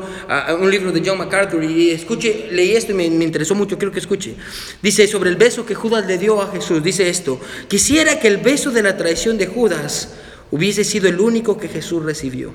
un 0.59 0.69
libro 0.69 0.91
de 0.91 1.01
John 1.05 1.17
MacArthur 1.17 1.63
y 1.63 1.91
escuché, 1.91 2.49
leí 2.51 2.75
esto 2.75 2.91
y 2.91 2.95
me, 2.95 3.09
me, 3.09 3.23
interesó 3.23 3.55
mucho, 3.55 3.77
quiero 3.77 3.93
que 3.93 3.99
escuche. 3.99 4.35
Dice 4.81 5.07
sobre 5.07 5.29
el 5.29 5.37
beso 5.37 5.65
que 5.65 5.73
Judas 5.73 6.05
le 6.05 6.17
dio 6.17 6.41
a 6.41 6.51
Jesús, 6.51 6.83
dice 6.83 7.07
esto, 7.07 7.39
quisiera 7.69 8.19
que 8.19 8.27
el 8.27 8.37
beso 8.37 8.71
de 8.71 8.83
la 8.83 8.97
traición 8.97 9.37
de 9.37 9.47
Judas 9.47 10.15
hubiese 10.51 10.83
sido 10.83 11.07
el 11.07 11.19
único 11.21 11.57
que 11.57 11.69
Jesús 11.69 12.03
recibió. 12.03 12.53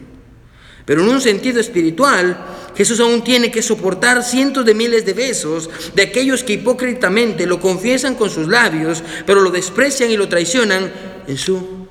Pero 0.85 1.03
en 1.03 1.09
un 1.09 1.21
sentido 1.21 1.59
espiritual, 1.59 2.37
Jesús 2.77 3.01
aún 3.01 3.23
tiene 3.25 3.51
que 3.51 3.63
soportar 3.63 4.23
cientos 4.23 4.67
de 4.67 4.75
miles 4.75 5.07
de 5.07 5.15
besos 5.15 5.71
de 5.95 6.03
aquellos 6.03 6.45
que 6.45 6.55
hipócritamente 6.55 7.47
lo 7.47 7.59
confiesan 7.59 8.17
con 8.17 8.29
sus 8.29 8.49
labios, 8.49 9.03
pero 9.25 9.41
lo 9.41 9.51
desprecian 9.51 10.11
y 10.11 10.17
lo 10.17 10.29
traicionan 10.29 10.93
en 11.27 11.39
su 11.39 11.87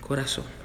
corazón. 0.00 0.55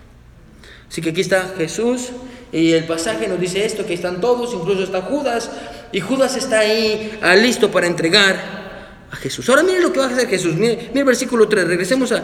Así 0.91 1.01
que 1.01 1.11
aquí 1.11 1.21
está 1.21 1.53
Jesús 1.57 2.09
y 2.51 2.73
el 2.73 2.83
pasaje 2.83 3.29
nos 3.29 3.39
dice 3.39 3.65
esto, 3.65 3.85
que 3.85 3.93
están 3.93 4.19
todos, 4.19 4.53
incluso 4.53 4.83
está 4.83 5.01
Judas, 5.01 5.49
y 5.93 6.01
Judas 6.01 6.35
está 6.35 6.59
ahí 6.59 7.17
ah, 7.21 7.33
listo 7.33 7.71
para 7.71 7.87
entregar 7.87 9.07
a 9.09 9.15
Jesús. 9.15 9.47
Ahora 9.47 9.63
miren 9.63 9.83
lo 9.83 9.93
que 9.93 9.99
va 9.99 10.07
a 10.07 10.09
hacer 10.09 10.27
Jesús, 10.27 10.55
miren, 10.55 10.91
el 10.93 11.03
versículo 11.05 11.47
3, 11.47 11.65
regresemos 11.65 12.11
a, 12.11 12.21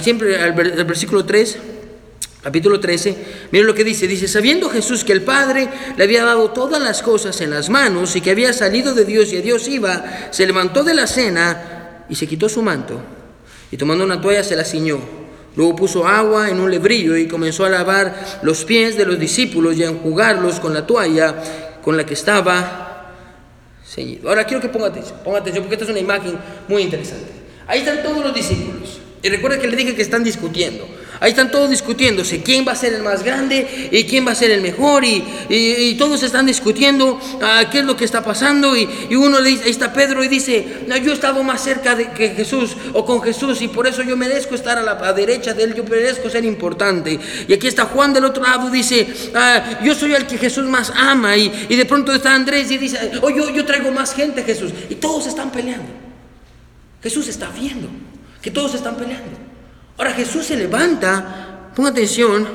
siempre 0.00 0.36
al, 0.36 0.58
al 0.58 0.84
versículo 0.84 1.26
3. 1.26 1.58
Capítulo 2.40 2.78
13, 2.80 3.16
miren 3.50 3.66
lo 3.66 3.74
que 3.74 3.82
dice, 3.82 4.06
dice, 4.06 4.28
sabiendo 4.28 4.70
Jesús 4.70 5.04
que 5.04 5.12
el 5.12 5.22
Padre 5.22 5.68
le 5.96 6.04
había 6.04 6.24
dado 6.24 6.52
todas 6.52 6.80
las 6.80 7.02
cosas 7.02 7.38
en 7.40 7.50
las 7.50 7.68
manos 7.68 8.14
y 8.14 8.20
que 8.20 8.30
había 8.30 8.52
salido 8.52 8.94
de 8.94 9.04
Dios 9.04 9.32
y 9.32 9.38
a 9.38 9.42
Dios 9.42 9.66
iba, 9.68 10.30
se 10.30 10.46
levantó 10.46 10.84
de 10.84 10.94
la 10.94 11.08
cena 11.08 12.04
y 12.08 12.14
se 12.14 12.28
quitó 12.28 12.48
su 12.48 12.62
manto 12.62 13.02
y 13.72 13.76
tomando 13.76 14.04
una 14.04 14.20
toalla 14.20 14.44
se 14.44 14.54
la 14.54 14.64
ciñó 14.64 15.17
Luego 15.58 15.74
puso 15.74 16.06
agua 16.06 16.48
en 16.50 16.60
un 16.60 16.70
lebrillo 16.70 17.16
y 17.16 17.26
comenzó 17.26 17.64
a 17.64 17.68
lavar 17.68 18.38
los 18.42 18.64
pies 18.64 18.96
de 18.96 19.04
los 19.04 19.18
discípulos 19.18 19.76
y 19.76 19.82
a 19.82 19.88
enjugarlos 19.88 20.60
con 20.60 20.72
la 20.72 20.86
toalla 20.86 21.34
con 21.82 21.96
la 21.96 22.06
que 22.06 22.14
estaba 22.14 23.10
ceñido. 23.84 24.28
Ahora 24.28 24.44
quiero 24.44 24.60
que 24.62 24.68
ponga 24.68 24.86
atención, 24.86 25.18
ponga 25.24 25.40
atención 25.40 25.64
porque 25.64 25.74
esta 25.74 25.86
es 25.86 25.90
una 25.90 25.98
imagen 25.98 26.38
muy 26.68 26.82
interesante. 26.82 27.32
Ahí 27.66 27.80
están 27.80 28.04
todos 28.04 28.24
los 28.24 28.32
discípulos. 28.32 29.00
Y 29.20 29.28
recuerda 29.30 29.58
que 29.58 29.66
le 29.66 29.76
dije 29.76 29.96
que 29.96 30.02
están 30.02 30.22
discutiendo. 30.22 30.86
Ahí 31.20 31.30
están 31.30 31.50
todos 31.50 31.68
discutiéndose 31.68 32.42
quién 32.42 32.66
va 32.66 32.72
a 32.72 32.76
ser 32.76 32.92
el 32.92 33.02
más 33.02 33.24
grande 33.24 33.88
y 33.90 34.04
quién 34.04 34.26
va 34.26 34.32
a 34.32 34.34
ser 34.34 34.50
el 34.50 34.60
mejor 34.60 35.04
y, 35.04 35.96
todos 35.98 36.22
están 36.22 36.46
discutiendo 36.46 37.20
ah, 37.42 37.64
qué 37.70 37.80
es 37.80 37.84
lo 37.84 37.96
que 37.96 38.04
está 38.04 38.22
pasando 38.22 38.76
y, 38.76 38.88
uno 39.16 39.40
le 39.40 39.50
dice, 39.50 39.64
ahí 39.64 39.70
está 39.70 39.92
Pedro 39.92 40.22
y 40.22 40.28
dice, 40.28 40.84
no, 40.86 40.96
yo 40.96 41.10
he 41.10 41.14
estado 41.14 41.42
más 41.42 41.62
cerca 41.62 41.96
de 41.96 42.10
que 42.12 42.30
Jesús 42.30 42.76
o 42.92 43.04
con 43.04 43.20
Jesús 43.20 43.60
y 43.62 43.68
por 43.68 43.86
eso 43.86 44.02
yo 44.02 44.16
merezco 44.16 44.54
estar 44.54 44.78
a 44.78 44.82
la 44.82 45.12
derecha 45.12 45.54
de 45.54 45.64
él, 45.64 45.74
yo 45.74 45.82
merezco 45.84 46.30
ser 46.30 46.44
importante. 46.44 47.18
Y 47.48 47.52
aquí 47.52 47.66
está 47.66 47.86
Juan 47.86 48.12
del 48.12 48.24
otro 48.24 48.42
lado, 48.42 48.70
dice, 48.70 49.06
ah, 49.34 49.80
yo 49.82 49.94
soy 49.94 50.14
el 50.14 50.26
que 50.26 50.38
Jesús 50.38 50.64
más 50.66 50.92
ama 50.94 51.36
y, 51.36 51.48
de 51.48 51.84
pronto 51.84 52.12
está 52.12 52.34
Andrés 52.34 52.70
y 52.70 52.78
dice, 52.78 53.12
oh, 53.22 53.30
yo, 53.30 53.50
yo 53.50 53.64
traigo 53.64 53.90
más 53.90 54.14
gente 54.14 54.42
Jesús 54.44 54.72
y 54.88 54.94
todos 54.94 55.26
están 55.26 55.50
peleando. 55.50 55.88
Jesús 57.02 57.28
está 57.28 57.48
viendo 57.50 57.88
que 58.42 58.50
todos 58.50 58.74
están 58.74 58.96
peleando. 58.96 59.47
Ahora 59.98 60.12
Jesús 60.12 60.46
se 60.46 60.56
levanta, 60.56 61.70
ponga 61.74 61.90
atención, 61.90 62.46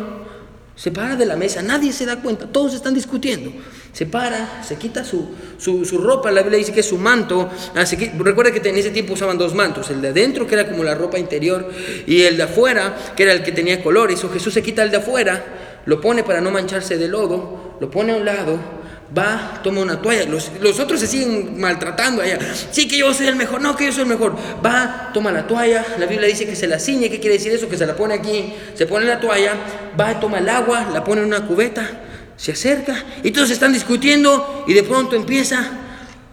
se 0.76 0.92
para 0.92 1.16
de 1.18 1.26
la 1.26 1.36
mesa, 1.36 1.62
nadie 1.62 1.92
se 1.94 2.06
da 2.06 2.22
cuenta, 2.22 2.48
todos 2.48 2.74
están 2.74 2.94
discutiendo. 2.94 3.52
Se 3.92 4.06
para, 4.06 4.64
se 4.64 4.78
quita 4.78 5.04
su, 5.04 5.36
su, 5.60 5.98
ropa, 6.00 6.32
la 6.32 6.42
Biblia 6.42 6.58
dice 6.58 6.74
que 6.74 6.80
es 6.80 6.88
su 6.88 6.98
manto. 6.98 7.50
Ah, 7.76 7.84
recuerda 8.18 8.52
que 8.52 8.68
en 8.68 8.78
ese 8.78 8.90
tiempo 8.90 9.14
usaban 9.14 9.38
dos 9.38 9.54
mantos, 9.54 9.90
el 9.92 10.02
de 10.02 10.08
adentro 10.08 10.48
que 10.48 10.56
era 10.56 10.68
como 10.68 10.84
la 10.84 10.96
ropa 10.96 11.20
interior 11.20 11.70
y 12.08 12.24
el 12.24 12.38
de 12.38 12.44
afuera 12.44 13.14
que 13.16 13.24
era 13.24 13.34
el 13.34 13.44
que 13.44 13.52
tenía 13.52 13.84
colores. 13.84 14.24
O 14.24 14.30
Jesús 14.30 14.54
se 14.54 14.64
quita 14.64 14.82
el 14.82 14.90
de 14.90 14.98
afuera, 14.98 15.82
lo 15.86 16.02
pone 16.02 16.24
para 16.24 16.42
no 16.42 16.50
mancharse 16.50 16.98
de 16.98 17.08
lodo, 17.08 17.78
lo 17.80 17.92
pone 17.92 18.14
a 18.14 18.16
un 18.16 18.26
lado 18.26 18.83
va, 19.18 19.62
toma 19.64 19.82
una 19.82 20.02
toalla. 20.02 20.26
Los, 20.26 20.80
otros 20.80 21.00
se 21.00 21.08
siguen 21.08 21.60
maltratando 21.60 22.22
allá. 22.22 22.40
Sí, 22.72 22.88
que 22.88 22.98
yo 22.98 23.14
soy 23.14 23.28
el 23.28 23.36
mejor. 23.36 23.62
No, 23.62 23.76
que 23.76 23.86
yo 23.86 23.92
soy 23.92 24.04
el 24.04 24.10
mejor. 24.10 24.36
Va, 24.66 25.12
toma 25.14 25.32
la 25.32 25.48
toalla. 25.48 25.86
La 26.00 26.06
Biblia 26.06 26.28
dice 26.28 26.46
que 26.46 26.56
se 26.56 26.68
la 26.68 26.80
ciñe. 26.80 27.10
¿Qué 27.10 27.20
quiere 27.20 27.38
decir 27.38 27.52
eso? 27.52 27.70
Que 27.70 27.78
se 27.78 27.86
la 27.86 27.96
pone 27.96 28.16
aquí. 28.16 28.54
Se 28.76 28.86
pone 28.86 29.06
la 29.06 29.20
toalla. 29.20 29.54
Va, 30.00 30.20
toma 30.20 30.40
el 30.40 30.50
agua. 30.50 30.90
La 30.94 31.04
pone 31.04 31.22
en 31.22 31.28
una 31.28 31.46
cubeta. 31.46 31.90
Se 32.38 32.52
acerca. 32.54 33.04
Y 33.24 33.32
todos 33.32 33.50
están 33.50 33.74
discutiendo. 33.74 34.66
Y 34.68 34.74
de 34.74 34.84
pronto 34.84 35.16
empieza 35.16 35.80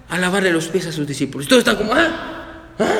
a 0.08 0.18
lavarle 0.18 0.52
los 0.52 0.68
pies 0.68 0.86
a 0.86 0.92
sus 0.92 1.06
discípulos. 1.06 1.48
Todos 1.48 1.60
están 1.60 1.76
como, 1.76 1.94
¿ah? 1.94 2.74
¿Ah? 2.78 2.94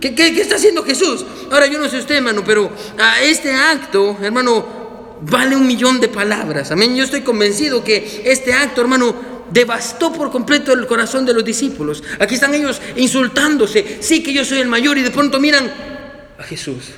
¿Qué, 0.00 0.14
qué, 0.14 0.40
está 0.40 0.56
haciendo 0.56 0.82
Jesús? 0.84 1.24
Ahora 1.50 1.66
yo 1.66 1.78
no 1.78 1.88
sé 1.88 1.98
usted, 1.98 2.16
hermano, 2.16 2.42
pero 2.44 2.70
a 2.98 3.22
este 3.22 3.52
acto, 3.52 4.16
hermano, 4.22 4.85
vale 5.22 5.56
un 5.56 5.66
millón 5.66 6.00
de 6.00 6.08
palabras. 6.08 6.70
Amén. 6.70 6.96
Yo 6.96 7.04
estoy 7.04 7.22
convencido 7.22 7.82
que 7.82 8.22
este 8.24 8.52
acto, 8.52 8.80
hermano, 8.80 9.14
devastó 9.50 10.12
por 10.12 10.30
completo 10.30 10.72
el 10.72 10.86
corazón 10.86 11.24
de 11.24 11.34
los 11.34 11.44
discípulos. 11.44 12.02
Aquí 12.18 12.34
están 12.34 12.54
ellos 12.54 12.80
insultándose. 12.96 13.98
Sí 14.00 14.22
que 14.22 14.32
yo 14.32 14.44
soy 14.44 14.58
el 14.58 14.68
mayor 14.68 14.98
y 14.98 15.02
de 15.02 15.10
pronto 15.10 15.38
miran 15.40 15.70
a 16.38 16.42
Jesús 16.42 16.92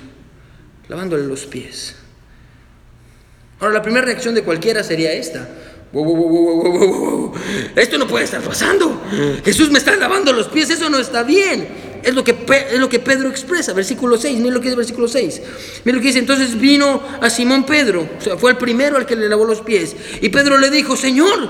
lavándole 0.88 1.24
los 1.24 1.46
pies. 1.46 1.96
Ahora 3.60 3.74
la 3.74 3.82
primera 3.82 4.04
reacción 4.04 4.34
de 4.34 4.42
cualquiera 4.42 4.82
sería 4.82 5.12
esta. 5.12 5.48
Esto 7.76 7.98
no 7.98 8.06
puede 8.06 8.24
estar 8.24 8.42
pasando. 8.42 9.02
Jesús 9.44 9.70
me 9.70 9.78
está 9.78 9.96
lavando 9.96 10.32
los 10.32 10.48
pies, 10.48 10.70
eso 10.70 10.90
no 10.90 10.98
está 10.98 11.22
bien. 11.22 11.68
Es 12.02 12.14
lo 12.14 12.24
que, 12.24 12.36
es 12.70 12.78
lo 12.78 12.88
que 12.88 12.98
Pedro 12.98 13.28
expresa, 13.28 13.72
versículo 13.72 14.16
6. 14.16 14.38
Miren 14.38 14.54
lo 14.54 14.60
que 14.60 14.66
dice 14.66 14.76
versículo 14.76 15.08
6. 15.08 15.42
Miren 15.84 15.96
lo 15.96 16.00
que 16.00 16.08
dice. 16.08 16.18
Entonces 16.18 16.58
vino 16.58 17.02
a 17.20 17.30
Simón 17.30 17.64
Pedro, 17.64 18.08
o 18.18 18.20
sea, 18.20 18.36
fue 18.36 18.52
el 18.52 18.56
primero 18.56 18.96
al 18.96 19.06
que 19.06 19.16
le 19.16 19.28
lavó 19.28 19.44
los 19.44 19.60
pies. 19.60 19.96
Y 20.20 20.28
Pedro 20.28 20.58
le 20.58 20.70
dijo, 20.70 20.96
Señor, 20.96 21.48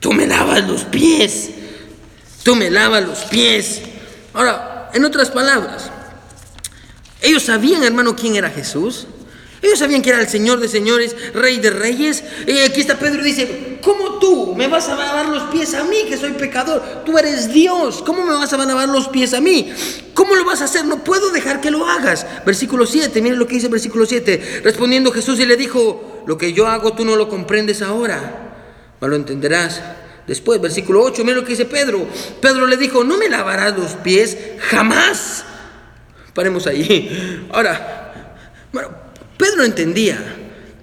tú 0.00 0.12
me 0.12 0.26
lavas 0.26 0.66
los 0.66 0.84
pies. 0.84 1.50
Tú 2.42 2.54
me 2.54 2.70
lavas 2.70 3.04
los 3.04 3.18
pies. 3.24 3.82
Ahora, 4.32 4.90
en 4.94 5.04
otras 5.04 5.30
palabras, 5.30 5.90
ellos 7.20 7.42
sabían, 7.42 7.82
hermano, 7.82 8.14
quién 8.14 8.36
era 8.36 8.50
Jesús. 8.50 9.06
Ellos 9.62 9.78
sabían 9.78 10.02
que 10.02 10.10
era 10.10 10.20
el 10.20 10.28
Señor 10.28 10.60
de 10.60 10.68
señores, 10.68 11.16
Rey 11.34 11.58
de 11.58 11.70
reyes. 11.70 12.22
Y 12.46 12.58
aquí 12.58 12.80
está 12.80 12.98
Pedro 12.98 13.22
y 13.22 13.30
dice, 13.30 13.78
¿cómo 13.82 14.18
tú 14.18 14.54
me 14.54 14.68
vas 14.68 14.88
a 14.88 14.96
lavar 14.96 15.26
los 15.26 15.44
pies 15.44 15.74
a 15.74 15.84
mí, 15.84 16.04
que 16.08 16.16
soy 16.16 16.32
pecador? 16.32 16.82
Tú 17.04 17.16
eres 17.18 17.52
Dios, 17.52 18.02
¿cómo 18.04 18.24
me 18.24 18.32
vas 18.32 18.52
a 18.52 18.58
lavar 18.58 18.88
los 18.88 19.08
pies 19.08 19.32
a 19.34 19.40
mí? 19.40 19.72
¿Cómo 20.14 20.34
lo 20.34 20.44
vas 20.44 20.60
a 20.60 20.64
hacer? 20.64 20.84
No 20.84 21.04
puedo 21.04 21.30
dejar 21.30 21.60
que 21.60 21.70
lo 21.70 21.86
hagas. 21.86 22.26
Versículo 22.44 22.86
7, 22.86 23.20
miren 23.22 23.38
lo 23.38 23.46
que 23.46 23.54
dice 23.54 23.68
versículo 23.68 24.06
7. 24.06 24.62
Respondiendo 24.64 25.10
Jesús 25.12 25.38
y 25.40 25.46
le 25.46 25.56
dijo, 25.56 26.24
lo 26.26 26.36
que 26.36 26.52
yo 26.52 26.66
hago 26.66 26.92
tú 26.92 27.04
no 27.04 27.16
lo 27.16 27.28
comprendes 27.28 27.82
ahora, 27.82 28.54
pero 28.98 29.10
lo 29.10 29.16
entenderás. 29.16 29.80
Después, 30.26 30.60
versículo 30.60 31.02
8, 31.02 31.22
miren 31.22 31.36
lo 31.36 31.44
que 31.44 31.50
dice 31.50 31.66
Pedro. 31.66 32.06
Pedro 32.40 32.66
le 32.66 32.76
dijo, 32.76 33.04
no 33.04 33.16
me 33.16 33.28
lavarás 33.28 33.76
los 33.78 33.92
pies 33.92 34.36
jamás. 34.58 35.44
Paremos 36.34 36.66
ahí. 36.66 37.46
Ahora, 37.52 37.95
Pedro 39.36 39.64
entendía 39.64 40.18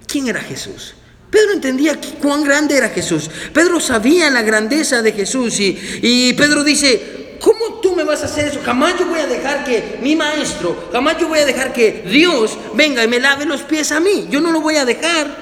quién 0.08 0.28
era 0.28 0.42
Jesús. 0.42 0.96
Pedro 1.30 1.54
entendía 1.54 2.00
cuán 2.22 2.44
grande 2.44 2.78
era 2.78 2.90
Jesús. 2.90 3.30
Pedro 3.54 3.80
sabía 3.80 4.30
la 4.30 4.44
grandeza 4.44 5.02
de 5.02 5.12
Jesús 5.14 5.60
y, 5.60 6.34
Pedro 6.34 6.64
dice, 6.64 7.38
¿cómo 7.40 7.80
tú 7.82 7.96
me 7.96 8.04
vas 8.04 8.22
a 8.22 8.26
hacer 8.26 8.50
eso? 8.50 8.62
Jamás 8.64 9.00
yo 9.00 9.08
voy 9.08 9.20
a 9.20 9.26
dejar 9.26 9.64
que 9.64 9.98
mi 10.04 10.16
maestro, 10.16 10.90
jamás 10.92 11.18
yo 11.20 11.28
voy 11.28 11.40
a 11.40 11.46
dejar 11.46 11.74
que 11.74 12.04
Dios 12.08 12.56
venga 12.76 13.04
y 13.04 13.08
me 13.08 13.20
lave 13.20 13.46
los 13.46 13.62
pies 13.64 13.92
a 13.92 14.00
mí. 14.00 14.28
Yo 14.30 14.42
no 14.42 14.52
lo 14.52 14.62
voy 14.62 14.76
a 14.76 14.86
dejar. 14.86 15.36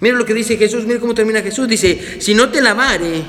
Mira 0.00 0.16
lo 0.16 0.26
que 0.26 0.34
dice 0.34 0.56
Jesús, 0.56 0.84
mira 0.84 0.98
cómo 0.98 1.14
termina 1.14 1.40
Jesús. 1.40 1.68
Dice, 1.68 2.20
si 2.20 2.34
no 2.34 2.50
te 2.50 2.60
lavare, 2.60 3.22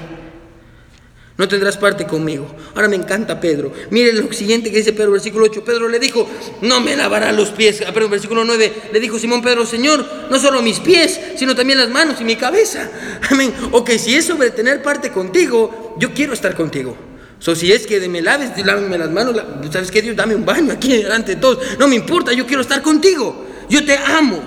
no 1.37 1.49
tendrás 1.49 1.75
parte 1.75 2.05
conmigo. 2.05 2.47
Ahora 2.75 2.87
me 2.87 2.95
encanta 2.95 3.41
Pedro. 3.41 3.73
Mire 3.89 4.13
lo 4.13 4.31
siguiente 4.31 4.71
que 4.71 4.77
dice 4.77 4.93
Pedro, 4.93 5.11
versículo 5.11 5.45
8. 5.45 5.65
Pedro 5.65 5.89
le 5.89 5.99
dijo, 5.99 6.29
no 6.61 6.79
me 6.79 6.95
lavará 6.95 7.33
los 7.33 7.49
pies. 7.49 7.83
Ah, 7.85 7.91
pero 7.93 8.07
versículo 8.07 8.45
9 8.45 8.73
le 8.93 8.99
dijo 9.01 9.19
Simón 9.19 9.41
Pedro, 9.41 9.65
Señor, 9.65 10.05
no 10.29 10.39
solo 10.39 10.61
mis 10.61 10.79
pies, 10.79 11.19
sino 11.35 11.53
también 11.53 11.79
las 11.79 11.89
manos 11.89 12.21
y 12.21 12.23
mi 12.23 12.37
cabeza. 12.37 12.89
Amén. 13.29 13.53
Ok, 13.71 13.91
si 13.97 14.15
es 14.15 14.25
sobre 14.25 14.51
tener 14.51 14.81
parte 14.81 15.11
contigo, 15.11 15.95
yo 15.99 16.13
quiero 16.13 16.33
estar 16.33 16.55
contigo. 16.55 16.95
So, 17.39 17.53
si 17.53 17.69
es 17.71 17.85
que 17.85 17.99
me 18.07 18.21
laves, 18.21 18.51
lávame 18.65 18.97
las 18.97 19.11
manos, 19.11 19.35
¿sabes 19.71 19.91
qué? 19.91 20.01
Dios, 20.01 20.15
dame 20.15 20.35
un 20.35 20.45
baño 20.45 20.71
aquí 20.71 20.97
delante 20.97 21.35
de 21.35 21.41
todos. 21.41 21.77
No 21.77 21.89
me 21.89 21.95
importa, 21.95 22.31
yo 22.31 22.45
quiero 22.47 22.61
estar 22.61 22.81
contigo. 22.81 23.45
Yo 23.69 23.83
te 23.83 23.97
amo. 23.97 24.41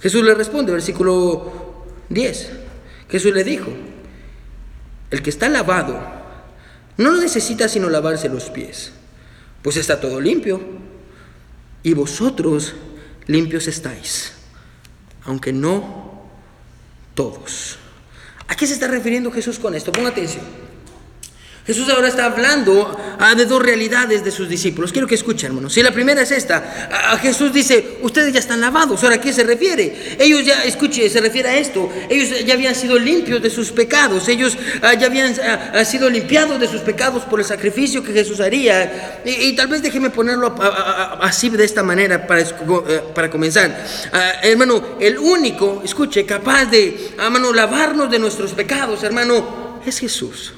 Jesús 0.00 0.24
le 0.24 0.34
responde, 0.34 0.72
versículo 0.72 1.84
10. 2.08 2.50
Jesús 3.08 3.32
le 3.32 3.44
dijo, 3.44 3.68
el 5.10 5.22
que 5.22 5.30
está 5.30 5.48
lavado 5.48 6.00
no 6.96 7.16
necesita 7.16 7.68
sino 7.68 7.88
lavarse 7.88 8.28
los 8.28 8.50
pies, 8.50 8.92
pues 9.62 9.76
está 9.76 10.00
todo 10.00 10.20
limpio. 10.20 10.60
Y 11.82 11.94
vosotros 11.94 12.74
limpios 13.26 13.68
estáis, 13.68 14.32
aunque 15.24 15.52
no 15.52 16.22
todos. 17.14 17.78
¿A 18.48 18.56
qué 18.56 18.66
se 18.66 18.74
está 18.74 18.88
refiriendo 18.88 19.30
Jesús 19.30 19.58
con 19.58 19.74
esto? 19.74 19.92
Ponga 19.92 20.08
atención. 20.08 20.44
Jesús 21.66 21.88
ahora 21.88 22.06
está 22.06 22.26
hablando 22.26 22.96
ah, 23.18 23.34
de 23.34 23.44
dos 23.44 23.60
realidades 23.60 24.24
de 24.24 24.30
sus 24.30 24.48
discípulos. 24.48 24.92
Quiero 24.92 25.08
que 25.08 25.16
escuchen, 25.16 25.48
hermanos. 25.48 25.72
Si 25.72 25.82
la 25.82 25.90
primera 25.90 26.22
es 26.22 26.30
esta, 26.30 26.88
ah, 26.92 27.18
Jesús 27.18 27.52
dice, 27.52 27.98
ustedes 28.02 28.32
ya 28.32 28.38
están 28.38 28.60
lavados. 28.60 29.02
Ahora, 29.02 29.16
¿a 29.16 29.20
qué 29.20 29.32
se 29.32 29.42
refiere? 29.42 30.16
Ellos 30.20 30.44
ya, 30.44 30.62
escuche, 30.62 31.10
se 31.10 31.20
refiere 31.20 31.48
a 31.48 31.56
esto. 31.56 31.90
Ellos 32.08 32.44
ya 32.46 32.54
habían 32.54 32.76
sido 32.76 32.96
limpios 33.00 33.42
de 33.42 33.50
sus 33.50 33.72
pecados. 33.72 34.28
Ellos 34.28 34.56
ah, 34.80 34.94
ya 34.94 35.08
habían 35.08 35.34
sido 35.84 36.08
limpiados 36.08 36.60
de 36.60 36.68
sus 36.68 36.82
pecados 36.82 37.24
por 37.24 37.40
el 37.40 37.44
sacrificio 37.44 38.00
que 38.00 38.12
Jesús 38.12 38.38
haría. 38.38 39.22
Y, 39.24 39.56
tal 39.56 39.66
vez 39.66 39.82
déjeme 39.82 40.10
ponerlo 40.10 40.54
así 41.20 41.48
de 41.48 41.64
esta 41.64 41.82
manera 41.82 42.28
para, 42.28 42.42
eh, 42.42 43.02
para 43.12 43.28
comenzar. 43.28 43.84
hermano, 44.40 44.96
el 45.00 45.18
único, 45.18 45.82
escuche, 45.84 46.24
capaz 46.24 46.66
de, 46.66 47.10
hermano, 47.18 47.52
lavarnos 47.52 48.08
de 48.08 48.20
nuestros 48.20 48.52
pecados, 48.52 49.02
hermano, 49.02 49.80
es 49.84 49.98
Jesús. 49.98 50.52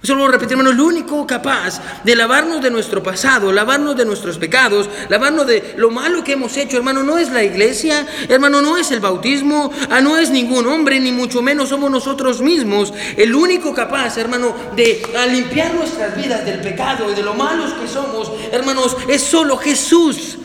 Eso 0.00 0.14
lo 0.14 0.28
repetir, 0.28 0.52
hermano, 0.52 0.70
el 0.70 0.80
único 0.80 1.26
capaz 1.26 1.80
de 2.04 2.14
lavarnos 2.14 2.62
de 2.62 2.70
nuestro 2.70 3.02
pasado, 3.02 3.50
lavarnos 3.50 3.96
de 3.96 4.04
nuestros 4.04 4.38
pecados, 4.38 4.88
lavarnos 5.08 5.44
de 5.48 5.74
lo 5.76 5.90
malo 5.90 6.22
que 6.22 6.34
hemos 6.34 6.56
hecho, 6.56 6.76
hermano, 6.76 7.02
no 7.02 7.18
es 7.18 7.30
la 7.32 7.42
iglesia, 7.42 8.06
hermano, 8.28 8.62
no 8.62 8.76
es 8.76 8.92
el 8.92 9.00
bautismo, 9.00 9.72
ah, 9.90 10.00
no 10.00 10.16
es 10.16 10.30
ningún 10.30 10.68
hombre, 10.68 11.00
ni 11.00 11.10
mucho 11.10 11.42
menos 11.42 11.70
somos 11.70 11.90
nosotros 11.90 12.40
mismos. 12.40 12.94
El 13.16 13.34
único 13.34 13.74
capaz, 13.74 14.16
hermano, 14.18 14.54
de 14.76 15.02
limpiar 15.32 15.74
nuestras 15.74 16.16
vidas 16.16 16.44
del 16.44 16.60
pecado 16.60 17.10
y 17.10 17.14
de 17.14 17.22
lo 17.24 17.34
malos 17.34 17.72
que 17.72 17.88
somos, 17.88 18.30
hermanos, 18.52 18.96
es 19.08 19.22
solo 19.22 19.56
Jesús. 19.56 20.38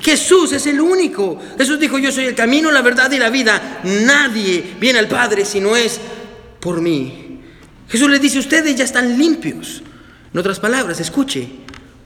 Jesús 0.00 0.52
es 0.52 0.66
el 0.66 0.80
único. 0.80 1.36
Jesús 1.58 1.80
dijo, 1.80 1.98
yo 1.98 2.12
soy 2.12 2.26
el 2.26 2.36
camino, 2.36 2.70
la 2.70 2.80
verdad 2.80 3.10
y 3.10 3.18
la 3.18 3.28
vida. 3.28 3.80
Nadie 3.82 4.76
viene 4.78 5.00
al 5.00 5.08
Padre 5.08 5.44
si 5.44 5.60
no 5.60 5.76
es 5.76 6.00
por 6.60 6.80
mí. 6.80 7.29
Jesús 7.90 8.08
les 8.08 8.20
dice, 8.20 8.38
ustedes 8.38 8.76
ya 8.76 8.84
están 8.84 9.18
limpios. 9.18 9.82
En 10.32 10.38
otras 10.38 10.60
palabras, 10.60 11.00
escuche, 11.00 11.48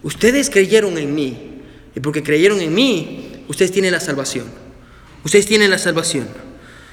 ustedes 0.03 0.49
creyeron 0.49 0.97
en 0.97 1.14
mí. 1.14 1.61
Y 1.95 2.01
porque 2.01 2.22
creyeron 2.22 2.61
en 2.61 2.74
mí, 2.74 3.45
ustedes 3.49 3.70
tienen 3.70 3.93
la 3.93 4.01
salvación. 4.01 4.47
Ustedes 5.24 5.47
tienen 5.47 5.70
la 5.70 5.78
salvación. 5.78 6.26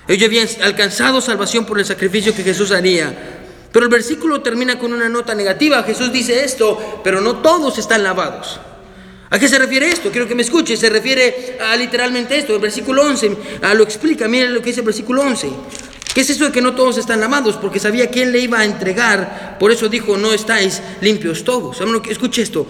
Ellos 0.08 0.28
habían 0.28 0.48
alcanzado 0.62 1.22
salvación 1.22 1.66
por 1.66 1.80
el 1.80 1.86
sacrificio 1.86 2.36
que 2.36 2.44
Jesús 2.44 2.72
haría. 2.72 3.40
Pero 3.72 3.86
el 3.86 3.92
versículo 3.92 4.42
termina 4.42 4.78
con 4.78 4.92
una 4.92 5.08
nota 5.08 5.34
negativa. 5.34 5.84
Jesús 5.84 6.12
dice 6.12 6.44
esto, 6.44 7.02
pero 7.04 7.22
no 7.22 7.38
todos 7.38 7.78
están 7.78 8.04
lavados. 8.04 8.60
¿A 9.30 9.40
qué 9.40 9.48
se 9.48 9.58
refiere 9.58 9.88
esto? 9.90 10.12
Quiero 10.12 10.28
que 10.28 10.36
me 10.36 10.42
escuche. 10.42 10.76
Se 10.76 10.90
refiere 10.90 11.58
a 11.62 11.78
literalmente 11.78 12.38
esto. 12.38 12.54
El 12.54 12.60
versículo 12.60 13.04
11 13.04 13.38
lo 13.74 13.84
explica. 13.84 14.28
Miren 14.28 14.54
lo 14.54 14.60
que 14.60 14.68
dice 14.68 14.82
el 14.82 14.86
versículo 14.86 15.22
11. 15.22 15.50
¿Qué 16.14 16.22
es 16.22 16.30
eso 16.30 16.46
de 16.46 16.52
que 16.52 16.62
no 16.62 16.76
todos 16.76 16.98
están 16.98 17.22
lavados? 17.22 17.58
Porque 17.58 17.80
sabía 17.80 18.10
quién 18.10 18.32
le 18.32 18.40
iba 18.40 18.60
a 18.60 18.66
entregar, 18.66 19.58
por 19.60 19.72
eso 19.72 19.88
dijo, 19.88 20.18
no 20.18 20.34
estáis 20.34 20.82
limpios 21.00 21.44
todos. 21.44 21.80
Escuche 22.10 22.42
esto, 22.42 22.68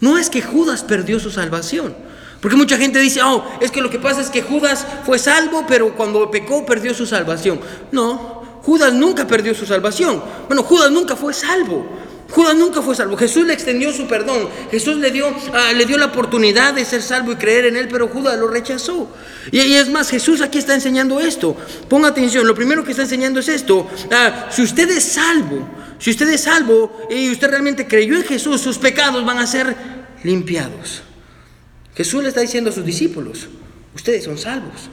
no 0.00 0.16
es 0.16 0.30
que 0.30 0.40
Judas 0.42 0.82
perdió 0.82 1.20
su 1.20 1.30
salvación. 1.30 1.94
Porque 2.40 2.56
mucha 2.56 2.78
gente 2.78 2.98
dice, 3.00 3.22
oh, 3.22 3.44
es 3.60 3.70
que 3.70 3.82
lo 3.82 3.90
que 3.90 3.98
pasa 3.98 4.22
es 4.22 4.30
que 4.30 4.40
Judas 4.40 4.86
fue 5.04 5.18
salvo, 5.18 5.66
pero 5.68 5.94
cuando 5.94 6.30
pecó 6.30 6.64
perdió 6.64 6.94
su 6.94 7.04
salvación. 7.04 7.60
No, 7.92 8.42
Judas 8.62 8.94
nunca 8.94 9.26
perdió 9.26 9.54
su 9.54 9.66
salvación. 9.66 10.22
Bueno, 10.48 10.62
Judas 10.62 10.90
nunca 10.90 11.16
fue 11.16 11.34
salvo. 11.34 11.86
Judas 12.30 12.54
nunca 12.54 12.80
fue 12.80 12.94
salvo. 12.94 13.16
Jesús 13.16 13.46
le 13.46 13.52
extendió 13.52 13.92
su 13.92 14.06
perdón. 14.06 14.48
Jesús 14.70 14.96
le 14.96 15.10
dio, 15.10 15.34
ah, 15.52 15.72
le 15.72 15.84
dio 15.84 15.98
la 15.98 16.06
oportunidad 16.06 16.74
de 16.74 16.84
ser 16.84 17.02
salvo 17.02 17.32
y 17.32 17.36
creer 17.36 17.66
en 17.66 17.76
él, 17.76 17.88
pero 17.88 18.08
Judas 18.08 18.38
lo 18.38 18.48
rechazó. 18.48 19.12
Y, 19.50 19.58
es 19.58 19.90
más, 19.90 20.10
Jesús 20.10 20.40
aquí 20.40 20.58
está 20.58 20.74
enseñando 20.74 21.20
esto. 21.20 21.56
Ponga 21.88 22.08
atención, 22.08 22.46
lo 22.46 22.54
primero 22.54 22.84
que 22.84 22.92
está 22.92 23.02
enseñando 23.02 23.40
es 23.40 23.48
esto. 23.48 23.88
Ah, 24.10 24.48
si 24.50 24.62
usted 24.62 24.88
es 24.90 25.04
salvo, 25.04 25.68
si 25.98 26.10
usted 26.10 26.28
es 26.28 26.42
salvo 26.42 27.06
y 27.10 27.30
usted 27.30 27.50
realmente 27.50 27.86
creyó 27.86 28.14
en 28.14 28.24
Jesús, 28.24 28.60
sus 28.60 28.78
pecados 28.78 29.24
van 29.24 29.38
a 29.38 29.46
ser 29.46 29.74
limpiados. 30.22 31.02
Jesús 31.96 32.22
le 32.22 32.28
está 32.28 32.40
diciendo 32.40 32.70
a 32.70 32.72
sus 32.72 32.84
discípulos, 32.84 33.48
ustedes 33.94 34.24
son 34.24 34.38
salvos. 34.38 34.88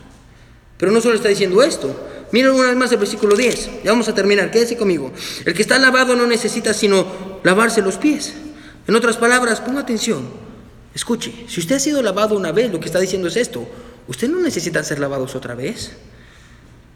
Pero 0.77 0.91
no 0.91 1.01
solo 1.01 1.15
está 1.15 1.29
diciendo 1.29 1.63
esto, 1.63 1.95
Miren 2.31 2.51
una 2.51 2.67
vez 2.67 2.75
más 2.75 2.91
el 2.91 2.97
versículo 2.97 3.35
10. 3.35 3.83
Ya 3.83 3.91
vamos 3.91 4.07
a 4.09 4.13
terminar. 4.13 4.51
Quédese 4.51 4.75
conmigo. 4.75 5.11
El 5.45 5.53
que 5.53 5.61
está 5.61 5.79
lavado 5.79 6.15
no 6.15 6.27
necesita 6.27 6.73
sino 6.73 7.05
lavarse 7.43 7.81
los 7.81 7.97
pies. 7.97 8.33
En 8.87 8.95
otras 8.95 9.17
palabras, 9.17 9.61
ponga 9.61 9.81
atención. 9.81 10.29
Escuche, 10.93 11.45
si 11.47 11.59
usted 11.59 11.75
ha 11.75 11.79
sido 11.79 12.01
lavado 12.01 12.35
una 12.35 12.51
vez, 12.51 12.71
lo 12.71 12.79
que 12.79 12.85
está 12.85 12.99
diciendo 12.99 13.27
es 13.27 13.37
esto. 13.37 13.67
Usted 14.07 14.29
no 14.29 14.39
necesita 14.39 14.83
ser 14.83 14.99
lavados 14.99 15.35
otra 15.35 15.53
vez. 15.53 15.91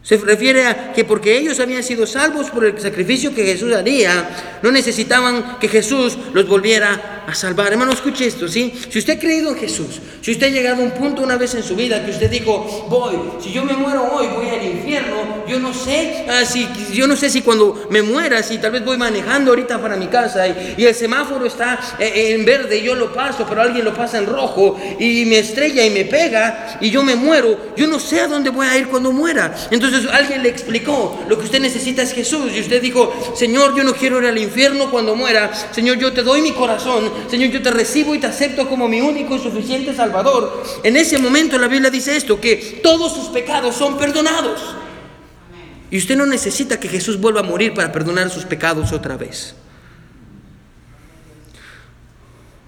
Se 0.03 0.17
refiere 0.17 0.65
a 0.65 0.93
que 0.93 1.05
porque 1.05 1.37
ellos 1.37 1.59
habían 1.59 1.83
sido 1.83 2.07
salvos 2.07 2.49
por 2.49 2.65
el 2.65 2.79
sacrificio 2.79 3.35
que 3.35 3.45
Jesús 3.45 3.71
haría, 3.71 4.59
no 4.63 4.71
necesitaban 4.71 5.59
que 5.59 5.67
Jesús 5.67 6.17
los 6.33 6.47
volviera 6.47 7.23
a 7.27 7.35
salvar. 7.35 7.71
Hermano, 7.71 7.91
escuche 7.91 8.25
esto, 8.25 8.47
¿sí? 8.47 8.73
Si 8.89 8.97
usted 8.97 9.17
ha 9.17 9.19
creído 9.19 9.51
en 9.51 9.57
Jesús, 9.57 9.99
si 10.21 10.31
usted 10.31 10.47
ha 10.47 10.49
llegado 10.49 10.81
a 10.81 10.85
un 10.85 10.91
punto 10.91 11.21
una 11.21 11.37
vez 11.37 11.53
en 11.53 11.61
su 11.61 11.75
vida 11.75 12.03
que 12.03 12.11
usted 12.11 12.31
dijo, 12.31 12.87
voy, 12.89 13.15
si 13.43 13.51
yo 13.51 13.63
me 13.63 13.73
muero 13.73 14.11
hoy, 14.11 14.27
voy 14.35 14.49
al 14.49 14.65
infierno, 14.65 15.45
yo 15.47 15.59
no 15.59 15.71
sé, 15.71 16.25
ah, 16.27 16.45
si, 16.45 16.67
yo 16.93 17.07
no 17.07 17.15
sé 17.15 17.29
si 17.29 17.41
cuando 17.41 17.87
me 17.91 18.01
muera, 18.01 18.41
si 18.41 18.57
tal 18.57 18.71
vez 18.71 18.83
voy 18.83 18.97
manejando 18.97 19.51
ahorita 19.51 19.79
para 19.79 19.95
mi 19.95 20.07
casa 20.07 20.47
y, 20.47 20.83
el 20.83 20.95
semáforo 20.95 21.45
está 21.45 21.79
eh, 21.99 22.33
en 22.33 22.43
verde 22.43 22.79
y 22.79 22.83
yo 22.83 22.95
lo 22.95 23.13
paso, 23.13 23.45
pero 23.47 23.61
alguien 23.61 23.85
lo 23.85 23.93
pasa 23.93 24.17
en 24.17 24.25
rojo 24.25 24.79
y 24.99 25.25
me 25.25 25.39
estrella 25.39 25.85
y 25.85 25.91
me 25.91 26.05
pega 26.05 26.79
y 26.81 26.89
yo 26.89 27.03
me 27.03 27.15
muero, 27.15 27.73
yo 27.77 27.87
no 27.87 27.99
sé 27.99 28.19
a 28.19 28.27
dónde 28.27 28.49
voy 28.49 28.65
a 28.65 28.77
ir 28.77 28.87
cuando 28.87 29.11
muera. 29.11 29.55
Entonces, 29.69 29.90
entonces 29.91 30.09
alguien 30.13 30.41
le 30.41 30.47
explicó, 30.47 31.21
lo 31.27 31.37
que 31.37 31.43
usted 31.43 31.59
necesita 31.59 32.01
es 32.01 32.13
Jesús. 32.13 32.53
Y 32.55 32.61
usted 32.61 32.81
dijo, 32.81 33.13
Señor, 33.35 33.75
yo 33.75 33.83
no 33.83 33.93
quiero 33.93 34.21
ir 34.21 34.27
al 34.27 34.37
infierno 34.37 34.89
cuando 34.89 35.15
muera. 35.15 35.51
Señor, 35.73 35.97
yo 35.97 36.13
te 36.13 36.23
doy 36.23 36.41
mi 36.41 36.53
corazón. 36.53 37.11
Señor, 37.29 37.49
yo 37.49 37.61
te 37.61 37.71
recibo 37.71 38.15
y 38.15 38.19
te 38.19 38.27
acepto 38.27 38.69
como 38.69 38.87
mi 38.87 39.01
único 39.01 39.35
y 39.35 39.39
suficiente 39.39 39.93
Salvador. 39.93 40.63
En 40.83 40.95
ese 40.95 41.17
momento 41.17 41.57
la 41.57 41.67
Biblia 41.67 41.89
dice 41.89 42.15
esto, 42.15 42.39
que 42.39 42.79
todos 42.81 43.13
sus 43.13 43.27
pecados 43.27 43.75
son 43.75 43.97
perdonados. 43.97 44.61
Y 45.89 45.97
usted 45.97 46.15
no 46.15 46.25
necesita 46.25 46.79
que 46.79 46.87
Jesús 46.87 47.19
vuelva 47.19 47.41
a 47.41 47.43
morir 47.43 47.73
para 47.73 47.91
perdonar 47.91 48.29
sus 48.29 48.45
pecados 48.45 48.93
otra 48.93 49.17
vez. 49.17 49.55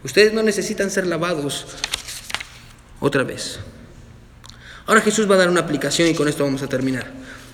Ustedes 0.03 0.33
no 0.33 0.43
necesitan 0.43 0.91
ser 0.91 1.07
lavados 1.07 1.67
otra 2.99 3.23
vez. 3.23 3.59
Ahora 4.85 5.01
Jesús 5.01 5.29
va 5.29 5.35
a 5.35 5.37
dar 5.37 5.49
una 5.49 5.61
aplicación 5.61 6.09
y 6.09 6.13
con 6.13 6.27
esto 6.27 6.43
vamos 6.43 6.61
a 6.61 6.67
terminar. 6.67 7.11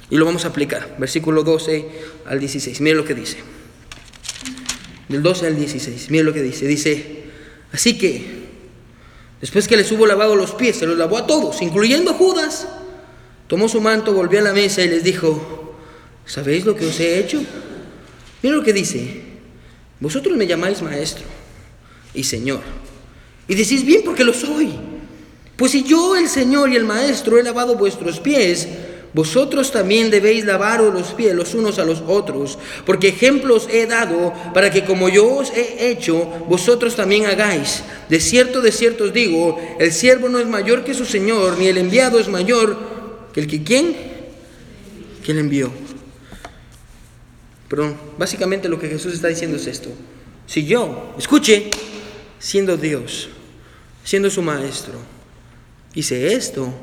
Y 0.09 0.17
lo 0.17 0.25
vamos 0.25 0.45
a 0.45 0.49
aplicar. 0.49 0.95
Versículo 0.97 1.43
12 1.43 1.89
al 2.25 2.39
16. 2.39 2.81
Mire 2.81 2.95
lo 2.95 3.05
que 3.05 3.13
dice. 3.13 3.37
Del 5.07 5.21
12 5.21 5.47
al 5.47 5.55
16. 5.55 6.09
Mire 6.09 6.23
lo 6.23 6.33
que 6.33 6.41
dice. 6.41 6.65
Dice, 6.65 7.23
así 7.71 7.97
que, 7.97 8.47
después 9.41 9.67
que 9.67 9.77
les 9.77 9.91
hubo 9.91 10.07
lavado 10.07 10.35
los 10.35 10.51
pies, 10.51 10.77
se 10.77 10.87
los 10.87 10.97
lavó 10.97 11.17
a 11.19 11.27
todos, 11.27 11.61
incluyendo 11.61 12.11
a 12.11 12.13
Judas. 12.15 12.67
Tomó 13.47 13.69
su 13.69 13.81
manto, 13.81 14.13
volvió 14.13 14.39
a 14.39 14.43
la 14.43 14.53
mesa 14.53 14.83
y 14.83 14.87
les 14.87 15.03
dijo, 15.03 15.75
¿sabéis 16.25 16.65
lo 16.65 16.75
que 16.75 16.87
os 16.87 16.99
he 16.99 17.19
hecho? 17.19 17.41
Mire 18.41 18.55
lo 18.55 18.63
que 18.63 18.73
dice. 18.73 19.21
Vosotros 19.99 20.35
me 20.37 20.47
llamáis 20.47 20.81
maestro 20.81 21.25
y 22.13 22.23
señor. 22.23 22.61
Y 23.47 23.55
decís 23.55 23.83
bien 23.85 24.01
porque 24.05 24.23
lo 24.23 24.33
soy. 24.33 24.88
Pues 25.59 25.73
si 25.73 25.83
yo, 25.83 26.15
el 26.15 26.29
Señor 26.29 26.69
y 26.69 26.77
el 26.77 26.85
Maestro, 26.85 27.37
he 27.37 27.43
lavado 27.43 27.75
vuestros 27.75 28.21
pies, 28.21 28.65
vosotros 29.13 29.73
también 29.73 30.09
debéis 30.09 30.45
lavaros 30.45 30.93
los 30.93 31.07
pies 31.07 31.35
los 31.35 31.53
unos 31.53 31.79
a 31.79 31.83
los 31.83 32.01
otros, 32.07 32.57
porque 32.85 33.09
ejemplos 33.09 33.67
he 33.69 33.85
dado 33.85 34.33
para 34.53 34.71
que 34.71 34.85
como 34.85 35.09
yo 35.09 35.35
os 35.35 35.51
he 35.51 35.89
hecho, 35.89 36.25
vosotros 36.47 36.95
también 36.95 37.25
hagáis. 37.25 37.83
De 38.07 38.21
cierto, 38.21 38.61
de 38.61 38.71
cierto 38.71 39.03
os 39.03 39.13
digo, 39.13 39.59
el 39.79 39.91
siervo 39.91 40.29
no 40.29 40.39
es 40.39 40.47
mayor 40.47 40.85
que 40.85 40.93
su 40.93 41.03
Señor, 41.03 41.57
ni 41.57 41.67
el 41.67 41.77
enviado 41.77 42.19
es 42.19 42.29
mayor 42.29 42.77
que 43.33 43.41
el 43.41 43.47
que 43.47 43.61
quién, 43.61 43.97
que 45.25 45.33
el 45.33 45.39
envió. 45.39 45.73
Pero 47.67 47.97
básicamente 48.17 48.69
lo 48.69 48.79
que 48.79 48.87
Jesús 48.87 49.13
está 49.13 49.27
diciendo 49.27 49.57
es 49.57 49.67
esto. 49.67 49.89
Si 50.47 50.65
yo, 50.65 51.13
escuche, 51.17 51.69
siendo 52.39 52.77
Dios, 52.77 53.27
siendo 54.05 54.29
su 54.29 54.41
maestro, 54.41 55.18
hice 55.93 56.33
esto, 56.33 56.73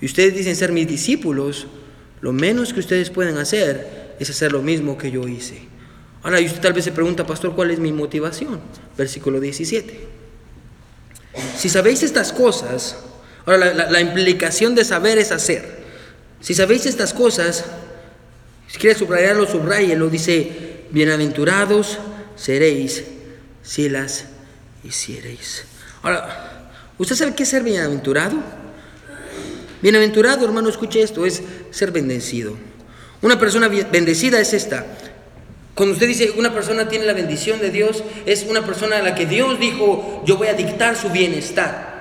y 0.00 0.06
ustedes 0.06 0.34
dicen 0.34 0.56
ser 0.56 0.72
mis 0.72 0.86
discípulos, 0.86 1.66
lo 2.20 2.32
menos 2.32 2.72
que 2.72 2.80
ustedes 2.80 3.10
pueden 3.10 3.38
hacer 3.38 4.14
es 4.18 4.30
hacer 4.30 4.52
lo 4.52 4.62
mismo 4.62 4.98
que 4.98 5.10
yo 5.10 5.26
hice. 5.26 5.62
Ahora, 6.22 6.40
y 6.40 6.46
usted 6.46 6.60
tal 6.60 6.72
vez 6.72 6.84
se 6.84 6.92
pregunta, 6.92 7.26
pastor, 7.26 7.54
¿cuál 7.54 7.70
es 7.70 7.78
mi 7.78 7.92
motivación? 7.92 8.60
Versículo 8.96 9.40
17. 9.40 10.00
Si 11.56 11.68
sabéis 11.68 12.02
estas 12.02 12.32
cosas, 12.32 12.96
ahora 13.46 13.72
la, 13.72 14.00
implicación 14.00 14.74
de 14.74 14.84
saber 14.84 15.18
es 15.18 15.30
hacer. 15.30 15.78
Si 16.40 16.54
sabéis 16.54 16.86
estas 16.86 17.12
cosas, 17.14 17.64
si 18.66 18.78
quiere 18.78 18.98
subrayarlo, 18.98 19.46
lo 19.96 20.08
dice, 20.08 20.84
bienaventurados 20.90 21.98
seréis 22.36 23.04
si 23.62 23.88
las 23.88 24.26
hiciereis. 24.84 25.64
Ahora, 26.02 26.47
¿Usted 26.98 27.14
sabe 27.16 27.34
qué 27.34 27.44
es 27.44 27.48
ser 27.48 27.62
bienaventurado? 27.62 28.36
Bienaventurado, 29.80 30.44
hermano, 30.44 30.68
escuche 30.68 31.00
esto, 31.00 31.24
es 31.24 31.42
ser 31.70 31.92
bendecido. 31.92 32.56
Una 33.22 33.38
persona 33.38 33.68
bendecida 33.68 34.40
es 34.40 34.52
esta. 34.52 34.84
Cuando 35.74 35.94
usted 35.94 36.08
dice 36.08 36.32
una 36.36 36.52
persona 36.52 36.88
tiene 36.88 37.06
la 37.06 37.12
bendición 37.12 37.60
de 37.60 37.70
Dios, 37.70 38.02
es 38.26 38.44
una 38.48 38.66
persona 38.66 38.98
a 38.98 39.02
la 39.02 39.14
que 39.14 39.26
Dios 39.26 39.60
dijo, 39.60 40.24
yo 40.26 40.36
voy 40.36 40.48
a 40.48 40.54
dictar 40.54 40.96
su 40.96 41.10
bienestar. 41.10 41.97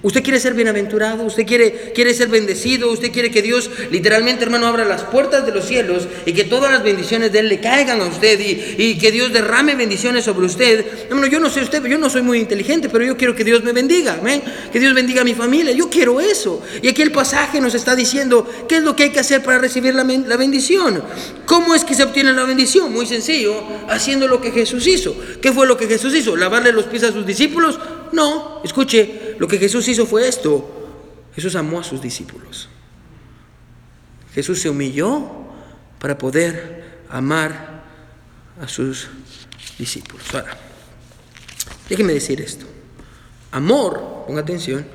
Usted 0.00 0.22
quiere 0.22 0.38
ser 0.38 0.54
bienaventurado, 0.54 1.24
usted 1.24 1.44
quiere, 1.44 1.92
quiere 1.92 2.14
ser 2.14 2.28
bendecido, 2.28 2.88
usted 2.92 3.10
quiere 3.10 3.32
que 3.32 3.42
Dios 3.42 3.68
literalmente, 3.90 4.44
hermano, 4.44 4.68
abra 4.68 4.84
las 4.84 5.02
puertas 5.02 5.44
de 5.44 5.50
los 5.50 5.64
cielos 5.64 6.06
y 6.24 6.32
que 6.34 6.44
todas 6.44 6.70
las 6.70 6.84
bendiciones 6.84 7.32
de 7.32 7.40
Él 7.40 7.48
le 7.48 7.58
caigan 7.58 8.00
a 8.00 8.06
usted 8.06 8.38
y, 8.38 8.96
que 8.98 9.10
Dios 9.10 9.32
derrame 9.32 9.74
bendiciones 9.74 10.24
sobre 10.24 10.46
usted. 10.46 10.86
Hermano, 11.08 11.26
yo 11.26 11.40
no 11.40 11.50
sé 11.50 11.62
usted, 11.62 11.84
yo 11.84 11.98
no 11.98 12.08
soy 12.10 12.22
muy 12.22 12.38
inteligente, 12.38 12.88
pero 12.88 13.04
yo 13.04 13.16
quiero 13.16 13.34
que 13.34 13.42
Dios 13.42 13.64
me 13.64 13.72
bendiga, 13.72 14.18
amén. 14.20 14.40
Que 14.72 14.78
Dios 14.78 14.94
bendiga 14.94 15.22
a 15.22 15.24
mi 15.24 15.34
familia, 15.34 15.72
yo 15.72 15.90
quiero 15.90 16.20
eso. 16.20 16.62
Y 16.80 16.86
aquí 16.86 17.02
el 17.02 17.10
pasaje 17.10 17.60
nos 17.60 17.74
está 17.74 17.96
diciendo 17.96 18.48
qué 18.68 18.76
es 18.76 18.84
lo 18.84 18.94
que 18.94 19.04
hay 19.04 19.10
que 19.10 19.18
hacer 19.18 19.42
para 19.42 19.58
recibir 19.58 19.96
la, 19.96 20.04
la 20.04 20.36
bendición. 20.36 21.02
¿Cómo 21.44 21.74
es 21.74 21.82
que 21.82 21.94
se 21.94 22.04
obtiene 22.04 22.32
la 22.32 22.44
bendición? 22.44 22.92
Muy 22.92 23.06
sencillo, 23.06 23.64
haciendo 23.88 24.28
lo 24.28 24.40
que 24.40 24.52
Jesús 24.52 24.86
hizo. 24.86 25.16
¿Qué 25.42 25.52
fue 25.52 25.66
lo 25.66 25.76
que 25.76 25.88
Jesús 25.88 26.14
hizo? 26.14 26.36
¿Lavarle 26.36 26.72
los 26.72 26.84
pies 26.84 27.02
a 27.02 27.12
sus 27.12 27.26
discípulos? 27.26 27.80
No, 28.12 28.60
escuche, 28.64 29.27
lo 29.38 29.48
que 29.48 29.58
Jesús 29.58 29.88
hizo 29.88 30.06
fue 30.06 30.28
esto. 30.28 30.74
Jesús 31.34 31.54
amó 31.54 31.80
a 31.80 31.84
sus 31.84 32.02
discípulos. 32.02 32.68
Jesús 34.34 34.60
se 34.60 34.68
humilló 34.68 35.30
para 35.98 36.18
poder 36.18 37.00
amar 37.08 37.84
a 38.60 38.68
sus 38.68 39.08
discípulos. 39.78 40.26
Ahora, 40.34 40.56
déjeme 41.88 42.12
decir 42.12 42.40
esto. 42.40 42.66
Amor, 43.50 44.24
ponga 44.26 44.42
atención, 44.42 44.86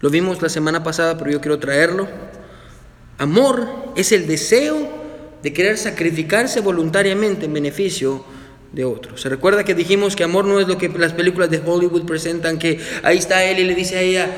lo 0.00 0.10
vimos 0.10 0.42
la 0.42 0.48
semana 0.48 0.82
pasada, 0.82 1.16
pero 1.16 1.30
yo 1.30 1.40
quiero 1.40 1.58
traerlo. 1.58 2.08
Amor 3.18 3.92
es 3.96 4.12
el 4.12 4.26
deseo 4.26 5.04
de 5.42 5.52
querer 5.52 5.78
sacrificarse 5.78 6.60
voluntariamente 6.60 7.46
en 7.46 7.52
beneficio 7.52 8.24
de 8.72 8.84
otros. 8.84 9.20
¿Se 9.20 9.28
recuerda 9.28 9.64
que 9.64 9.74
dijimos 9.74 10.16
que 10.16 10.24
amor 10.24 10.44
no 10.44 10.60
es 10.60 10.68
lo 10.68 10.78
que 10.78 10.88
las 10.88 11.12
películas 11.12 11.50
de 11.50 11.62
Hollywood 11.64 12.04
presentan, 12.04 12.58
que 12.58 12.80
ahí 13.02 13.18
está 13.18 13.44
él 13.44 13.58
y 13.58 13.64
le 13.64 13.74
dice 13.74 13.96
a 13.96 14.00
ella, 14.00 14.28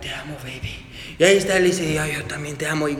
te 0.00 0.10
amo, 0.10 0.36
baby. 0.42 0.75
Y 1.18 1.24
ahí 1.24 1.38
está 1.38 1.56
él 1.56 1.64
dice, 1.64 1.94
yo 1.94 2.24
también 2.24 2.56
te 2.56 2.66
amo. 2.66 2.88
Y 2.88 2.98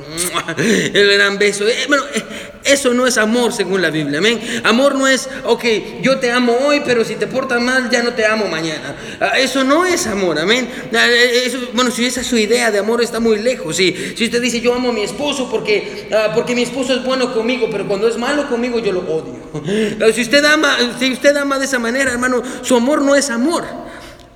el 0.94 1.12
gran 1.14 1.38
beso. 1.38 1.68
Eh, 1.68 1.84
bueno, 1.86 2.02
eh, 2.14 2.22
eso 2.64 2.94
no 2.94 3.06
es 3.06 3.18
amor 3.18 3.52
según 3.52 3.82
la 3.82 3.90
Biblia. 3.90 4.20
Amén. 4.20 4.40
Amor 4.64 4.94
no 4.94 5.06
es, 5.06 5.28
ok, 5.44 5.64
yo 6.00 6.18
te 6.18 6.32
amo 6.32 6.56
hoy, 6.64 6.80
pero 6.84 7.04
si 7.04 7.16
te 7.16 7.26
portas 7.26 7.60
mal, 7.60 7.90
ya 7.90 8.02
no 8.02 8.14
te 8.14 8.24
amo 8.24 8.46
mañana. 8.46 8.96
Ah, 9.20 9.38
eso 9.38 9.64
no 9.64 9.84
es 9.84 10.06
amor. 10.06 10.38
Amén. 10.38 10.66
Ah, 10.94 11.06
eh, 11.10 11.70
bueno, 11.74 11.90
si 11.90 12.06
esa 12.06 12.22
es 12.22 12.26
su 12.26 12.38
idea 12.38 12.70
de 12.70 12.78
amor, 12.78 13.02
está 13.02 13.20
muy 13.20 13.38
lejos. 13.38 13.76
Si, 13.76 13.94
si 14.16 14.24
usted 14.24 14.40
dice, 14.40 14.62
yo 14.62 14.72
amo 14.72 14.88
a 14.88 14.92
mi 14.92 15.02
esposo 15.02 15.50
porque, 15.50 16.08
ah, 16.10 16.32
porque 16.34 16.54
mi 16.54 16.62
esposo 16.62 16.94
es 16.94 17.04
bueno 17.04 17.34
conmigo, 17.34 17.68
pero 17.70 17.86
cuando 17.86 18.08
es 18.08 18.16
malo 18.16 18.48
conmigo, 18.48 18.78
yo 18.78 18.92
lo 18.92 19.00
odio. 19.00 19.36
Si 20.16 20.22
usted 20.22 20.44
ama, 20.44 20.76
si 20.98 21.12
usted 21.12 21.36
ama 21.36 21.58
de 21.58 21.66
esa 21.66 21.78
manera, 21.78 22.12
hermano, 22.12 22.42
su 22.62 22.76
amor 22.76 23.02
no 23.02 23.14
es 23.14 23.28
amor. 23.28 23.64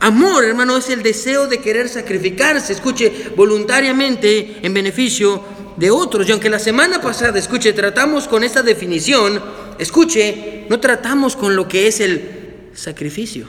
Amor, 0.01 0.45
hermano, 0.45 0.79
es 0.79 0.89
el 0.89 1.03
deseo 1.03 1.47
de 1.47 1.59
querer 1.59 1.89
sacrificarse, 1.89 2.73
escuche, 2.73 3.13
voluntariamente 3.37 4.59
en 4.63 4.73
beneficio 4.73 5.45
de 5.77 5.91
otros. 5.91 6.27
Y 6.27 6.33
aunque 6.33 6.49
la 6.49 6.59
semana 6.59 7.03
pasada, 7.03 7.39
escuche, 7.39 7.75
tratamos 7.75 8.27
con 8.27 8.43
esta 8.43 8.63
definición, 8.63 9.43
escuche, 9.79 10.65
no 10.71 10.81
tratamos 10.81 11.37
con 11.37 11.55
lo 11.55 11.69
que 11.69 11.87
es 11.87 12.01
el 12.01 12.71
sacrificio. 12.73 13.47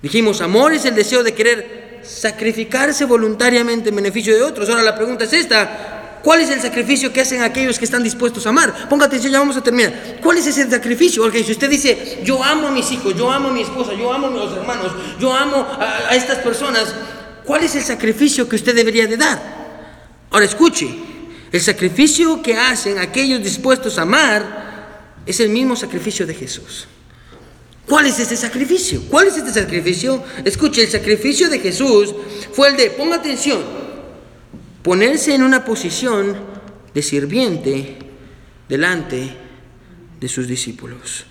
Dijimos, 0.00 0.40
amor 0.40 0.72
es 0.72 0.84
el 0.84 0.94
deseo 0.94 1.24
de 1.24 1.34
querer 1.34 2.00
sacrificarse 2.04 3.04
voluntariamente 3.04 3.88
en 3.88 3.96
beneficio 3.96 4.32
de 4.32 4.42
otros. 4.42 4.68
Ahora 4.68 4.82
la 4.82 4.94
pregunta 4.94 5.24
es 5.24 5.32
esta, 5.32 5.95
¿Cuál 6.26 6.40
es 6.40 6.50
el 6.50 6.60
sacrificio 6.60 7.12
que 7.12 7.20
hacen 7.20 7.40
aquellos 7.40 7.78
que 7.78 7.84
están 7.84 8.02
dispuestos 8.02 8.46
a 8.46 8.48
amar? 8.48 8.88
Ponga 8.88 9.06
atención, 9.06 9.32
ya 9.32 9.38
vamos 9.38 9.56
a 9.58 9.62
terminar. 9.62 10.18
¿Cuál 10.20 10.38
es 10.38 10.48
ese 10.48 10.68
sacrificio? 10.68 11.22
Porque 11.22 11.44
si 11.44 11.52
usted 11.52 11.70
dice, 11.70 12.18
yo 12.24 12.42
amo 12.42 12.66
a 12.66 12.72
mis 12.72 12.90
hijos, 12.90 13.16
yo 13.16 13.30
amo 13.30 13.50
a 13.50 13.52
mi 13.52 13.62
esposa, 13.62 13.92
yo 13.94 14.12
amo 14.12 14.26
a 14.26 14.30
mis 14.30 14.56
hermanos, 14.56 14.90
yo 15.20 15.32
amo 15.32 15.58
a, 15.58 16.08
a 16.10 16.16
estas 16.16 16.38
personas, 16.38 16.92
¿cuál 17.44 17.62
es 17.62 17.76
el 17.76 17.84
sacrificio 17.84 18.48
que 18.48 18.56
usted 18.56 18.74
debería 18.74 19.06
de 19.06 19.16
dar? 19.16 19.40
Ahora 20.32 20.46
escuche, 20.46 20.92
el 21.52 21.60
sacrificio 21.60 22.42
que 22.42 22.56
hacen 22.56 22.98
aquellos 22.98 23.40
dispuestos 23.40 23.96
a 23.96 24.02
amar 24.02 25.20
es 25.24 25.38
el 25.38 25.50
mismo 25.50 25.76
sacrificio 25.76 26.26
de 26.26 26.34
Jesús. 26.34 26.88
¿Cuál 27.86 28.06
es 28.06 28.18
este 28.18 28.36
sacrificio? 28.36 29.00
¿Cuál 29.08 29.28
es 29.28 29.36
este 29.36 29.52
sacrificio? 29.52 30.24
Escuche, 30.44 30.82
el 30.82 30.90
sacrificio 30.90 31.48
de 31.48 31.60
Jesús 31.60 32.12
fue 32.52 32.70
el 32.70 32.76
de, 32.76 32.90
ponga 32.90 33.14
atención, 33.14 33.85
ponerse 34.86 35.34
en 35.34 35.42
una 35.42 35.64
posición 35.64 36.36
de 36.94 37.02
sirviente 37.02 37.98
delante 38.68 39.36
de 40.20 40.28
sus 40.28 40.46
discípulos. 40.46 41.26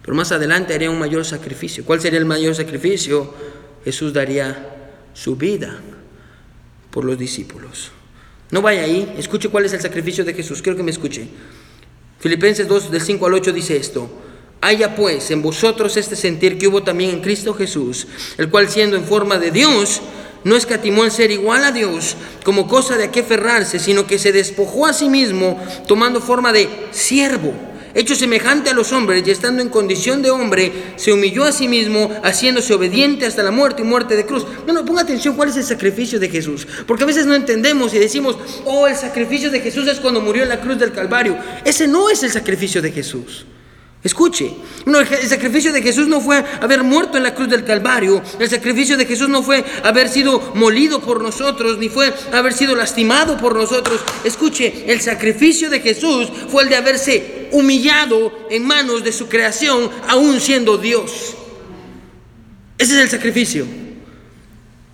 Pero 0.00 0.16
más 0.16 0.32
adelante 0.32 0.72
haría 0.72 0.90
un 0.90 0.98
mayor 0.98 1.26
sacrificio. 1.26 1.84
¿Cuál 1.84 2.00
sería 2.00 2.18
el 2.18 2.24
mayor 2.24 2.54
sacrificio? 2.54 3.34
Jesús 3.84 4.14
daría 4.14 4.96
su 5.12 5.36
vida 5.36 5.78
por 6.90 7.04
los 7.04 7.18
discípulos. 7.18 7.90
No 8.50 8.62
vaya 8.62 8.84
ahí, 8.84 9.14
escuche 9.18 9.50
cuál 9.50 9.66
es 9.66 9.74
el 9.74 9.82
sacrificio 9.82 10.24
de 10.24 10.32
Jesús. 10.32 10.62
Quiero 10.62 10.78
que 10.78 10.82
me 10.82 10.90
escuche. 10.90 11.28
Filipenses 12.18 12.66
2, 12.66 12.92
del 12.92 13.02
5 13.02 13.26
al 13.26 13.34
8 13.34 13.52
dice 13.52 13.76
esto. 13.76 14.08
Haya 14.62 14.96
pues 14.96 15.30
en 15.30 15.42
vosotros 15.42 15.98
este 15.98 16.16
sentir 16.16 16.56
que 16.56 16.66
hubo 16.66 16.82
también 16.82 17.10
en 17.10 17.20
Cristo 17.20 17.52
Jesús, 17.52 18.06
el 18.38 18.48
cual 18.48 18.70
siendo 18.70 18.96
en 18.96 19.04
forma 19.04 19.36
de 19.36 19.50
Dios, 19.50 20.00
no 20.44 20.56
escatimó 20.56 21.04
en 21.04 21.10
ser 21.10 21.30
igual 21.30 21.64
a 21.64 21.72
Dios 21.72 22.16
como 22.44 22.68
cosa 22.68 22.96
de 22.96 23.04
a 23.04 23.10
qué 23.10 23.20
aferrarse, 23.20 23.78
sino 23.78 24.06
que 24.06 24.18
se 24.18 24.32
despojó 24.32 24.86
a 24.86 24.92
sí 24.92 25.08
mismo 25.08 25.60
tomando 25.88 26.20
forma 26.20 26.52
de 26.52 26.68
siervo, 26.92 27.52
hecho 27.94 28.14
semejante 28.14 28.70
a 28.70 28.74
los 28.74 28.92
hombres 28.92 29.22
y 29.26 29.30
estando 29.30 29.62
en 29.62 29.68
condición 29.68 30.20
de 30.20 30.30
hombre, 30.30 30.72
se 30.96 31.12
humilló 31.12 31.44
a 31.44 31.52
sí 31.52 31.68
mismo, 31.68 32.10
haciéndose 32.22 32.74
obediente 32.74 33.24
hasta 33.24 33.42
la 33.42 33.50
muerte 33.50 33.82
y 33.82 33.84
muerte 33.84 34.16
de 34.16 34.26
cruz. 34.26 34.44
No, 34.66 34.72
no, 34.72 34.84
ponga 34.84 35.02
atención 35.02 35.36
cuál 35.36 35.48
es 35.48 35.56
el 35.56 35.64
sacrificio 35.64 36.20
de 36.20 36.28
Jesús, 36.28 36.66
porque 36.86 37.04
a 37.04 37.06
veces 37.06 37.26
no 37.26 37.34
entendemos 37.34 37.94
y 37.94 37.98
decimos, 37.98 38.36
oh, 38.64 38.86
el 38.86 38.96
sacrificio 38.96 39.50
de 39.50 39.60
Jesús 39.60 39.88
es 39.88 40.00
cuando 40.00 40.20
murió 40.20 40.42
en 40.42 40.48
la 40.48 40.60
cruz 40.60 40.78
del 40.78 40.92
Calvario. 40.92 41.38
Ese 41.64 41.88
no 41.88 42.10
es 42.10 42.22
el 42.22 42.30
sacrificio 42.30 42.82
de 42.82 42.92
Jesús. 42.92 43.46
Escuche, 44.04 44.54
el 44.84 45.28
sacrificio 45.28 45.72
de 45.72 45.80
Jesús 45.80 46.06
no 46.06 46.20
fue 46.20 46.44
haber 46.60 46.82
muerto 46.84 47.16
en 47.16 47.22
la 47.22 47.34
cruz 47.34 47.48
del 47.48 47.64
Calvario, 47.64 48.22
el 48.38 48.50
sacrificio 48.50 48.98
de 48.98 49.06
Jesús 49.06 49.30
no 49.30 49.42
fue 49.42 49.64
haber 49.82 50.10
sido 50.10 50.52
molido 50.54 51.00
por 51.00 51.22
nosotros, 51.22 51.78
ni 51.78 51.88
fue 51.88 52.12
haber 52.30 52.52
sido 52.52 52.76
lastimado 52.76 53.38
por 53.38 53.56
nosotros. 53.56 54.02
Escuche, 54.22 54.84
el 54.88 55.00
sacrificio 55.00 55.70
de 55.70 55.80
Jesús 55.80 56.28
fue 56.48 56.64
el 56.64 56.68
de 56.68 56.76
haberse 56.76 57.48
humillado 57.52 58.30
en 58.50 58.66
manos 58.66 59.02
de 59.02 59.10
su 59.10 59.26
creación, 59.26 59.90
aún 60.06 60.38
siendo 60.38 60.76
Dios. 60.76 61.34
Ese 62.76 62.96
es 62.96 63.00
el 63.00 63.08
sacrificio. 63.08 63.64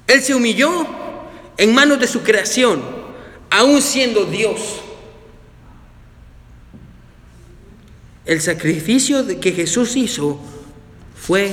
Él 0.06 0.22
se 0.22 0.36
humilló 0.36 0.86
en 1.56 1.74
manos 1.74 1.98
de 1.98 2.06
su 2.06 2.22
creación, 2.22 2.80
aún 3.50 3.82
siendo 3.82 4.24
Dios. 4.24 4.82
El 8.30 8.40
sacrificio 8.40 9.26
que 9.40 9.50
Jesús 9.50 9.96
hizo 9.96 10.38
fue 11.16 11.52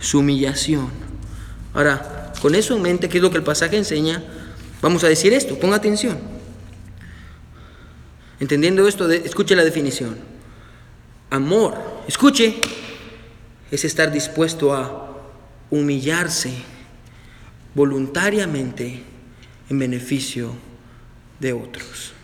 su 0.00 0.20
humillación. 0.20 0.88
Ahora, 1.74 2.32
con 2.40 2.54
eso 2.54 2.74
en 2.74 2.80
mente, 2.80 3.10
que 3.10 3.18
es 3.18 3.22
lo 3.22 3.30
que 3.30 3.36
el 3.36 3.42
pasaje 3.42 3.76
enseña, 3.76 4.24
vamos 4.80 5.04
a 5.04 5.08
decir 5.08 5.34
esto, 5.34 5.58
ponga 5.58 5.76
atención. 5.76 6.18
Entendiendo 8.40 8.88
esto, 8.88 9.10
escuche 9.10 9.54
la 9.54 9.62
definición. 9.62 10.16
Amor, 11.28 11.74
escuche, 12.08 12.56
es 13.70 13.84
estar 13.84 14.10
dispuesto 14.10 14.72
a 14.74 15.18
humillarse 15.68 16.54
voluntariamente 17.74 19.02
en 19.68 19.78
beneficio 19.78 20.54
de 21.40 21.52
otros. 21.52 22.15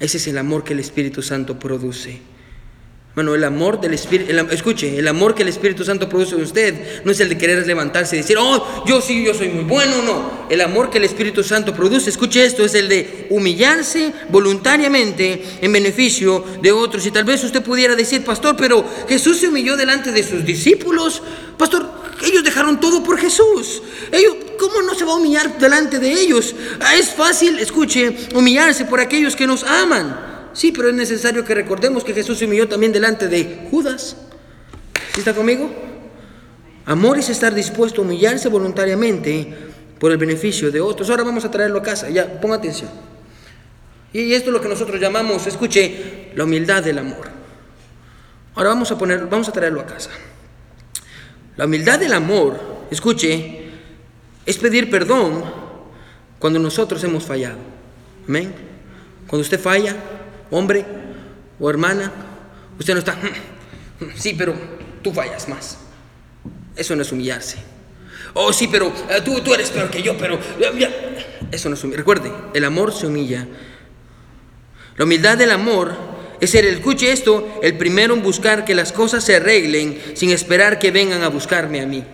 Ese 0.00 0.16
es 0.16 0.26
el 0.26 0.38
amor 0.38 0.64
que 0.64 0.72
el 0.72 0.80
Espíritu 0.80 1.22
Santo 1.22 1.58
produce. 1.58 2.20
Bueno, 3.14 3.34
el 3.34 3.42
amor 3.42 3.80
del 3.80 3.92
Espíritu, 3.92 4.32
escuche, 4.52 4.96
el 4.96 5.08
amor 5.08 5.34
que 5.34 5.42
el 5.42 5.48
Espíritu 5.48 5.84
Santo 5.84 6.08
produce 6.08 6.36
en 6.36 6.42
usted 6.42 7.02
no 7.04 7.10
es 7.10 7.18
el 7.18 7.28
de 7.28 7.36
querer 7.36 7.66
levantarse 7.66 8.14
y 8.14 8.20
decir, 8.20 8.38
oh, 8.38 8.84
yo 8.86 9.00
sí, 9.00 9.24
yo 9.24 9.34
soy 9.34 9.48
muy 9.48 9.64
bueno, 9.64 10.00
no. 10.02 10.46
El 10.48 10.60
amor 10.60 10.90
que 10.90 10.98
el 10.98 11.04
Espíritu 11.04 11.42
Santo 11.42 11.74
produce, 11.74 12.08
escuche 12.08 12.44
esto, 12.44 12.64
es 12.64 12.74
el 12.74 12.88
de 12.88 13.26
humillarse 13.30 14.12
voluntariamente 14.30 15.42
en 15.60 15.72
beneficio 15.72 16.44
de 16.62 16.70
otros. 16.70 17.04
Y 17.04 17.10
tal 17.10 17.24
vez 17.24 17.42
usted 17.42 17.62
pudiera 17.62 17.96
decir, 17.96 18.24
pastor, 18.24 18.56
pero 18.56 18.88
Jesús 19.08 19.38
se 19.38 19.48
humilló 19.48 19.76
delante 19.76 20.12
de 20.12 20.22
sus 20.22 20.44
discípulos. 20.44 21.20
Pastor, 21.58 21.90
ellos 22.24 22.44
dejaron 22.44 22.78
todo 22.78 23.02
por 23.02 23.18
Jesús. 23.18 23.82
Ellos, 24.12 24.36
¿Cómo 24.60 24.82
no 24.82 24.94
se 24.94 25.06
va 25.06 25.12
a 25.12 25.16
humillar 25.16 25.58
delante 25.58 25.98
de 25.98 26.12
ellos? 26.12 26.54
Ah, 26.80 26.94
es 26.94 27.08
fácil, 27.08 27.58
escuche, 27.58 28.28
humillarse 28.34 28.84
por 28.84 29.00
aquellos 29.00 29.34
que 29.34 29.46
nos 29.46 29.64
aman. 29.64 30.50
Sí, 30.52 30.70
pero 30.70 30.90
es 30.90 30.94
necesario 30.94 31.46
que 31.46 31.54
recordemos 31.54 32.04
que 32.04 32.12
Jesús 32.12 32.36
se 32.36 32.44
humilló 32.44 32.68
también 32.68 32.92
delante 32.92 33.26
de 33.26 33.66
Judas. 33.70 34.18
¿Sí 35.14 35.20
está 35.20 35.32
conmigo? 35.32 35.70
Amor 36.84 37.18
es 37.18 37.30
estar 37.30 37.54
dispuesto 37.54 38.02
a 38.02 38.04
humillarse 38.04 38.50
voluntariamente 38.50 39.56
por 39.98 40.12
el 40.12 40.18
beneficio 40.18 40.70
de 40.70 40.82
otros. 40.82 41.08
Ahora 41.08 41.22
vamos 41.22 41.46
a 41.46 41.50
traerlo 41.50 41.78
a 41.78 41.82
casa. 41.82 42.10
Ya, 42.10 42.38
ponga 42.38 42.56
atención. 42.56 42.90
Y 44.12 44.34
esto 44.34 44.50
es 44.50 44.52
lo 44.52 44.60
que 44.60 44.68
nosotros 44.68 45.00
llamamos, 45.00 45.46
escuche, 45.46 46.32
la 46.34 46.44
humildad 46.44 46.82
del 46.84 46.98
amor. 46.98 47.30
Ahora 48.56 48.68
vamos 48.68 48.90
a 48.92 48.98
poner, 48.98 49.24
vamos 49.26 49.48
a 49.48 49.52
traerlo 49.52 49.80
a 49.80 49.86
casa. 49.86 50.10
La 51.56 51.64
humildad 51.64 51.98
del 51.98 52.12
amor, 52.12 52.60
escuche, 52.90 53.59
es 54.50 54.58
pedir 54.58 54.90
perdón 54.90 55.44
cuando 56.38 56.58
nosotros 56.58 57.02
hemos 57.04 57.24
fallado. 57.24 57.58
Amén. 58.26 58.54
Cuando 59.26 59.42
usted 59.42 59.60
falla, 59.60 59.96
hombre 60.50 60.84
o 61.58 61.70
hermana, 61.70 62.12
usted 62.78 62.94
no 62.94 62.98
está, 62.98 63.16
sí, 64.16 64.34
pero 64.36 64.54
tú 65.02 65.12
fallas 65.12 65.48
más. 65.48 65.78
Eso 66.74 66.96
no 66.96 67.02
es 67.02 67.12
humillarse. 67.12 67.58
Oh, 68.34 68.52
sí, 68.52 68.68
pero 68.68 68.92
eh, 69.08 69.20
tú, 69.24 69.40
tú 69.40 69.54
eres 69.54 69.70
peor 69.70 69.90
que 69.90 70.02
yo, 70.02 70.16
pero... 70.16 70.38
Eso 71.50 71.68
no 71.68 71.74
es 71.74 71.84
humillarse. 71.84 71.96
Recuerde, 71.96 72.32
el 72.54 72.64
amor 72.64 72.92
se 72.92 73.06
humilla. 73.06 73.46
La 74.96 75.04
humildad 75.04 75.36
del 75.36 75.50
amor 75.50 75.94
es 76.40 76.50
ser, 76.50 76.64
escuche 76.64 77.12
esto, 77.12 77.60
el 77.62 77.76
primero 77.76 78.14
en 78.14 78.22
buscar 78.22 78.64
que 78.64 78.74
las 78.74 78.92
cosas 78.92 79.22
se 79.22 79.36
arreglen 79.36 80.00
sin 80.14 80.30
esperar 80.30 80.78
que 80.78 80.90
vengan 80.90 81.22
a 81.22 81.28
buscarme 81.28 81.80
a 81.80 81.86
mí. 81.86 82.04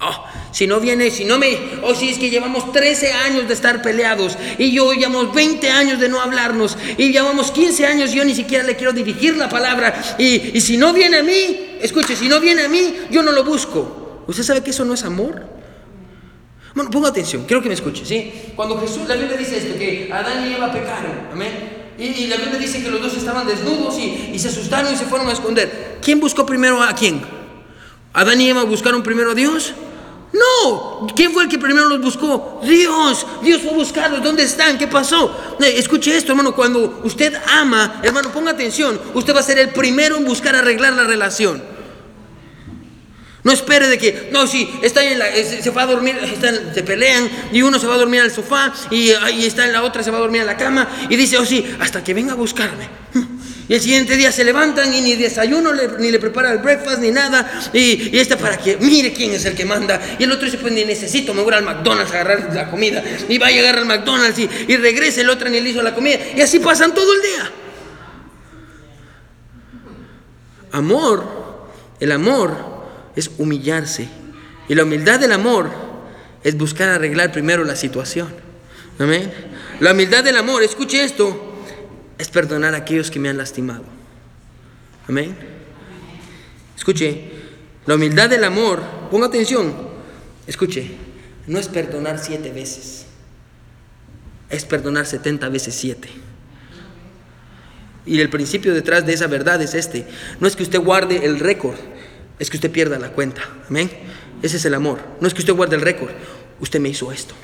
Oh, 0.00 0.26
si 0.52 0.66
no 0.66 0.80
viene, 0.80 1.10
si 1.10 1.24
no 1.24 1.38
me, 1.38 1.58
oh, 1.82 1.94
si 1.94 2.10
es 2.10 2.18
que 2.18 2.30
llevamos 2.30 2.72
13 2.72 3.12
años 3.12 3.48
de 3.48 3.54
estar 3.54 3.82
peleados 3.82 4.36
y 4.58 4.70
yo 4.70 4.92
llevamos 4.92 5.34
20 5.34 5.70
años 5.70 5.98
de 5.98 6.08
no 6.08 6.20
hablarnos 6.20 6.76
y 6.98 7.10
llevamos 7.10 7.50
15 7.50 7.86
años, 7.86 8.12
yo 8.12 8.24
ni 8.24 8.34
siquiera 8.34 8.62
le 8.62 8.76
quiero 8.76 8.92
dirigir 8.92 9.36
la 9.36 9.48
palabra 9.48 10.16
y, 10.18 10.56
y 10.56 10.60
si 10.60 10.76
no 10.76 10.92
viene 10.92 11.18
a 11.18 11.22
mí, 11.22 11.78
escuche, 11.80 12.14
si 12.14 12.28
no 12.28 12.38
viene 12.38 12.62
a 12.62 12.68
mí, 12.68 12.94
yo 13.10 13.22
no 13.22 13.32
lo 13.32 13.44
busco. 13.44 14.24
¿Usted 14.26 14.44
sabe 14.44 14.62
que 14.62 14.70
eso 14.70 14.84
no 14.84 14.94
es 14.94 15.02
amor? 15.04 15.42
Bueno, 16.74 16.90
ponga 16.90 17.08
atención, 17.08 17.44
quiero 17.46 17.62
que 17.62 17.68
me 17.68 17.74
escuche, 17.74 18.04
¿sí? 18.04 18.32
Cuando 18.56 18.78
Jesús, 18.80 19.08
la 19.08 19.14
Biblia 19.14 19.36
dice 19.36 19.58
esto, 19.58 19.78
que 19.78 20.08
Adán 20.12 20.48
y 20.48 20.54
Eva 20.54 20.72
pecaron, 20.72 21.28
amén. 21.32 21.82
Y, 21.98 22.26
la 22.26 22.36
Biblia 22.36 22.58
dice 22.58 22.82
que 22.82 22.90
los 22.90 23.00
dos 23.00 23.14
estaban 23.14 23.46
desnudos 23.46 23.98
y, 23.98 24.30
y 24.32 24.38
se 24.38 24.48
asustaron 24.48 24.92
y 24.92 24.96
se 24.96 25.04
fueron 25.04 25.28
a 25.28 25.32
esconder. 25.32 25.98
¿Quién 26.02 26.20
buscó 26.20 26.46
primero 26.46 26.82
a 26.82 26.94
quién? 26.94 27.22
¿Adán 28.14 28.40
y 28.40 28.48
Eva 28.48 28.64
buscaron 28.64 29.02
primero 29.02 29.32
a 29.32 29.34
Dios? 29.34 29.74
No, 30.32 31.06
¿quién 31.14 31.32
fue 31.32 31.42
el 31.42 31.48
que 31.48 31.58
primero 31.58 31.88
los 31.88 32.00
buscó? 32.00 32.60
Dios, 32.64 33.26
Dios 33.42 33.60
fue 33.60 33.72
a 33.72 33.74
buscarlos, 33.74 34.22
¿dónde 34.22 34.44
están? 34.44 34.78
¿Qué 34.78 34.86
pasó? 34.86 35.56
Eh, 35.60 35.74
escuche 35.76 36.16
esto, 36.16 36.32
hermano, 36.32 36.54
cuando 36.54 37.00
usted 37.04 37.34
ama, 37.48 38.00
hermano, 38.02 38.32
ponga 38.32 38.52
atención, 38.52 38.98
usted 39.12 39.34
va 39.34 39.40
a 39.40 39.42
ser 39.42 39.58
el 39.58 39.70
primero 39.70 40.16
en 40.16 40.24
buscar 40.24 40.56
arreglar 40.56 40.94
la 40.94 41.04
relación. 41.04 41.62
No 43.44 43.52
espere 43.52 43.88
de 43.88 43.98
que, 43.98 44.30
no, 44.32 44.46
si 44.46 44.72
está 44.82 45.04
en 45.04 45.18
la, 45.18 45.26
se 45.34 45.70
va 45.70 45.82
a 45.82 45.86
dormir, 45.86 46.16
se 46.72 46.82
pelean 46.82 47.28
y 47.52 47.60
uno 47.62 47.78
se 47.78 47.86
va 47.88 47.94
a 47.94 47.98
dormir 47.98 48.20
al 48.20 48.30
sofá 48.30 48.72
y, 48.90 49.10
ahí 49.10 49.44
está 49.44 49.66
en 49.66 49.72
la 49.72 49.82
otra 49.82 50.02
se 50.02 50.12
va 50.12 50.18
a 50.18 50.20
dormir 50.20 50.42
en 50.42 50.46
la 50.46 50.56
cama 50.56 50.88
y 51.10 51.16
dice, 51.16 51.36
oh 51.38 51.44
sí, 51.44 51.76
hasta 51.80 52.04
que 52.04 52.14
venga 52.14 52.32
a 52.32 52.36
buscarme. 52.36 52.88
Y 53.72 53.76
el 53.76 53.80
siguiente 53.80 54.18
día 54.18 54.30
se 54.30 54.44
levantan 54.44 54.92
y 54.92 55.00
ni 55.00 55.16
desayuno, 55.16 55.72
ni 55.98 56.10
le 56.10 56.18
prepara 56.18 56.52
el 56.52 56.58
breakfast, 56.58 56.98
ni 56.98 57.10
nada. 57.10 57.70
Y, 57.72 58.14
y 58.14 58.18
este 58.18 58.36
para 58.36 58.58
que 58.58 58.76
mire 58.76 59.14
quién 59.14 59.32
es 59.32 59.46
el 59.46 59.54
que 59.54 59.64
manda. 59.64 59.98
Y 60.18 60.24
el 60.24 60.30
otro 60.30 60.44
dice, 60.44 60.58
pues 60.58 60.74
ni 60.74 60.84
necesito, 60.84 61.32
me 61.32 61.40
voy 61.40 61.54
al 61.54 61.64
McDonald's 61.64 62.12
a 62.12 62.20
agarrar 62.20 62.54
la 62.54 62.70
comida. 62.70 63.02
Y 63.30 63.38
va 63.38 63.46
a 63.46 63.50
llegar 63.50 63.78
al 63.78 63.86
McDonald's 63.86 64.38
y, 64.38 64.50
y 64.68 64.76
regresa 64.76 65.22
el 65.22 65.30
otro 65.30 65.48
ni 65.48 65.58
le 65.58 65.70
hizo 65.70 65.80
la 65.80 65.94
comida. 65.94 66.18
Y 66.36 66.42
así 66.42 66.58
pasan 66.58 66.92
todo 66.92 67.14
el 67.14 67.22
día. 67.22 67.50
Amor, 70.72 71.70
el 71.98 72.12
amor 72.12 72.54
es 73.16 73.30
humillarse. 73.38 74.06
Y 74.68 74.74
la 74.74 74.82
humildad 74.82 75.18
del 75.18 75.32
amor 75.32 75.70
es 76.44 76.58
buscar 76.58 76.90
arreglar 76.90 77.32
primero 77.32 77.64
la 77.64 77.76
situación. 77.76 78.34
Amén. 78.98 79.32
La 79.80 79.92
humildad 79.92 80.22
del 80.22 80.36
amor, 80.36 80.62
escuche 80.62 81.02
esto, 81.02 81.51
es 82.18 82.28
perdonar 82.28 82.74
a 82.74 82.78
aquellos 82.78 83.10
que 83.10 83.18
me 83.18 83.28
han 83.28 83.36
lastimado. 83.36 83.84
Amén. 85.08 85.36
Escuche, 86.76 87.30
la 87.86 87.94
humildad 87.94 88.30
del 88.30 88.44
amor, 88.44 88.82
ponga 89.10 89.26
atención, 89.26 89.74
escuche, 90.46 90.96
no 91.46 91.58
es 91.58 91.68
perdonar 91.68 92.18
siete 92.18 92.52
veces, 92.52 93.06
es 94.50 94.64
perdonar 94.64 95.06
setenta 95.06 95.48
veces 95.48 95.74
siete. 95.74 96.08
Y 98.04 98.20
el 98.20 98.30
principio 98.30 98.74
detrás 98.74 99.06
de 99.06 99.12
esa 99.12 99.28
verdad 99.28 99.62
es 99.62 99.74
este, 99.74 100.06
no 100.40 100.48
es 100.48 100.56
que 100.56 100.64
usted 100.64 100.80
guarde 100.80 101.24
el 101.24 101.38
récord, 101.38 101.76
es 102.38 102.50
que 102.50 102.56
usted 102.56 102.70
pierda 102.70 102.98
la 102.98 103.10
cuenta. 103.10 103.42
Amén. 103.68 103.90
Ese 104.42 104.56
es 104.56 104.64
el 104.64 104.74
amor. 104.74 104.98
No 105.20 105.28
es 105.28 105.34
que 105.34 105.40
usted 105.40 105.52
guarde 105.52 105.76
el 105.76 105.82
récord, 105.82 106.10
usted 106.58 106.80
me 106.80 106.88
hizo 106.88 107.12
esto. 107.12 107.34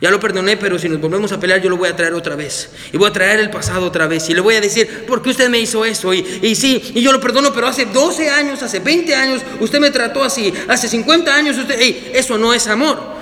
Ya 0.00 0.10
lo 0.10 0.20
perdoné, 0.20 0.56
pero 0.56 0.78
si 0.78 0.88
nos 0.88 1.00
volvemos 1.00 1.32
a 1.32 1.40
pelear, 1.40 1.62
yo 1.62 1.70
lo 1.70 1.76
voy 1.76 1.88
a 1.88 1.96
traer 1.96 2.14
otra 2.14 2.36
vez. 2.36 2.70
Y 2.92 2.96
voy 2.96 3.08
a 3.08 3.12
traer 3.12 3.40
el 3.40 3.48
pasado 3.48 3.86
otra 3.86 4.06
vez. 4.06 4.28
Y 4.28 4.34
le 4.34 4.40
voy 4.40 4.56
a 4.56 4.60
decir, 4.60 5.06
¿por 5.06 5.22
qué 5.22 5.30
usted 5.30 5.48
me 5.48 5.58
hizo 5.58 5.84
eso? 5.84 6.12
Y, 6.12 6.40
y 6.42 6.54
sí, 6.56 6.92
y 6.94 7.00
yo 7.00 7.12
lo 7.12 7.20
perdono, 7.20 7.52
pero 7.54 7.68
hace 7.68 7.86
12 7.86 8.28
años, 8.28 8.62
hace 8.62 8.80
20 8.80 9.14
años, 9.14 9.42
usted 9.60 9.80
me 9.80 9.90
trató 9.90 10.22
así. 10.22 10.52
Hace 10.68 10.88
50 10.88 11.34
años, 11.34 11.56
usted, 11.56 11.80
eso 12.12 12.36
no 12.36 12.52
es 12.52 12.66
amor. 12.66 13.14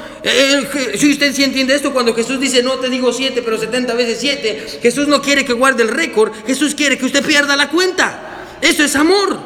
Si 0.97 1.11
usted 1.11 1.35
sí 1.35 1.43
entiende 1.43 1.75
esto, 1.75 1.93
cuando 1.93 2.15
Jesús 2.15 2.41
dice, 2.41 2.63
no 2.63 2.79
te 2.79 2.89
digo 2.89 3.13
7, 3.13 3.43
pero 3.43 3.59
70 3.59 3.95
veces 3.95 4.19
7, 4.21 4.79
Jesús 4.81 5.09
no 5.09 5.21
quiere 5.21 5.45
que 5.45 5.53
guarde 5.53 5.83
el 5.83 5.89
récord, 5.89 6.33
Jesús 6.47 6.75
quiere 6.75 6.97
que 6.97 7.07
usted 7.07 7.25
pierda 7.25 7.57
la 7.57 7.71
cuenta. 7.71 8.59
Eso 8.61 8.85
es 8.85 8.95
amor. 8.95 9.39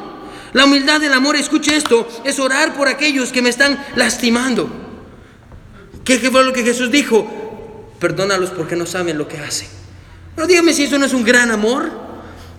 La 0.53 0.65
humildad 0.65 1.01
del 1.01 1.13
amor, 1.13 1.37
escuche 1.37 1.75
esto, 1.75 2.07
es 2.25 2.39
orar 2.39 2.75
por 2.75 2.89
aquellos 2.89 3.33
que 3.33 3.43
me 3.43 3.49
están 3.49 3.85
lastimando. 3.97 4.86
¿Qué 6.07 6.21
fue 6.31 6.45
lo 6.45 6.53
que 6.53 6.63
Jesús 6.63 6.89
dijo? 6.93 7.27
Perdónalos 7.99 8.51
porque 8.51 8.77
no 8.77 8.87
saben 8.87 9.19
lo 9.19 9.27
que 9.27 9.39
hacen. 9.39 9.67
Pero 10.37 10.47
dígame 10.47 10.73
si 10.73 10.85
eso 10.85 10.99
no 10.99 11.05
es 11.05 11.13
un 11.13 11.25
gran 11.25 11.51
amor. 11.51 11.91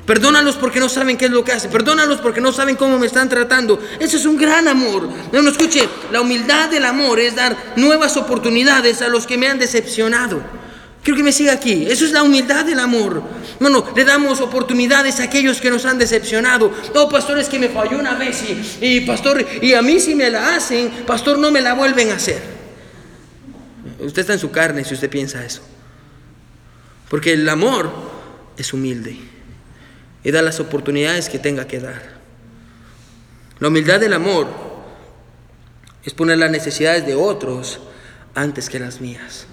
Perdónalos 0.06 0.58
porque 0.58 0.82
no 0.82 0.90
saben 0.90 1.18
qué 1.18 1.26
es 1.26 1.32
lo 1.32 1.46
que 1.46 1.54
hacen. 1.54 1.72
Perdónalos 1.72 2.20
porque 2.20 2.42
no 2.42 2.52
saben 2.52 2.76
cómo 2.76 3.00
me 3.00 3.08
están 3.08 3.30
tratando. 3.30 3.80
Eso 4.02 4.18
es 4.18 4.26
un 4.26 4.36
gran 4.36 4.68
amor. 4.68 5.10
No, 5.32 5.42
no 5.42 5.50
escuche, 5.50 5.88
la 6.12 6.20
humildad 6.20 6.70
del 6.70 6.84
amor 6.84 7.22
es 7.22 7.36
dar 7.36 7.56
nuevas 7.78 8.18
oportunidades 8.18 9.02
a 9.02 9.08
los 9.08 9.26
que 9.26 9.38
me 9.38 9.48
han 9.48 9.60
decepcionado. 9.60 10.42
Quiero 11.02 11.16
que 11.16 11.24
me 11.24 11.32
siga 11.32 11.54
aquí. 11.54 11.88
Eso 11.90 12.04
es 12.04 12.12
la 12.12 12.24
humildad 12.24 12.66
del 12.66 12.80
amor. 12.80 13.24
No, 13.62 13.70
no, 13.70 13.94
le 13.96 14.04
damos 14.04 14.42
oportunidades 14.42 15.22
a 15.22 15.24
aquellos 15.24 15.62
que 15.62 15.72
nos 15.72 15.86
han 15.86 15.98
decepcionado. 15.98 16.70
No, 16.94 17.08
pastor, 17.08 17.40
es 17.40 17.48
que 17.48 17.60
me 17.60 17.70
falló 17.70 17.98
una 17.98 18.16
vez 18.16 18.44
y, 18.82 18.86
y 18.86 19.02
pastor, 19.02 19.46
y 19.62 19.74
a 19.74 19.82
mí 19.82 20.02
si 20.02 20.16
me 20.16 20.30
la 20.30 20.56
hacen, 20.58 20.90
pastor, 21.06 21.40
no 21.40 21.50
me 21.50 21.62
la 21.62 21.76
vuelven 21.76 22.12
a 22.12 22.16
hacer. 22.16 22.57
Usted 24.00 24.22
está 24.22 24.34
en 24.34 24.40
su 24.40 24.52
carne 24.52 24.84
si 24.84 24.94
usted 24.94 25.10
piensa 25.10 25.44
eso. 25.44 25.62
Porque 27.10 27.34
el 27.34 27.48
amor 27.48 27.92
es 28.58 28.74
humilde 28.74 29.18
y 30.24 30.32
da 30.32 30.42
las 30.42 30.60
oportunidades 30.60 31.30
que 31.30 31.40
tenga 31.40 31.68
que 31.68 31.80
dar. 31.80 32.18
La 33.60 33.70
humildad 33.70 34.00
del 34.00 34.14
amor 34.14 34.48
es 36.04 36.14
poner 36.14 36.38
las 36.38 36.52
necesidades 36.52 37.06
de 37.06 37.16
otros 37.16 37.80
antes 38.36 38.70
que 38.70 38.80
las 38.80 39.02
mías. 39.02 39.48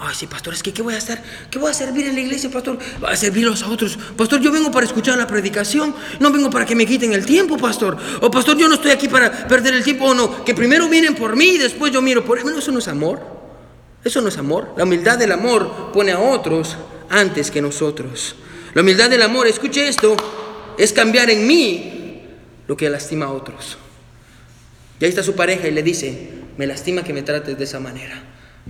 Ay, 0.00 0.14
sí, 0.14 0.28
pastor, 0.28 0.54
es 0.54 0.62
que 0.62 0.72
¿qué 0.72 0.80
voy 0.80 0.94
a 0.94 0.98
hacer? 0.98 1.20
¿Qué 1.50 1.58
voy 1.58 1.70
a 1.70 1.74
servir 1.74 2.06
en 2.06 2.14
la 2.14 2.20
iglesia, 2.20 2.50
pastor? 2.50 2.78
a 3.04 3.16
servirlos 3.16 3.62
a 3.62 3.68
otros. 3.68 3.98
Pastor, 4.16 4.40
yo 4.40 4.52
vengo 4.52 4.70
para 4.70 4.86
escuchar 4.86 5.18
la 5.18 5.26
predicación, 5.26 5.94
no 6.20 6.30
vengo 6.30 6.50
para 6.50 6.64
que 6.64 6.76
me 6.76 6.86
quiten 6.86 7.12
el 7.14 7.26
tiempo, 7.26 7.56
pastor. 7.56 7.96
O 8.20 8.30
pastor, 8.30 8.56
yo 8.56 8.68
no 8.68 8.74
estoy 8.74 8.92
aquí 8.92 9.08
para 9.08 9.48
perder 9.48 9.74
el 9.74 9.82
tiempo 9.82 10.04
o 10.04 10.14
no. 10.14 10.44
Que 10.44 10.54
primero 10.54 10.88
vienen 10.88 11.16
por 11.16 11.34
mí 11.34 11.46
y 11.46 11.58
después 11.58 11.92
yo 11.92 12.00
miro 12.00 12.24
por 12.24 12.40
Bueno, 12.42 12.58
eso 12.58 12.70
no 12.70 12.78
es 12.78 12.86
amor. 12.86 13.37
Eso 14.04 14.20
no 14.20 14.28
es 14.28 14.38
amor. 14.38 14.74
La 14.76 14.84
humildad 14.84 15.18
del 15.18 15.32
amor 15.32 15.92
pone 15.92 16.12
a 16.12 16.20
otros 16.20 16.76
antes 17.10 17.50
que 17.50 17.60
nosotros. 17.60 18.36
La 18.74 18.82
humildad 18.82 19.10
del 19.10 19.22
amor, 19.22 19.46
escuche 19.46 19.88
esto, 19.88 20.16
es 20.78 20.92
cambiar 20.92 21.30
en 21.30 21.46
mí 21.46 22.22
lo 22.66 22.76
que 22.76 22.88
lastima 22.88 23.26
a 23.26 23.32
otros. 23.32 23.78
Y 25.00 25.04
ahí 25.04 25.10
está 25.10 25.22
su 25.22 25.34
pareja 25.34 25.68
y 25.68 25.70
le 25.72 25.82
dice, 25.82 26.30
me 26.56 26.66
lastima 26.66 27.02
que 27.02 27.12
me 27.12 27.22
trates 27.22 27.56
de 27.56 27.64
esa 27.64 27.80
manera. 27.80 28.22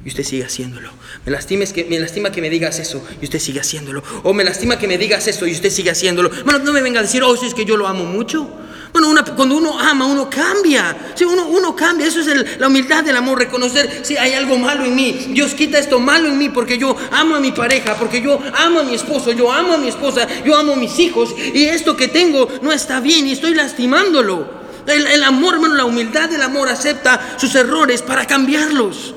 Y 0.05 0.09
usted 0.09 0.23
sigue 0.23 0.45
haciéndolo. 0.45 0.91
Me 1.25 1.33
lastima, 1.33 1.65
que, 1.67 1.85
me 1.85 1.99
lastima 1.99 2.31
que 2.31 2.41
me 2.41 2.51
digas 2.51 2.79
eso 2.79 3.05
y 3.21 3.25
usted 3.25 3.39
sigue 3.39 3.61
haciéndolo. 3.61 4.03
O 4.23 4.33
me 4.33 4.45
lastima 4.45 4.79
que 4.79 4.87
me 4.87 4.97
digas 4.97 5.27
eso 5.27 5.47
y 5.47 5.53
usted 5.53 5.71
sigue 5.71 5.91
haciéndolo. 5.91 6.31
Bueno, 6.45 6.61
no 6.61 6.73
me 6.73 6.83
venga 6.83 7.01
a 7.01 7.03
decir, 7.03 7.23
oh, 7.23 7.37
si 7.37 7.47
es 7.47 7.55
que 7.55 7.65
yo 7.65 7.77
lo 7.77 7.87
amo 7.89 8.05
mucho. 8.05 8.49
Bueno, 8.93 9.15
cuando 9.37 9.57
uno 9.57 9.79
ama, 9.79 10.07
uno 10.07 10.29
cambia. 10.31 11.13
Sí, 11.15 11.25
uno, 11.25 11.47
uno 11.47 11.77
cambia. 11.77 12.07
Eso 12.07 12.21
es 12.21 12.59
la 12.59 12.69
humildad 12.69 13.05
del 13.05 13.17
amor. 13.17 13.39
Reconocer 13.39 14.01
si 14.05 14.17
hay 14.17 14.35
algo 14.35 14.57
malo 14.59 14.85
en 14.85 14.95
mí. 14.95 15.27
Dios 15.31 15.55
quita 15.55 15.79
esto 15.79 16.01
malo 16.01 16.29
en 16.29 16.39
mí 16.39 16.49
porque 16.49 16.79
yo 16.79 16.97
amo 17.11 17.37
a 17.37 17.41
mi 17.41 17.53
pareja, 17.53 17.97
porque 17.97 18.23
yo 18.23 18.39
amo 18.55 18.81
a 18.81 18.83
mi 18.83 18.95
esposo, 18.95 19.33
yo 19.33 19.53
amo 19.53 19.75
a 19.75 19.79
mi 19.79 19.89
esposa, 19.89 20.27
yo 20.45 20.57
amo 20.57 20.73
a 20.73 20.77
mis 20.77 20.99
hijos. 20.99 21.35
Y 21.55 21.65
esto 21.65 21.97
que 21.97 22.09
tengo 22.09 22.49
no 22.63 22.73
está 22.73 23.01
bien 23.01 23.27
y 23.27 23.33
estoy 23.33 23.55
lastimándolo. 23.55 24.59
El, 24.87 25.07
el 25.07 25.23
amor, 25.23 25.55
hermano, 25.55 25.75
la 25.75 25.85
humildad 25.85 26.31
del 26.31 26.43
amor 26.43 26.69
acepta 26.69 27.37
sus 27.37 27.55
errores 27.55 28.01
para 28.01 28.27
cambiarlos. 28.27 29.15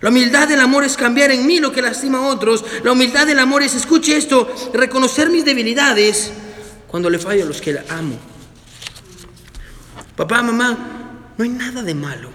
La 0.00 0.08
humildad 0.08 0.48
del 0.48 0.60
amor 0.60 0.84
es 0.84 0.96
cambiar 0.96 1.30
en 1.30 1.46
mí 1.46 1.60
lo 1.60 1.72
que 1.72 1.82
lastima 1.82 2.18
a 2.18 2.28
otros. 2.28 2.64
La 2.82 2.92
humildad 2.92 3.26
del 3.26 3.38
amor 3.38 3.62
es, 3.62 3.74
escuche 3.74 4.16
esto, 4.16 4.50
reconocer 4.72 5.28
mis 5.28 5.44
debilidades 5.44 6.32
cuando 6.90 7.08
le 7.08 7.20
fallo 7.20 7.44
a 7.44 7.46
los 7.46 7.60
que 7.60 7.78
amo. 7.88 8.18
Papá, 10.16 10.42
mamá, 10.42 11.32
no 11.38 11.44
hay 11.44 11.50
nada 11.50 11.82
de 11.82 11.94
malo 11.94 12.30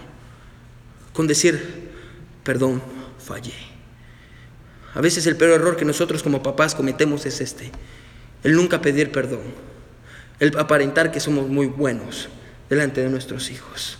con 1.12 1.26
decir, 1.26 1.92
perdón, 2.42 2.82
fallé. 3.18 3.52
A 4.94 5.00
veces 5.02 5.26
el 5.26 5.36
peor 5.36 5.60
error 5.60 5.76
que 5.76 5.84
nosotros 5.84 6.22
como 6.22 6.42
papás 6.42 6.74
cometemos 6.74 7.26
es 7.26 7.42
este, 7.42 7.70
el 8.42 8.54
nunca 8.54 8.80
pedir 8.80 9.12
perdón, 9.12 9.42
el 10.40 10.56
aparentar 10.58 11.12
que 11.12 11.20
somos 11.20 11.48
muy 11.48 11.66
buenos 11.66 12.30
delante 12.70 13.02
de 13.02 13.10
nuestros 13.10 13.50
hijos. 13.50 13.98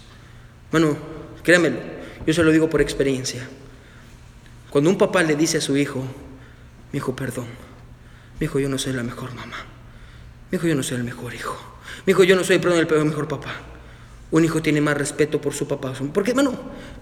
Bueno, 0.72 0.96
créamelo, 1.42 1.76
yo 2.26 2.32
se 2.32 2.42
lo 2.42 2.50
digo 2.50 2.70
por 2.70 2.80
experiencia. 2.80 3.46
Cuando 4.70 4.88
un 4.88 4.96
papá 4.96 5.22
le 5.22 5.36
dice 5.36 5.58
a 5.58 5.60
su 5.60 5.76
hijo, 5.76 6.02
mi 6.92 6.96
hijo, 6.96 7.14
perdón, 7.14 7.46
mi 8.40 8.46
hijo, 8.46 8.58
yo 8.58 8.70
no 8.70 8.78
soy 8.78 8.94
la 8.94 9.02
mejor 9.02 9.34
mamá, 9.34 9.66
mi 10.50 10.56
hijo, 10.56 10.66
yo 10.66 10.74
no 10.74 10.82
soy 10.82 10.98
el 10.98 11.04
mejor 11.04 11.34
hijo, 11.34 11.56
mi 12.06 12.12
hijo, 12.12 12.24
yo 12.24 12.36
no 12.36 12.44
soy, 12.44 12.58
perdón, 12.58 12.86
el 12.88 13.04
mejor 13.04 13.28
papá. 13.28 13.54
Un 14.28 14.44
hijo 14.44 14.60
tiene 14.60 14.80
más 14.80 14.96
respeto 14.96 15.40
por 15.40 15.54
su 15.54 15.68
papá. 15.68 15.94
Porque, 16.12 16.32
hermano, 16.32 16.52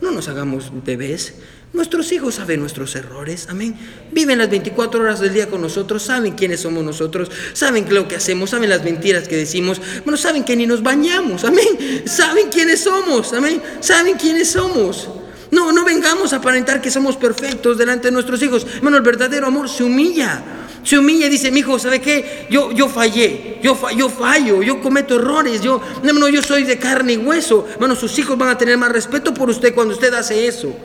no 0.02 0.10
nos 0.10 0.28
hagamos 0.28 0.70
bebés. 0.84 1.34
Nuestros 1.72 2.12
hijos 2.12 2.34
saben 2.34 2.60
nuestros 2.60 2.94
errores, 2.96 3.48
amén. 3.48 3.74
Viven 4.12 4.38
las 4.38 4.50
24 4.50 5.00
horas 5.00 5.20
del 5.20 5.32
día 5.32 5.48
con 5.48 5.62
nosotros, 5.62 6.02
saben 6.02 6.34
quiénes 6.34 6.60
somos 6.60 6.84
nosotros, 6.84 7.30
saben 7.54 7.86
lo 7.92 8.06
que 8.06 8.16
hacemos, 8.16 8.50
saben 8.50 8.68
las 8.68 8.84
mentiras 8.84 9.26
que 9.26 9.36
decimos, 9.36 9.80
bueno, 10.04 10.18
saben 10.18 10.44
que 10.44 10.54
ni 10.54 10.66
nos 10.66 10.82
bañamos, 10.82 11.44
amén. 11.44 12.02
Saben 12.04 12.50
quiénes 12.50 12.84
somos, 12.84 13.32
amén. 13.32 13.60
Saben 13.80 14.16
quiénes 14.16 14.50
somos. 14.50 15.08
No, 15.50 15.72
no 15.72 15.84
vengamos 15.84 16.32
a 16.32 16.36
aparentar 16.36 16.82
que 16.82 16.90
somos 16.90 17.16
perfectos 17.16 17.78
delante 17.78 18.08
de 18.08 18.12
nuestros 18.12 18.42
hijos. 18.42 18.66
Hermano, 18.76 18.98
el 18.98 19.02
verdadero 19.02 19.46
amor 19.46 19.68
se 19.68 19.82
humilla 19.82 20.42
se 20.84 20.98
humilla 20.98 21.26
y 21.26 21.30
dice, 21.30 21.50
mi 21.50 21.60
hijo, 21.60 21.78
¿sabe 21.78 22.00
qué? 22.00 22.46
Yo, 22.50 22.70
yo 22.72 22.88
fallé, 22.88 23.58
yo, 23.62 23.76
yo 23.96 24.08
fallo, 24.08 24.62
yo 24.62 24.80
cometo 24.80 25.16
errores, 25.16 25.62
yo, 25.62 25.80
yo 26.02 26.42
soy 26.42 26.64
de 26.64 26.78
carne 26.78 27.14
y 27.14 27.16
hueso. 27.16 27.66
Bueno, 27.78 27.96
sus 27.96 28.18
hijos 28.18 28.36
van 28.36 28.50
a 28.50 28.58
tener 28.58 28.76
más 28.76 28.92
respeto 28.92 29.32
por 29.32 29.48
usted 29.48 29.74
cuando 29.74 29.94
usted 29.94 30.12
hace 30.12 30.46
eso. 30.46 30.76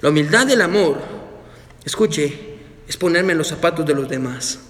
La 0.00 0.10
humildad 0.10 0.46
del 0.46 0.60
amor, 0.60 0.98
escuche, 1.84 2.56
es 2.86 2.96
ponerme 2.96 3.32
en 3.32 3.38
los 3.38 3.48
zapatos 3.48 3.86
de 3.86 3.94
los 3.94 4.08
demás. 4.08 4.60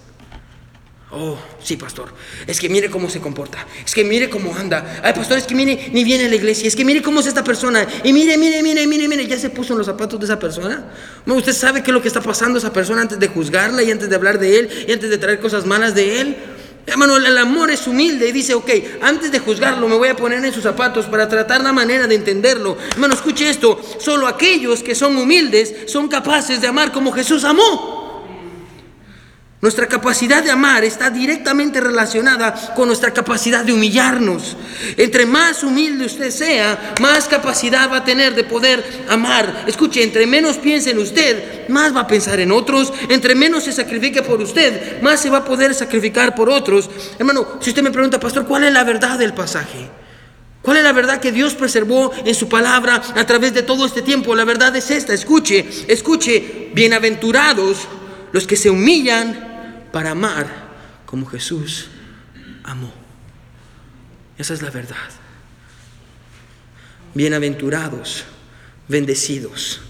Oh, 1.19 1.39
sí, 1.63 1.79
pastor. 1.79 2.13
Es 2.47 2.61
que 2.61 2.69
mire 2.69 2.91
cómo 2.91 3.09
se 3.09 3.21
comporta. 3.21 3.67
Es 3.83 3.95
que 3.95 4.05
mire 4.05 4.29
cómo 4.29 4.55
anda. 4.55 5.01
Ay, 5.03 5.15
pastor, 5.15 5.39
es 5.39 5.45
que 5.45 5.55
mire, 5.55 5.89
ni 5.91 6.05
viene 6.05 6.27
a 6.27 6.29
la 6.29 6.35
iglesia. 6.35 6.69
Es 6.69 6.77
que 6.77 6.85
mire 6.85 7.01
cómo 7.01 7.21
es 7.21 7.27
esta 7.27 7.43
persona. 7.43 7.87
Y 8.05 8.13
mire, 8.13 8.37
mire, 8.37 8.63
mire, 8.63 8.87
mire, 8.87 9.09
mire. 9.09 9.27
¿Ya 9.27 9.39
se 9.39 9.49
puso 9.49 9.73
en 9.73 9.79
los 9.79 9.87
zapatos 9.87 10.21
de 10.21 10.27
esa 10.27 10.39
persona? 10.39 10.93
¿Usted 11.25 11.55
sabe 11.55 11.83
qué 11.83 11.91
es 11.91 11.95
lo 11.95 12.03
que 12.03 12.09
está 12.09 12.21
pasando 12.21 12.59
esa 12.59 12.71
persona 12.71 13.01
antes 13.01 13.19
de 13.19 13.29
juzgarla 13.29 13.83
y 13.83 13.91
antes 13.91 14.11
de 14.11 14.15
hablar 14.15 14.39
de 14.39 14.59
él 14.59 14.85
y 14.87 14.93
antes 14.93 15.09
de 15.09 15.17
traer 15.17 15.41
cosas 15.41 15.65
malas 15.65 15.95
de 15.95 16.21
él? 16.21 16.37
Hermano, 16.85 17.17
el 17.17 17.39
amor 17.39 17.71
es 17.71 17.87
humilde 17.87 18.29
y 18.29 18.33
dice, 18.33 18.53
ok, 18.53 18.71
antes 19.01 19.33
de 19.33 19.39
juzgarlo 19.39 19.89
me 19.89 19.97
voy 19.97 20.09
a 20.09 20.17
poner 20.17 20.45
en 20.45 20.53
sus 20.53 20.63
zapatos 20.63 21.07
para 21.07 21.29
tratar 21.29 21.63
la 21.63 21.73
manera 21.73 22.07
de 22.07 22.15
entenderlo. 22.15 22.77
Hermano, 22.93 23.15
escuche 23.15 23.49
esto, 23.49 23.81
solo 23.99 24.29
aquellos 24.29 24.83
que 24.83 24.95
son 24.95 25.17
humildes 25.17 25.75
son 25.87 26.09
capaces 26.09 26.61
de 26.61 26.69
amar 26.69 26.93
como 26.93 27.11
Jesús 27.11 27.43
amó. 27.43 27.96
Nuestra 29.67 29.89
capacidad 29.89 30.45
de 30.45 30.53
amar 30.53 30.85
está 30.85 31.11
directamente 31.11 31.81
relacionada 31.81 32.55
con 32.77 32.87
nuestra 32.87 33.13
capacidad 33.13 33.65
de 33.65 33.73
humillarnos. 33.73 34.57
Entre 34.97 35.27
más 35.27 35.65
humilde 35.65 36.05
usted 36.07 36.31
sea, 36.31 36.95
más 37.01 37.27
capacidad 37.27 37.91
va 37.91 37.97
a 37.97 38.05
tener 38.05 38.37
de 38.37 38.45
poder 38.45 38.85
amar. 39.09 39.65
Escuche, 39.67 40.05
entre 40.05 40.25
menos 40.25 40.59
piense 40.59 40.93
en 40.93 41.01
usted, 41.01 41.67
más 41.69 41.93
va 41.93 42.03
a 42.03 42.07
pensar 42.07 42.39
en 42.39 42.53
otros. 42.53 42.93
Entre 43.09 43.35
menos 43.35 43.65
se 43.65 43.73
sacrifique 43.73 44.23
por 44.23 44.41
usted, 44.41 45.03
más 45.03 45.21
se 45.21 45.31
va 45.31 45.39
a 45.39 45.45
poder 45.45 45.75
sacrificar 45.75 46.37
por 46.37 46.49
otros. 46.49 46.89
Hermano, 47.19 47.59
si 47.61 47.71
usted 47.71 47.83
me 47.83 47.91
pregunta, 47.91 48.21
pastor, 48.21 48.47
¿cuál 48.47 48.63
es 48.63 48.73
la 48.73 48.85
verdad 48.85 49.19
del 49.19 49.35
pasaje? 49.35 49.91
¿Cuál 50.63 50.77
es 50.77 50.85
la 50.85 50.93
verdad 50.93 51.19
que 51.19 51.33
Dios 51.33 51.55
preservó 51.55 52.13
en 52.25 52.37
su 52.37 52.49
palabra 52.49 53.03
a 53.17 53.27
través 53.27 53.53
de 53.53 53.65
todo 53.65 53.85
este 53.85 54.03
tiempo? 54.03 54.37
La 54.37 54.45
verdad 54.45 54.77
es 54.77 54.93
esta, 54.93 55.13
escuche, 55.13 55.67
escuche, 55.89 56.71
bienaventurados 56.73 57.79
los 58.31 58.47
que 58.47 58.55
se 58.55 58.71
humillan 58.71 59.46
para 59.97 60.11
amar 60.11 60.47
como 61.07 61.25
Jesús 61.25 61.89
amó. 62.65 62.93
Esa 64.37 64.53
es 64.53 64.61
la 64.61 64.69
verdad. 64.69 65.09
Bienaventurados, 67.15 68.25
bendecidos. 68.89 69.81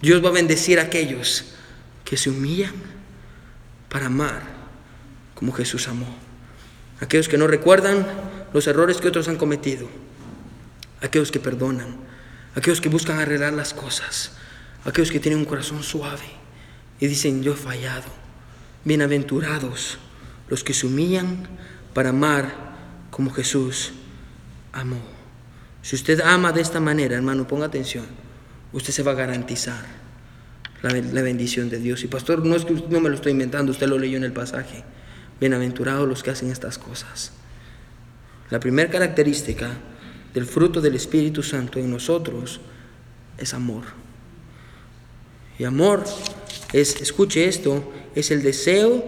Dios 0.00 0.24
va 0.24 0.28
a 0.28 0.34
bendecir 0.34 0.78
a 0.78 0.84
aquellos 0.84 1.46
que 2.04 2.16
se 2.16 2.30
humillan 2.30 2.74
para 3.88 4.06
amar 4.06 4.42
como 5.34 5.50
Jesús 5.50 5.88
amó. 5.88 6.16
Aquellos 7.00 7.28
que 7.28 7.36
no 7.36 7.48
recuerdan 7.48 8.06
los 8.54 8.68
errores 8.68 8.98
que 8.98 9.08
otros 9.08 9.26
han 9.26 9.36
cometido. 9.36 9.88
Aquellos 11.00 11.32
que 11.32 11.40
perdonan. 11.40 11.96
Aquellos 12.54 12.80
que 12.80 12.88
buscan 12.88 13.18
arreglar 13.18 13.52
las 13.52 13.74
cosas. 13.74 14.30
Aquellos 14.84 15.10
que 15.10 15.18
tienen 15.18 15.40
un 15.40 15.44
corazón 15.44 15.82
suave 15.82 16.38
y 17.00 17.08
dicen, 17.08 17.42
yo 17.42 17.54
he 17.54 17.56
fallado. 17.56 18.19
Bienaventurados 18.84 19.98
los 20.48 20.64
que 20.64 20.72
se 20.72 20.86
humillan 20.86 21.46
para 21.92 22.10
amar 22.10 22.52
como 23.10 23.30
Jesús 23.30 23.92
amó. 24.72 25.00
Si 25.82 25.96
usted 25.96 26.20
ama 26.20 26.52
de 26.52 26.60
esta 26.60 26.80
manera, 26.80 27.14
hermano, 27.14 27.46
ponga 27.46 27.66
atención, 27.66 28.06
usted 28.72 28.92
se 28.92 29.02
va 29.02 29.12
a 29.12 29.16
garantizar 29.16 29.84
la, 30.82 31.22
bendición 31.22 31.68
de 31.68 31.78
Dios. 31.78 32.04
Y 32.04 32.08
pastor, 32.08 32.44
no 32.44 32.56
es 32.56 32.64
que 32.64 32.72
no 32.72 33.00
me 33.00 33.08
lo 33.10 33.14
estoy 33.14 33.32
inventando, 33.32 33.72
usted 33.72 33.86
lo 33.86 33.98
leyó 33.98 34.16
en 34.16 34.24
el 34.24 34.32
pasaje. 34.32 34.82
Bienaventurados 35.40 36.08
los 36.08 36.22
que 36.22 36.30
hacen 36.30 36.50
estas 36.50 36.78
cosas. 36.78 37.32
La 38.50 38.60
primera 38.60 38.90
característica 38.90 39.70
del 40.34 40.46
fruto 40.46 40.80
del 40.80 40.94
Espíritu 40.94 41.42
Santo 41.42 41.78
en 41.78 41.90
nosotros 41.90 42.60
es 43.38 43.54
amor. 43.54 43.84
Y 45.58 45.64
amor 45.64 46.04
es, 46.72 47.00
escuche 47.00 47.46
esto, 47.46 47.92
es 48.14 48.30
el 48.30 48.42
deseo 48.42 49.04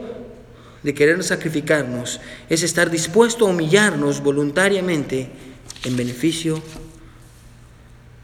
de 0.83 0.95
querer 0.95 1.23
sacrificarnos, 1.23 2.21
es 2.49 2.63
estar 2.63 2.91
dispuesto 2.91 3.47
a 3.47 3.51
humillarnos 3.51 4.23
voluntariamente 4.23 5.31
en 5.85 5.97
beneficio 5.97 6.63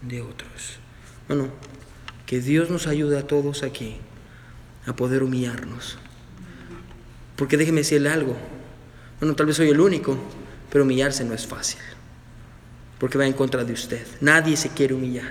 de 0.03 0.23
otros. 0.23 0.79
Bueno, 1.29 1.49
que 2.27 2.41
Dios 2.41 2.71
nos 2.71 2.87
ayude 2.87 3.19
a 3.19 3.27
todos 3.27 3.63
aquí 3.63 3.97
a 4.87 4.97
poder 4.97 5.23
humillarnos. 5.23 5.99
Porque 7.37 7.57
déjeme 7.57 7.81
decirle 7.81 8.11
algo. 8.11 8.37
Bueno, 9.21 9.37
tal 9.37 9.47
vez 9.47 9.57
soy 9.57 9.69
el 9.69 9.81
único, 9.81 10.19
pero 10.71 10.85
humillarse 10.85 11.25
no 11.25 11.35
es 11.35 11.47
fácil. 11.47 11.81
Porque 12.99 13.19
va 13.19 13.27
en 13.27 13.33
contra 13.33 13.65
de 13.65 13.73
usted. 13.73 14.05
Nadie 14.21 14.57
se 14.57 14.71
quiere 14.71 14.95
humillar. 14.95 15.31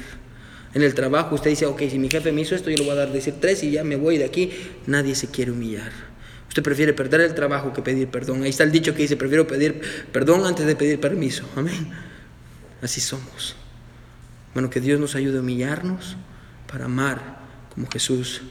En 0.77 0.83
el 0.83 0.93
trabajo 0.93 1.33
usted 1.33 1.49
dice, 1.49 1.65
ok, 1.65 1.81
si 1.89 1.97
mi 1.97 2.07
jefe 2.07 2.31
me 2.31 2.41
hizo 2.41 2.53
esto, 2.53 2.69
yo 2.69 2.77
le 2.77 2.83
voy 2.83 2.91
a 2.91 2.95
dar 2.97 3.11
decir 3.11 3.33
tres 3.41 3.63
y 3.63 3.71
ya 3.71 3.83
me 3.83 3.95
voy 3.95 4.19
de 4.19 4.25
aquí. 4.25 4.51
Nadie 4.85 5.15
se 5.15 5.25
quiere 5.25 5.49
humillar. 5.49 5.91
Usted 6.47 6.61
prefiere 6.61 6.93
perder 6.93 7.21
el 7.21 7.33
trabajo 7.33 7.73
que 7.73 7.81
pedir 7.81 8.09
perdón. 8.09 8.43
Ahí 8.43 8.51
está 8.51 8.63
el 8.63 8.71
dicho 8.71 8.93
que 8.93 9.01
dice, 9.01 9.17
prefiero 9.17 9.47
pedir 9.47 9.81
perdón 10.11 10.45
antes 10.45 10.67
de 10.67 10.75
pedir 10.75 10.99
permiso. 10.99 11.49
Amén. 11.55 11.89
Así 12.79 13.01
somos. 13.01 13.55
Bueno, 14.53 14.69
que 14.69 14.79
Dios 14.79 14.99
nos 14.99 15.15
ayude 15.15 15.39
a 15.39 15.41
humillarnos 15.41 16.15
para 16.71 16.85
amar 16.85 17.39
como 17.73 17.89
Jesús 17.89 18.43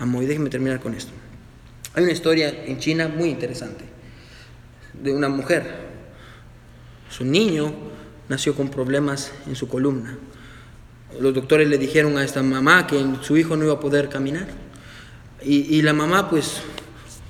amó. 0.00 0.20
Y 0.20 0.26
déjenme 0.26 0.50
terminar 0.50 0.80
con 0.80 0.94
esto. 0.94 1.12
Hay 1.94 2.02
una 2.02 2.12
historia 2.12 2.64
en 2.66 2.80
China 2.80 3.06
muy 3.06 3.28
interesante 3.28 3.84
de 5.00 5.14
una 5.14 5.28
mujer. 5.28 5.62
Su 7.08 7.24
niño 7.24 7.72
nació 8.28 8.56
con 8.56 8.68
problemas 8.68 9.30
en 9.46 9.54
su 9.54 9.68
columna. 9.68 10.18
Los 11.20 11.34
doctores 11.34 11.68
le 11.68 11.78
dijeron 11.78 12.16
a 12.18 12.24
esta 12.24 12.42
mamá 12.42 12.86
que 12.86 13.04
su 13.22 13.36
hijo 13.36 13.56
no 13.56 13.64
iba 13.64 13.74
a 13.74 13.80
poder 13.80 14.08
caminar. 14.08 14.46
Y, 15.44 15.82
la 15.82 15.92
mamá, 15.92 16.30
pues, 16.30 16.62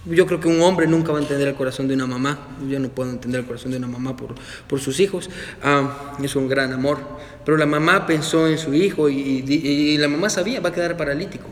yo 0.05 0.27
creo 0.27 0.39
que 0.39 0.49
un 0.49 0.61
hombre 0.61 0.87
nunca 0.87 1.13
va 1.13 1.19
a 1.19 1.23
entender 1.23 1.49
el 1.49 1.55
corazón 1.55 1.89
de 1.89 1.95
una 1.95 2.07
mamá. 2.07 2.39
Yo 2.69 2.79
no 2.79 2.89
puedo 2.91 3.11
entender 3.11 3.41
el 3.41 3.47
corazón 3.47 3.71
de 3.71 3.79
una 3.79 3.87
mamá 3.87 4.17
por, 4.17 4.35
por 4.67 4.81
sus 4.81 5.01
hijos. 5.01 5.31
Ah, 5.63 6.15
es 6.23 6.37
un 6.37 6.47
gran 6.49 6.73
amor. 6.73 6.99
Pero 7.45 7.57
la 7.57 7.67
mamá 7.67 8.07
pensó 8.07 8.47
en 8.47 8.59
su 8.59 8.75
hijo 8.75 9.09
y, 9.09 9.97
la 9.99 10.09
mamá 10.09 10.29
sabía, 10.29 10.61
va 10.61 10.69
a 10.69 10.73
quedar 10.73 10.97
paralítico. 10.97 11.47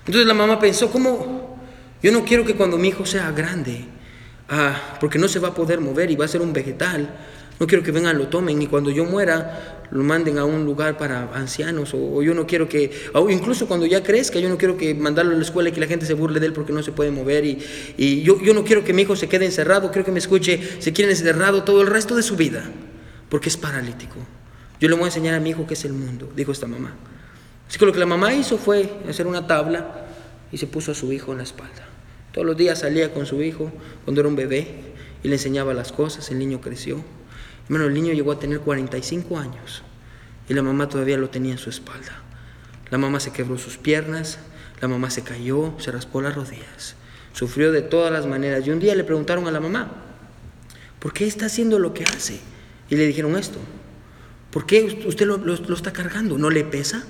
Entonces 0.00 0.26
la 0.26 0.34
mamá 0.34 0.58
pensó, 0.58 0.90
¿cómo? 0.90 1.58
Yo 2.02 2.12
no 2.12 2.24
quiero 2.24 2.44
que 2.44 2.54
cuando 2.54 2.78
mi 2.78 2.88
hijo 2.88 3.04
sea 3.04 3.30
grande, 3.32 3.84
ah, 4.48 4.96
porque 5.00 5.18
no 5.18 5.28
se 5.28 5.38
va 5.38 5.48
a 5.48 5.54
poder 5.54 5.80
mover 5.80 6.10
y 6.10 6.16
va 6.16 6.24
a 6.24 6.28
ser 6.28 6.40
un 6.40 6.52
vegetal, 6.52 7.14
no 7.60 7.66
quiero 7.66 7.82
que 7.84 7.90
vengan, 7.90 8.16
lo 8.16 8.28
tomen 8.28 8.62
y 8.62 8.66
cuando 8.68 8.90
yo 8.90 9.04
muera 9.04 9.77
lo 9.90 10.02
manden 10.02 10.38
a 10.38 10.44
un 10.44 10.64
lugar 10.64 10.98
para 10.98 11.34
ancianos 11.34 11.94
o, 11.94 12.22
yo 12.22 12.34
no 12.34 12.46
quiero 12.46 12.68
que, 12.68 12.90
o 13.14 13.30
incluso 13.30 13.66
cuando 13.66 13.86
ya 13.86 14.02
crezca, 14.02 14.38
yo 14.38 14.48
no 14.48 14.58
quiero 14.58 14.76
que 14.76 14.94
mandarlo 14.94 15.32
a 15.32 15.36
la 15.36 15.42
escuela 15.42 15.68
y 15.68 15.72
que 15.72 15.80
la 15.80 15.86
gente 15.86 16.06
se 16.06 16.14
burle 16.14 16.40
de 16.40 16.46
él 16.46 16.52
porque 16.52 16.72
no 16.72 16.82
se 16.82 16.92
puede 16.92 17.10
mover 17.10 17.44
y, 17.44 17.58
y 17.96 18.22
yo, 18.22 18.40
yo 18.40 18.54
no 18.54 18.64
quiero 18.64 18.84
que 18.84 18.92
mi 18.92 19.02
hijo 19.02 19.16
se 19.16 19.28
quede 19.28 19.46
encerrado, 19.46 19.90
quiero 19.90 20.04
que 20.04 20.12
me 20.12 20.18
escuche, 20.18 20.60
se 20.80 20.92
quede 20.92 21.10
encerrado 21.10 21.64
todo 21.64 21.82
el 21.82 21.88
resto 21.88 22.14
de 22.16 22.22
su 22.22 22.36
vida 22.36 22.64
porque 23.28 23.48
es 23.48 23.56
paralítico. 23.56 24.16
Yo 24.80 24.88
le 24.88 24.94
voy 24.94 25.04
a 25.04 25.06
enseñar 25.06 25.34
a 25.34 25.40
mi 25.40 25.50
hijo 25.50 25.66
qué 25.66 25.74
es 25.74 25.84
el 25.84 25.92
mundo, 25.92 26.30
dijo 26.36 26.52
esta 26.52 26.66
mamá. 26.66 26.94
Así 27.68 27.78
que 27.78 27.86
lo 27.86 27.92
que 27.92 27.98
la 27.98 28.06
mamá 28.06 28.32
hizo 28.32 28.58
fue 28.58 28.90
hacer 29.08 29.26
una 29.26 29.46
tabla 29.46 30.06
y 30.50 30.58
se 30.58 30.66
puso 30.66 30.92
a 30.92 30.94
su 30.94 31.12
hijo 31.12 31.32
en 31.32 31.38
la 31.38 31.44
espalda. 31.44 31.86
Todos 32.32 32.46
los 32.46 32.56
días 32.56 32.78
salía 32.78 33.12
con 33.12 33.26
su 33.26 33.42
hijo 33.42 33.72
cuando 34.04 34.20
era 34.20 34.28
un 34.28 34.36
bebé 34.36 34.68
y 35.22 35.28
le 35.28 35.34
enseñaba 35.34 35.74
las 35.74 35.92
cosas, 35.92 36.30
el 36.30 36.38
niño 36.38 36.60
creció. 36.60 37.02
Bueno, 37.68 37.84
el 37.84 37.94
niño 37.94 38.12
llegó 38.12 38.32
a 38.32 38.38
tener 38.38 38.60
45 38.60 39.38
años 39.38 39.82
y 40.48 40.54
la 40.54 40.62
mamá 40.62 40.88
todavía 40.88 41.18
lo 41.18 41.28
tenía 41.28 41.52
en 41.52 41.58
su 41.58 41.68
espalda. 41.68 42.22
La 42.90 42.98
mamá 42.98 43.20
se 43.20 43.32
quebró 43.32 43.58
sus 43.58 43.76
piernas, 43.76 44.38
La 44.80 44.86
mamá 44.86 45.10
se 45.10 45.22
cayó, 45.22 45.74
se 45.78 45.90
raspó 45.90 46.22
las 46.22 46.36
rodillas, 46.36 46.94
sufrió 47.32 47.72
de 47.72 47.82
todas 47.82 48.12
las 48.12 48.26
maneras. 48.26 48.64
Y 48.64 48.70
un 48.70 48.78
día 48.78 48.94
le 48.94 49.02
preguntaron 49.02 49.48
a 49.48 49.50
la 49.50 49.58
mamá, 49.58 49.90
¿por 51.00 51.12
qué 51.12 51.26
está 51.26 51.46
haciendo 51.46 51.80
lo 51.80 51.92
que 51.92 52.04
hace? 52.04 52.38
Y 52.88 52.94
le 52.94 53.04
dijeron 53.04 53.36
esto, 53.36 53.58
¿por 54.52 54.66
qué 54.66 55.02
usted 55.04 55.26
lo, 55.26 55.36
lo 55.38 55.74
está 55.74 55.92
cargando? 55.92 56.38
¿No 56.38 56.48
le 56.48 56.62
pesa? 56.62 57.04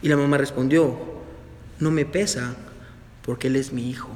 Y 0.00 0.08
la 0.08 0.16
mamá 0.16 0.38
respondió, 0.38 0.98
no 1.80 1.90
me 1.90 2.06
pesa 2.06 2.56
porque 3.22 3.48
Él 3.48 3.56
es 3.56 3.74
mi 3.74 3.90
hijo. 3.90 4.08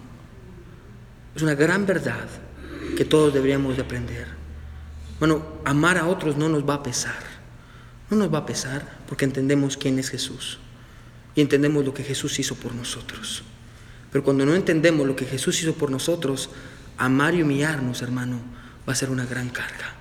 Es 1.36 1.42
una 1.42 1.54
gran 1.54 1.84
verdad 1.84 2.28
que 2.96 3.04
todos 3.04 3.34
deberíamos 3.34 3.76
de 3.76 3.82
aprender. 3.82 4.33
Bueno, 5.18 5.42
amar 5.64 5.98
a 5.98 6.06
otros 6.06 6.36
no 6.36 6.48
nos 6.48 6.68
va 6.68 6.74
a 6.74 6.82
pesar. 6.82 7.34
No 8.10 8.16
nos 8.16 8.32
va 8.32 8.38
a 8.38 8.46
pesar 8.46 8.98
porque 9.08 9.24
entendemos 9.24 9.76
quién 9.76 9.98
es 9.98 10.10
Jesús 10.10 10.58
y 11.34 11.40
entendemos 11.40 11.84
lo 11.84 11.94
que 11.94 12.04
Jesús 12.04 12.38
hizo 12.38 12.54
por 12.54 12.74
nosotros. 12.74 13.42
Pero 14.12 14.24
cuando 14.24 14.46
no 14.46 14.54
entendemos 14.54 15.06
lo 15.06 15.16
que 15.16 15.26
Jesús 15.26 15.60
hizo 15.62 15.74
por 15.74 15.90
nosotros, 15.90 16.50
amar 16.96 17.34
y 17.34 17.42
humillarnos, 17.42 18.02
hermano, 18.02 18.40
va 18.88 18.92
a 18.92 18.96
ser 18.96 19.10
una 19.10 19.26
gran 19.26 19.48
carga. 19.48 19.94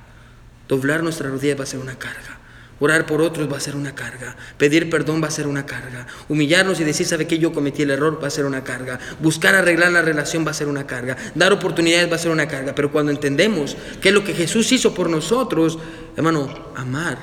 Doblar 0.67 1.03
nuestra 1.03 1.29
rodilla 1.29 1.55
va 1.55 1.63
a 1.63 1.67
ser 1.67 1.79
una 1.79 1.97
carga. 1.97 2.39
Orar 2.83 3.05
por 3.05 3.21
otros 3.21 3.49
va 3.49 3.55
a 3.55 3.61
ser 3.61 3.77
una 3.77 3.95
carga. 3.95 4.35
Pedir 4.57 4.89
perdón 4.89 5.23
va 5.23 5.29
a 5.29 5.31
ser 5.31 5.47
una 5.47 5.65
carga. 5.65 6.05
Humillarnos 6.27 6.81
y 6.81 6.83
decir, 6.83 7.05
¿sabe 7.05 7.25
que 7.25 7.39
yo 7.39 7.53
cometí 7.53 7.83
el 7.83 7.91
error? 7.91 8.21
Va 8.21 8.27
a 8.27 8.29
ser 8.29 8.43
una 8.43 8.65
carga. 8.65 8.99
Buscar 9.21 9.55
arreglar 9.55 9.93
la 9.93 10.01
relación 10.01 10.45
va 10.45 10.51
a 10.51 10.53
ser 10.53 10.67
una 10.67 10.85
carga. 10.85 11.15
Dar 11.33 11.53
oportunidades 11.53 12.11
va 12.11 12.17
a 12.17 12.19
ser 12.19 12.31
una 12.31 12.45
carga. 12.45 12.75
Pero 12.75 12.91
cuando 12.91 13.13
entendemos 13.13 13.77
qué 14.01 14.09
es 14.09 14.13
lo 14.13 14.25
que 14.25 14.33
Jesús 14.33 14.69
hizo 14.73 14.93
por 14.93 15.09
nosotros, 15.09 15.79
hermano, 16.17 16.53
amar 16.75 17.17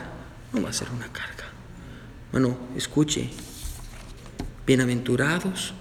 no 0.55 0.63
va 0.63 0.71
a 0.71 0.73
ser 0.73 0.89
una 0.97 1.13
carga. 1.13 1.45
Hermano, 2.33 2.57
escuche. 2.75 3.29
Bienaventurados 4.67 5.75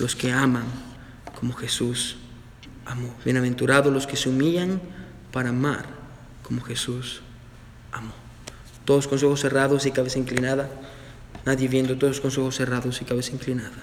los 0.00 0.16
que 0.16 0.32
aman 0.32 0.64
como 1.38 1.52
Jesús 1.52 2.16
amó. 2.84 3.14
Bienaventurados 3.24 3.92
los 3.92 4.08
que 4.08 4.16
se 4.16 4.28
humillan 4.28 4.82
para 5.30 5.50
amar 5.50 5.86
como 6.42 6.62
Jesús 6.62 7.22
amó 7.92 8.23
todos 8.84 9.08
con 9.08 9.18
sus 9.18 9.26
ojos 9.26 9.40
cerrados 9.40 9.86
y 9.86 9.92
cabeza 9.92 10.18
inclinada, 10.18 10.68
nadie 11.44 11.68
viendo, 11.68 11.96
todos 11.96 12.20
con 12.20 12.30
sus 12.30 12.42
ojos 12.42 12.56
cerrados 12.56 13.00
y 13.00 13.04
cabeza 13.04 13.32
inclinada. 13.32 13.76